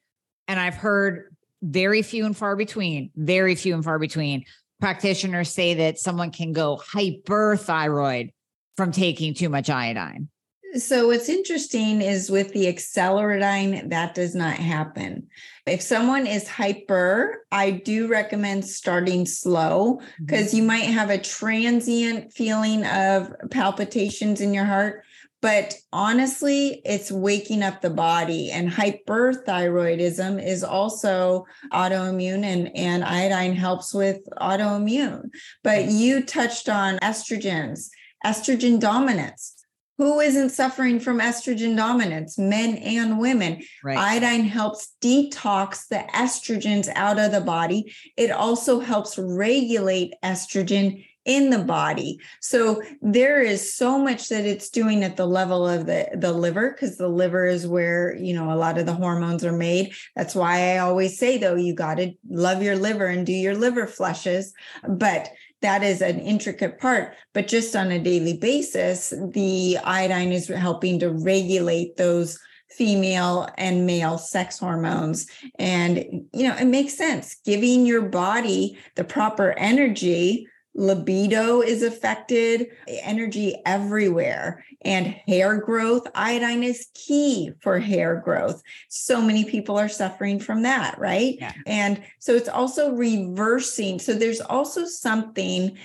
and 0.47 0.61
I've 0.61 0.77
heard 0.77 1.35
very 1.61 2.03
few 2.03 2.25
and 2.25 2.37
far 2.37 2.55
between, 2.55 3.11
very 3.17 3.57
few 3.57 3.75
and 3.75 3.83
far 3.83 3.99
between, 3.99 4.45
practitioners 4.81 5.51
say 5.51 5.75
that 5.75 5.99
someone 5.99 6.31
can 6.31 6.53
go 6.53 6.81
hyperthyroid 6.93 8.33
from 8.77 8.93
taking 8.93 9.35
too 9.35 9.49
much 9.49 9.71
iodine. 9.71 10.29
So, 10.77 11.07
what's 11.07 11.29
interesting 11.29 12.03
is 12.03 12.31
with 12.31 12.53
the 12.53 12.67
acceleradine, 12.67 13.91
that 13.91 14.15
does 14.15 14.35
not 14.35 14.57
happen. 14.57 15.29
If 15.67 15.83
someone 15.83 16.27
is 16.27 16.49
hyper, 16.49 17.45
I 17.53 17.71
do 17.71 18.09
recommend 18.09 18.65
starting 18.65 19.25
slow 19.25 20.01
because 20.19 20.49
mm-hmm. 20.49 20.57
you 20.57 20.63
might 20.65 20.85
have 20.85 21.11
a 21.11 21.19
transient 21.19 22.33
feeling 22.33 22.85
of 22.87 23.33
palpitations 23.51 24.41
in 24.41 24.53
your 24.53 24.65
heart 24.65 25.05
but 25.45 25.75
honestly, 25.93 26.81
it's 26.87 27.13
waking 27.13 27.63
up 27.63 27.83
the 27.83 27.91
body. 27.91 28.51
And 28.51 28.71
hyperthyroidism 28.71 30.43
is 30.43 30.65
also 30.65 31.45
autoimmune, 31.71 32.45
and, 32.45 32.75
and 32.75 33.05
iodine 33.05 33.55
helps 33.55 33.93
with 33.93 34.27
autoimmune. 34.39 35.29
But 35.63 35.91
you 35.91 36.23
touched 36.23 36.71
on 36.71 36.99
estrogens, 37.01 37.91
estrogen 38.25 38.81
dominance. 38.81 39.54
Who 39.99 40.21
isn't 40.21 40.51
suffering 40.51 40.99
from 40.99 41.21
estrogen 41.21 41.77
dominance? 41.77 42.37
Men 42.37 42.77
and 42.79 43.19
women. 43.19 43.63
Right. 43.83 43.97
Iodine 43.97 44.45
helps 44.45 44.95
detox 45.01 45.87
the 45.89 46.05
estrogens 46.15 46.91
out 46.95 47.19
of 47.19 47.31
the 47.31 47.41
body. 47.41 47.95
It 48.17 48.31
also 48.31 48.81
helps 48.81 49.17
regulate 49.19 50.15
estrogen 50.25 51.05
in 51.25 51.51
the 51.51 51.59
body. 51.59 52.19
So 52.41 52.83
there 53.01 53.41
is 53.41 53.75
so 53.75 53.99
much 53.99 54.29
that 54.29 54.45
it's 54.45 54.69
doing 54.69 55.03
at 55.05 55.17
the 55.17 55.27
level 55.27 55.67
of 55.67 55.87
the 55.87 56.09
the 56.15 56.33
liver 56.33 56.73
because 56.73 56.99
the 56.99 57.09
liver 57.09 57.47
is 57.47 57.67
where, 57.67 58.15
you 58.17 58.35
know, 58.35 58.53
a 58.53 58.57
lot 58.57 58.79
of 58.79 58.87
the 58.87 58.93
hormones 58.93 59.45
are 59.45 59.57
made. 59.57 59.95
That's 60.17 60.35
why 60.35 60.75
I 60.75 60.79
always 60.79 61.19
say 61.19 61.39
though 61.39 61.55
you 61.55 61.75
got 61.75 61.95
to 61.97 62.13
love 62.29 62.63
your 62.63 62.77
liver 62.77 63.07
and 63.07 63.25
do 63.25 63.33
your 63.33 63.55
liver 63.57 63.87
flushes, 63.87 64.53
but 64.87 65.31
that 65.65 65.83
is 65.83 66.03
an 66.03 66.21
intricate 66.21 66.79
part, 66.79 67.15
but 67.33 67.49
just 67.49 67.75
on 67.75 67.91
a 67.91 67.99
daily 67.99 68.37
basis, 68.37 69.15
the 69.33 69.79
iodine 69.83 70.31
is 70.31 70.47
helping 70.47 70.99
to 71.01 71.11
regulate 71.11 71.97
those 71.97 72.39
female 72.69 73.49
and 73.57 73.87
male 73.87 74.19
sex 74.19 74.59
hormones. 74.59 75.27
And 75.59 75.99
you 76.33 76.47
know 76.47 76.55
it 76.57 76.67
makes 76.67 76.95
sense. 76.95 77.37
Giving 77.47 77.87
your 77.87 78.03
body 78.03 78.79
the 78.97 79.05
proper 79.05 79.53
energy 79.59 80.47
libido 80.75 81.61
is 81.61 81.83
affected, 81.83 82.67
energy 82.89 83.55
everywhere, 83.65 84.65
and 84.83 85.07
hair 85.07 85.59
growth. 85.59 86.07
Iodine 86.15 86.63
is 86.63 86.89
key 86.95 87.53
for 87.61 87.79
hair 87.79 88.21
growth. 88.25 88.63
So 88.89 89.21
many 89.21 89.45
people 89.45 89.79
are 89.79 89.89
suffering 89.89 90.41
from 90.41 90.63
that, 90.63 90.99
right? 90.99 91.37
Yeah. 91.39 91.53
And 91.67 92.03
so 92.19 92.35
it's 92.35 92.49
also 92.49 92.93
reversing. 92.93 93.99
So 93.99 94.15
there's 94.15 94.41
also 94.41 94.85
something, 94.85 95.79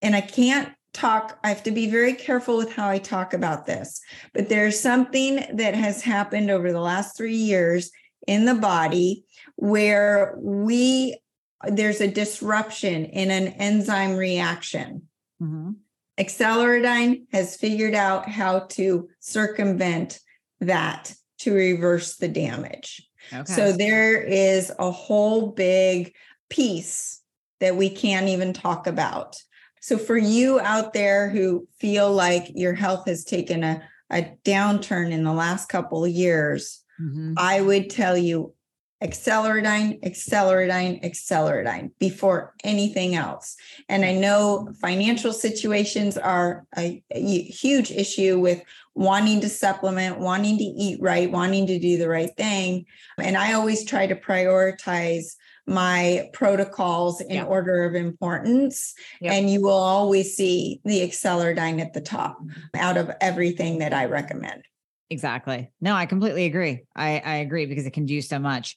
and 0.00 0.14
I 0.14 0.20
can't 0.20 0.72
talk, 0.92 1.38
I 1.44 1.48
have 1.48 1.62
to 1.64 1.70
be 1.70 1.90
very 1.90 2.14
careful 2.14 2.56
with 2.56 2.72
how 2.72 2.88
I 2.88 2.98
talk 2.98 3.34
about 3.34 3.66
this, 3.66 4.00
but 4.32 4.48
there's 4.48 4.80
something 4.80 5.44
that 5.54 5.74
has 5.74 6.02
happened 6.02 6.50
over 6.50 6.72
the 6.72 6.80
last 6.80 7.16
three 7.16 7.36
years 7.36 7.90
in 8.26 8.44
the 8.44 8.54
body 8.54 9.24
where 9.56 10.34
we 10.38 11.18
there's 11.64 12.00
a 12.00 12.10
disruption 12.10 13.06
in 13.06 13.30
an 13.30 13.48
enzyme 13.48 14.16
reaction. 14.16 15.08
Mm-hmm. 15.42 15.72
Acceleradine 16.18 17.26
has 17.32 17.56
figured 17.56 17.94
out 17.94 18.28
how 18.28 18.60
to 18.70 19.08
circumvent 19.20 20.18
that 20.60 21.14
to 21.38 21.52
reverse 21.52 22.16
the 22.16 22.28
damage. 22.28 23.06
Okay. 23.32 23.52
So 23.52 23.72
there 23.72 24.20
is 24.20 24.72
a 24.78 24.90
whole 24.90 25.48
big 25.48 26.14
piece 26.48 27.20
that 27.60 27.76
we 27.76 27.90
can't 27.90 28.28
even 28.28 28.52
talk 28.52 28.86
about. 28.86 29.36
So 29.80 29.98
for 29.98 30.16
you 30.16 30.58
out 30.60 30.92
there 30.92 31.28
who 31.28 31.68
feel 31.78 32.12
like 32.12 32.50
your 32.54 32.74
health 32.74 33.06
has 33.06 33.24
taken 33.24 33.62
a, 33.62 33.82
a 34.10 34.32
downturn 34.44 35.12
in 35.12 35.24
the 35.24 35.32
last 35.32 35.68
couple 35.68 36.04
of 36.04 36.10
years, 36.10 36.82
mm-hmm. 37.00 37.34
I 37.36 37.60
would 37.60 37.90
tell 37.90 38.16
you 38.16 38.54
acceleradine, 39.02 40.00
acceleradine, 40.02 41.04
acceleradine 41.04 41.90
before 41.98 42.54
anything 42.64 43.14
else. 43.14 43.56
And 43.88 44.04
I 44.04 44.14
know 44.14 44.72
financial 44.80 45.32
situations 45.32 46.16
are 46.16 46.66
a, 46.76 47.02
a, 47.10 47.42
huge 47.42 47.90
issue 47.90 48.38
with 48.38 48.62
wanting 48.94 49.42
to 49.42 49.50
supplement, 49.50 50.18
wanting 50.18 50.56
to 50.56 50.64
eat 50.64 51.00
right, 51.02 51.30
wanting 51.30 51.66
to 51.66 51.78
do 51.78 51.98
the 51.98 52.08
right 52.08 52.34
thing. 52.36 52.86
And 53.18 53.36
I 53.36 53.52
always 53.52 53.84
try 53.84 54.06
to 54.06 54.16
prioritize 54.16 55.34
my 55.66 56.30
protocols 56.32 57.20
in 57.20 57.42
order 57.44 57.84
of 57.84 57.94
importance. 57.94 58.94
Yep. 59.20 59.32
And 59.32 59.50
you 59.50 59.60
will 59.60 59.72
always 59.72 60.36
see 60.36 60.80
the 60.84 61.02
acceleradine 61.02 61.80
at 61.80 61.92
the 61.92 62.00
top 62.00 62.38
out 62.74 62.96
of 62.96 63.10
everything 63.20 63.80
that 63.80 63.92
I 63.92 64.06
recommend. 64.06 64.64
Exactly. 65.10 65.70
No, 65.80 65.94
I 65.94 66.06
completely 66.06 66.46
agree. 66.46 66.84
I, 66.94 67.18
I 67.24 67.34
agree 67.36 67.66
because 67.66 67.86
it 67.86 67.92
can 67.92 68.06
do 68.06 68.20
so 68.22 68.38
much. 68.38 68.76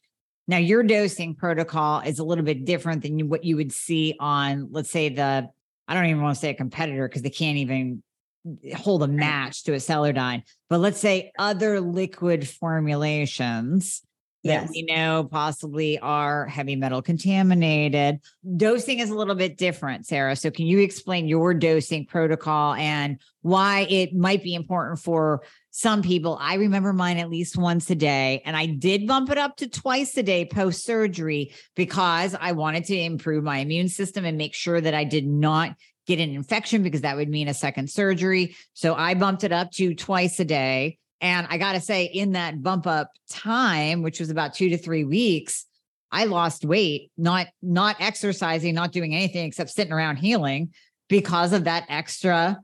Now, 0.50 0.58
your 0.58 0.82
dosing 0.82 1.36
protocol 1.36 2.00
is 2.00 2.18
a 2.18 2.24
little 2.24 2.44
bit 2.44 2.66
different 2.66 3.04
than 3.04 3.30
what 3.30 3.44
you 3.44 3.56
would 3.58 3.72
see 3.72 4.16
on, 4.20 4.70
let's 4.72 4.90
say, 4.90 5.10
the, 5.10 5.48
I 5.88 5.94
don't 5.94 6.08
even 6.08 6.24
want 6.24 6.38
to 6.38 6.42
say 6.42 6.50
a 6.50 6.56
competitor 6.56 7.08
because 7.08 7.22
they 7.22 7.30
can't 7.30 7.58
even 7.58 8.02
hold 8.76 9.04
a 9.04 9.08
match 9.08 9.66
to 9.66 9.74
Acceleradine, 9.74 10.42
but 10.68 10.80
let's 10.80 11.00
say 11.00 11.32
other 11.38 11.80
liquid 11.80 12.48
formulations 12.48 14.02
that 14.44 14.64
yes. 14.64 14.70
we 14.72 14.82
know 14.84 15.28
possibly 15.30 16.00
are 16.00 16.48
heavy 16.48 16.76
metal 16.76 17.04
contaminated. 17.04 18.20
Dosing 18.58 18.98
is 19.00 19.12
a 19.12 19.16
little 19.16 19.36
bit 19.36 19.56
different, 19.56 20.08
Sara. 20.08 20.36
So, 20.36 20.50
can 20.50 20.66
you 20.66 20.80
explain 20.80 21.28
your 21.28 21.54
dosing 21.54 22.08
protocol 22.08 22.74
and 22.74 23.20
why 23.42 23.82
it 23.90 24.16
might 24.16 24.42
be 24.42 24.56
important 24.56 24.98
for 24.98 25.44
some 25.72 26.02
people? 26.02 26.38
I 26.40 26.56
remember 26.56 26.94
mine 26.94 27.18
at 27.18 27.30
least 27.30 27.58
once 27.58 27.90
a 27.90 27.96
day, 27.96 28.42
and 28.46 28.56
I 28.56 28.66
did 28.66 29.08
bump 29.08 29.30
it 29.30 29.38
up 29.38 29.58
to 29.58 29.68
twice 29.68 30.16
a 30.18 30.24
day 30.24 30.46
post 30.46 30.84
surgery 30.84 31.54
because 31.76 32.36
I 32.40 32.54
wanted 32.54 32.86
to 32.86 32.98
improve 32.98 33.44
my 33.44 33.60
immune 33.60 33.90
system 33.90 34.26
and 34.26 34.38
make 34.38 34.54
sure 34.54 34.82
that 34.82 34.94
I 34.94 35.04
did 35.04 35.28
not 35.28 35.76
get 36.08 36.20
an 36.20 36.32
infection 36.32 36.82
because 36.82 37.02
that 37.02 37.16
would 37.16 37.30
mean 37.30 37.48
a 37.48 37.54
second 37.54 37.90
surgery. 37.90 38.56
So, 38.74 38.96
I 38.96 39.14
bumped 39.14 39.44
it 39.44 39.52
up 39.52 39.72
to 39.74 39.94
twice 39.96 40.40
a 40.40 40.46
day. 40.46 40.98
And 41.22 41.48
I 41.50 41.58
got 41.58 41.74
to 41.74 41.82
say, 41.82 42.06
in 42.06 42.32
that 42.32 42.64
bump 42.64 42.88
up 42.88 43.12
time, 43.30 44.02
which 44.04 44.20
was 44.20 44.30
about 44.30 44.54
two 44.54 44.70
to 44.70 44.78
three 44.78 45.04
weeks, 45.04 45.66
I 46.12 46.26
lost 46.26 46.66
weight, 46.66 47.12
not 47.18 47.48
not 47.62 47.98
exercising, 48.00 48.74
not 48.74 48.92
doing 48.92 49.14
anything 49.14 49.46
except 49.46 49.70
sitting 49.70 49.94
around 49.94 50.18
healing 50.18 50.74
because 51.08 51.54
of 51.54 51.66
that 51.66 51.86
extra 51.90 52.58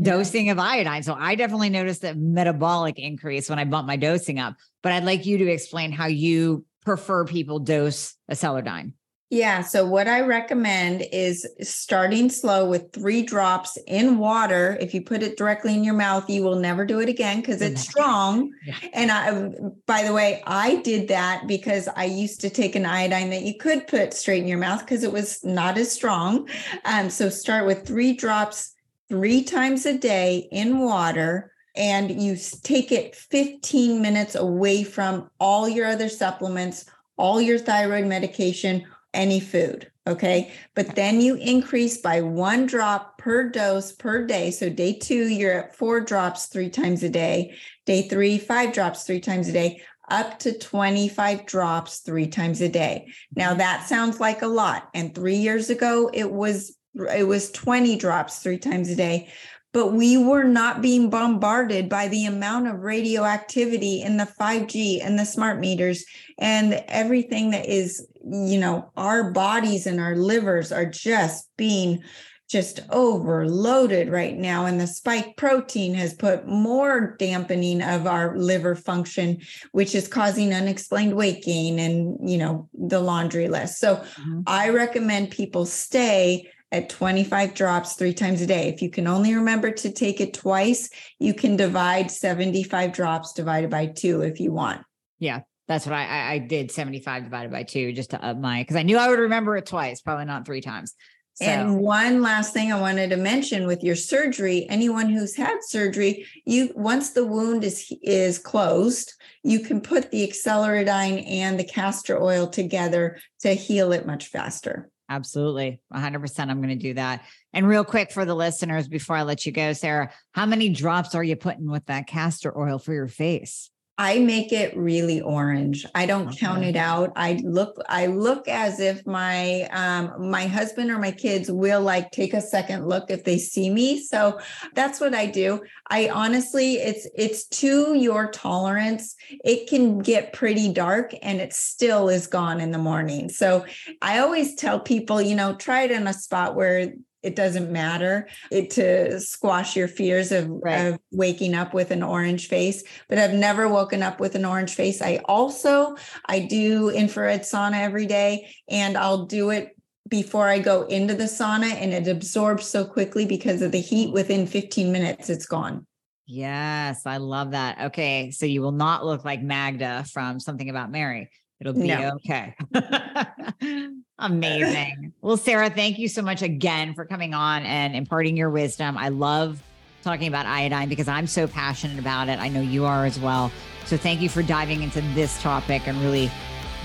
dosing 0.00 0.50
of 0.50 0.58
iodine. 0.58 1.02
So 1.02 1.14
I 1.14 1.34
definitely 1.34 1.70
noticed 1.70 2.04
a 2.04 2.14
metabolic 2.14 2.98
increase 2.98 3.48
when 3.48 3.58
I 3.58 3.64
bumped 3.64 3.86
my 3.86 3.96
dosing 3.96 4.38
up. 4.38 4.56
But 4.82 4.92
I'd 4.92 5.04
like 5.04 5.26
you 5.26 5.38
to 5.38 5.46
explain 5.46 5.92
how 5.92 6.06
you 6.06 6.64
prefer 6.84 7.24
people 7.24 7.58
dose 7.58 8.14
a 8.28 8.32
Acceleradine. 8.32 8.92
Yeah. 9.30 9.60
So, 9.60 9.86
what 9.86 10.08
I 10.08 10.22
recommend 10.22 11.06
is 11.12 11.46
starting 11.62 12.30
slow 12.30 12.68
with 12.68 12.92
three 12.92 13.22
drops 13.22 13.78
in 13.86 14.18
water. 14.18 14.76
If 14.80 14.92
you 14.92 15.02
put 15.02 15.22
it 15.22 15.38
directly 15.38 15.72
in 15.72 15.84
your 15.84 15.94
mouth, 15.94 16.28
you 16.28 16.42
will 16.42 16.56
never 16.56 16.84
do 16.84 16.98
it 16.98 17.08
again 17.08 17.40
because 17.40 17.62
it's 17.62 17.80
strong. 17.80 18.50
Yeah. 18.66 18.74
And 18.92 19.12
I, 19.12 19.50
by 19.86 20.02
the 20.02 20.12
way, 20.12 20.42
I 20.48 20.80
did 20.82 21.06
that 21.08 21.46
because 21.46 21.88
I 21.94 22.06
used 22.06 22.40
to 22.40 22.50
take 22.50 22.74
an 22.74 22.84
iodine 22.84 23.30
that 23.30 23.42
you 23.42 23.56
could 23.56 23.86
put 23.86 24.14
straight 24.14 24.42
in 24.42 24.48
your 24.48 24.58
mouth 24.58 24.80
because 24.80 25.04
it 25.04 25.12
was 25.12 25.44
not 25.44 25.78
as 25.78 25.92
strong. 25.92 26.48
Um, 26.84 27.08
so, 27.08 27.28
start 27.28 27.66
with 27.66 27.86
three 27.86 28.14
drops 28.14 28.74
three 29.10 29.42
times 29.42 29.84
a 29.84 29.98
day 29.98 30.48
in 30.50 30.78
water 30.78 31.52
and 31.76 32.22
you 32.22 32.36
take 32.62 32.92
it 32.92 33.14
15 33.14 34.00
minutes 34.00 34.36
away 34.36 34.84
from 34.84 35.28
all 35.38 35.68
your 35.68 35.86
other 35.86 36.08
supplements, 36.08 36.86
all 37.18 37.40
your 37.40 37.58
thyroid 37.58 38.06
medication 38.06 38.86
any 39.12 39.40
food. 39.40 39.90
Okay. 40.06 40.52
But 40.74 40.94
then 40.94 41.20
you 41.20 41.34
increase 41.34 41.98
by 41.98 42.22
one 42.22 42.66
drop 42.66 43.18
per 43.18 43.48
dose 43.48 43.92
per 43.92 44.24
day. 44.24 44.50
So 44.50 44.70
day 44.70 44.94
two, 44.94 45.28
you're 45.28 45.64
at 45.64 45.76
four 45.76 46.00
drops 46.00 46.46
three 46.46 46.70
times 46.70 47.02
a 47.02 47.08
day. 47.08 47.54
Day 47.86 48.08
three, 48.08 48.38
five 48.38 48.72
drops 48.72 49.04
three 49.04 49.20
times 49.20 49.48
a 49.48 49.52
day, 49.52 49.82
up 50.08 50.38
to 50.40 50.56
25 50.56 51.46
drops 51.46 51.98
three 51.98 52.26
times 52.26 52.60
a 52.60 52.68
day. 52.68 53.08
Now 53.36 53.54
that 53.54 53.88
sounds 53.88 54.20
like 54.20 54.42
a 54.42 54.48
lot. 54.48 54.88
And 54.94 55.14
three 55.14 55.36
years 55.36 55.70
ago, 55.70 56.10
it 56.12 56.30
was 56.30 56.76
it 56.94 57.26
was 57.26 57.50
20 57.52 57.96
drops 57.96 58.38
three 58.38 58.58
times 58.58 58.90
a 58.90 58.96
day 58.96 59.28
but 59.72 59.92
we 59.92 60.16
were 60.16 60.44
not 60.44 60.82
being 60.82 61.10
bombarded 61.10 61.88
by 61.88 62.08
the 62.08 62.26
amount 62.26 62.66
of 62.66 62.80
radioactivity 62.80 64.02
in 64.02 64.16
the 64.16 64.24
5G 64.24 65.04
and 65.04 65.18
the 65.18 65.24
smart 65.24 65.60
meters 65.60 66.04
and 66.38 66.74
everything 66.88 67.50
that 67.50 67.66
is, 67.66 68.06
you 68.24 68.58
know, 68.58 68.90
our 68.96 69.30
bodies 69.30 69.86
and 69.86 70.00
our 70.00 70.16
livers 70.16 70.72
are 70.72 70.86
just 70.86 71.48
being 71.56 72.02
just 72.48 72.80
overloaded 72.90 74.08
right 74.08 74.36
now. 74.36 74.66
And 74.66 74.80
the 74.80 74.88
spike 74.88 75.36
protein 75.36 75.94
has 75.94 76.14
put 76.14 76.48
more 76.48 77.14
dampening 77.16 77.80
of 77.80 78.08
our 78.08 78.36
liver 78.36 78.74
function, 78.74 79.38
which 79.70 79.94
is 79.94 80.08
causing 80.08 80.52
unexplained 80.52 81.14
weight 81.14 81.44
gain 81.44 81.78
and, 81.78 82.28
you 82.28 82.38
know, 82.38 82.68
the 82.74 82.98
laundry 82.98 83.46
list. 83.46 83.78
So 83.78 83.96
mm-hmm. 83.96 84.40
I 84.48 84.70
recommend 84.70 85.30
people 85.30 85.64
stay 85.64 86.50
at 86.72 86.88
25 86.88 87.54
drops 87.54 87.94
three 87.94 88.14
times 88.14 88.40
a 88.40 88.46
day. 88.46 88.68
If 88.68 88.82
you 88.82 88.90
can 88.90 89.06
only 89.06 89.34
remember 89.34 89.70
to 89.70 89.90
take 89.90 90.20
it 90.20 90.34
twice, 90.34 90.90
you 91.18 91.34
can 91.34 91.56
divide 91.56 92.10
75 92.10 92.92
drops 92.92 93.32
divided 93.32 93.70
by 93.70 93.86
two 93.86 94.22
if 94.22 94.40
you 94.40 94.52
want. 94.52 94.82
Yeah, 95.18 95.40
that's 95.66 95.86
what 95.86 95.94
I, 95.94 96.32
I 96.32 96.38
did 96.38 96.70
75 96.70 97.24
divided 97.24 97.50
by 97.50 97.64
two 97.64 97.92
just 97.92 98.10
to 98.10 98.24
up 98.24 98.38
my, 98.38 98.62
because 98.62 98.76
I 98.76 98.82
knew 98.82 98.98
I 98.98 99.08
would 99.08 99.18
remember 99.18 99.56
it 99.56 99.66
twice, 99.66 100.00
probably 100.00 100.24
not 100.24 100.46
three 100.46 100.60
times. 100.60 100.94
So. 101.34 101.46
And 101.46 101.78
one 101.78 102.20
last 102.20 102.52
thing 102.52 102.70
I 102.70 102.78
wanted 102.78 103.10
to 103.10 103.16
mention 103.16 103.66
with 103.66 103.82
your 103.82 103.96
surgery, 103.96 104.66
anyone 104.68 105.08
who's 105.08 105.34
had 105.34 105.58
surgery, 105.62 106.26
you 106.44 106.70
once 106.74 107.10
the 107.10 107.24
wound 107.24 107.64
is 107.64 107.90
is 108.02 108.38
closed, 108.38 109.14
you 109.42 109.60
can 109.60 109.80
put 109.80 110.10
the 110.10 110.22
acceleradine 110.22 111.24
and 111.26 111.58
the 111.58 111.64
castor 111.64 112.20
oil 112.20 112.46
together 112.46 113.18
to 113.40 113.54
heal 113.54 113.92
it 113.92 114.06
much 114.06 114.26
faster. 114.26 114.90
Absolutely. 115.10 115.80
100%. 115.92 116.38
I'm 116.48 116.62
going 116.62 116.68
to 116.68 116.76
do 116.76 116.94
that. 116.94 117.24
And 117.52 117.66
real 117.66 117.84
quick 117.84 118.12
for 118.12 118.24
the 118.24 118.34
listeners 118.34 118.86
before 118.86 119.16
I 119.16 119.22
let 119.22 119.44
you 119.44 119.50
go, 119.50 119.72
Sara, 119.72 120.12
how 120.30 120.46
many 120.46 120.68
drops 120.68 121.16
are 121.16 121.24
you 121.24 121.34
putting 121.34 121.68
with 121.68 121.84
that 121.86 122.06
castor 122.06 122.56
oil 122.56 122.78
for 122.78 122.94
your 122.94 123.08
face? 123.08 123.70
I 124.00 124.18
make 124.18 124.50
it 124.50 124.74
really 124.78 125.20
orange. 125.20 125.84
I 125.94 126.06
don't 126.06 126.28
okay. 126.28 126.38
count 126.38 126.64
it 126.64 126.74
out. 126.74 127.12
I 127.16 127.38
look 127.44 127.76
I 127.86 128.06
look 128.06 128.48
as 128.48 128.80
if 128.80 129.06
my 129.06 129.64
um 129.72 130.30
my 130.30 130.46
husband 130.46 130.90
or 130.90 130.98
my 130.98 131.10
kids 131.10 131.50
will 131.50 131.82
like 131.82 132.10
take 132.10 132.32
a 132.32 132.40
second 132.40 132.88
look 132.88 133.10
if 133.10 133.24
they 133.24 133.36
see 133.36 133.68
me. 133.68 134.02
So 134.02 134.40
that's 134.74 135.00
what 135.00 135.14
I 135.14 135.26
do. 135.26 135.60
I 135.90 136.08
honestly 136.08 136.76
it's 136.76 137.06
it's 137.14 137.46
to 137.60 137.92
your 137.92 138.30
tolerance. 138.30 139.16
It 139.44 139.68
can 139.68 139.98
get 139.98 140.32
pretty 140.32 140.72
dark 140.72 141.12
and 141.20 141.38
it 141.38 141.52
still 141.52 142.08
is 142.08 142.26
gone 142.26 142.58
in 142.58 142.70
the 142.70 142.78
morning. 142.78 143.28
So 143.28 143.66
I 144.00 144.20
always 144.20 144.54
tell 144.54 144.80
people, 144.80 145.20
you 145.20 145.34
know, 145.34 145.56
try 145.56 145.82
it 145.82 145.90
in 145.90 146.06
a 146.06 146.14
spot 146.14 146.54
where 146.54 146.94
it 147.22 147.36
doesn't 147.36 147.70
matter 147.70 148.28
it 148.50 148.70
to 148.70 149.20
squash 149.20 149.76
your 149.76 149.88
fears 149.88 150.32
of, 150.32 150.48
right. 150.48 150.86
of, 150.86 151.00
waking 151.12 151.54
up 151.54 151.74
with 151.74 151.90
an 151.90 152.02
orange 152.02 152.48
face 152.48 152.82
but 153.08 153.18
i've 153.18 153.34
never 153.34 153.68
woken 153.68 154.02
up 154.02 154.20
with 154.20 154.34
an 154.34 154.44
orange 154.44 154.74
face. 154.74 155.02
I 155.02 155.20
also 155.24 155.96
i 156.26 156.38
do 156.38 156.90
infrared 156.90 157.42
sauna 157.42 157.80
every 157.80 158.06
day 158.06 158.54
and 158.68 158.96
i'll 158.96 159.26
do 159.26 159.50
it 159.50 159.76
before 160.08 160.48
i 160.48 160.58
go 160.58 160.84
into 160.84 161.14
the 161.14 161.24
sauna 161.24 161.72
and 161.72 161.92
it 161.92 162.08
absorbs 162.08 162.66
so 162.66 162.84
quickly 162.84 163.26
because 163.26 163.62
of 163.62 163.72
the 163.72 163.80
heat. 163.80 164.12
Within 164.12 164.46
15 164.46 164.90
minutes 164.90 165.30
it's 165.30 165.46
gone. 165.46 165.86
Yes 166.26 167.02
i 167.06 167.16
love 167.16 167.52
that. 167.52 167.86
Okay 167.86 168.30
so 168.30 168.46
you 168.46 168.62
will 168.62 168.72
not 168.72 169.04
look 169.04 169.24
like 169.24 169.42
magda 169.42 170.04
from 170.12 170.40
something 170.40 170.70
about 170.70 170.90
mary 170.90 171.30
It'll 171.60 171.74
be 171.74 171.88
no. 171.88 172.16
okay. 172.16 172.54
Amazing. 174.18 175.12
Well, 175.20 175.36
Sara, 175.36 175.68
thank 175.68 175.98
you 175.98 176.08
so 176.08 176.22
much 176.22 176.40
again 176.40 176.94
for 176.94 177.04
coming 177.04 177.34
on 177.34 177.64
and 177.64 177.94
imparting 177.94 178.36
your 178.36 178.48
wisdom. 178.48 178.96
I 178.96 179.10
love 179.10 179.62
talking 180.02 180.28
about 180.28 180.46
iodine 180.46 180.88
because 180.88 181.08
I'm 181.08 181.26
so 181.26 181.46
passionate 181.46 181.98
about 181.98 182.28
it. 182.28 182.38
I 182.38 182.48
know 182.48 182.62
you 182.62 182.86
are 182.86 183.04
as 183.04 183.20
well. 183.20 183.52
So 183.84 183.98
thank 183.98 184.22
you 184.22 184.30
for 184.30 184.42
diving 184.42 184.82
into 184.82 185.02
this 185.14 185.40
topic 185.42 185.86
and 185.86 186.00
really 186.00 186.30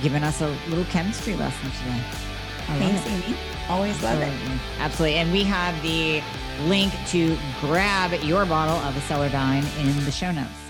giving 0.01 0.23
us 0.23 0.41
a 0.41 0.47
little 0.67 0.86
chemistry 0.86 1.36
lesson 1.36 1.71
today. 1.71 2.01
Thanks, 2.67 3.05
Amie. 3.07 3.38
Always 3.69 4.01
love 4.03 4.19
Absolutely. 4.19 4.55
it. 4.55 4.61
Absolutely. 4.80 5.17
And 5.17 5.32
we 5.32 5.43
have 5.43 5.82
the 5.84 6.21
link 6.67 6.93
to 7.07 7.38
grab 7.61 8.11
your 8.23 8.45
bottle 8.45 8.76
of 8.76 8.95
Acceleradine 8.95 9.63
in 9.80 10.03
the 10.03 10.11
show 10.11 10.32
notes. 10.32 10.64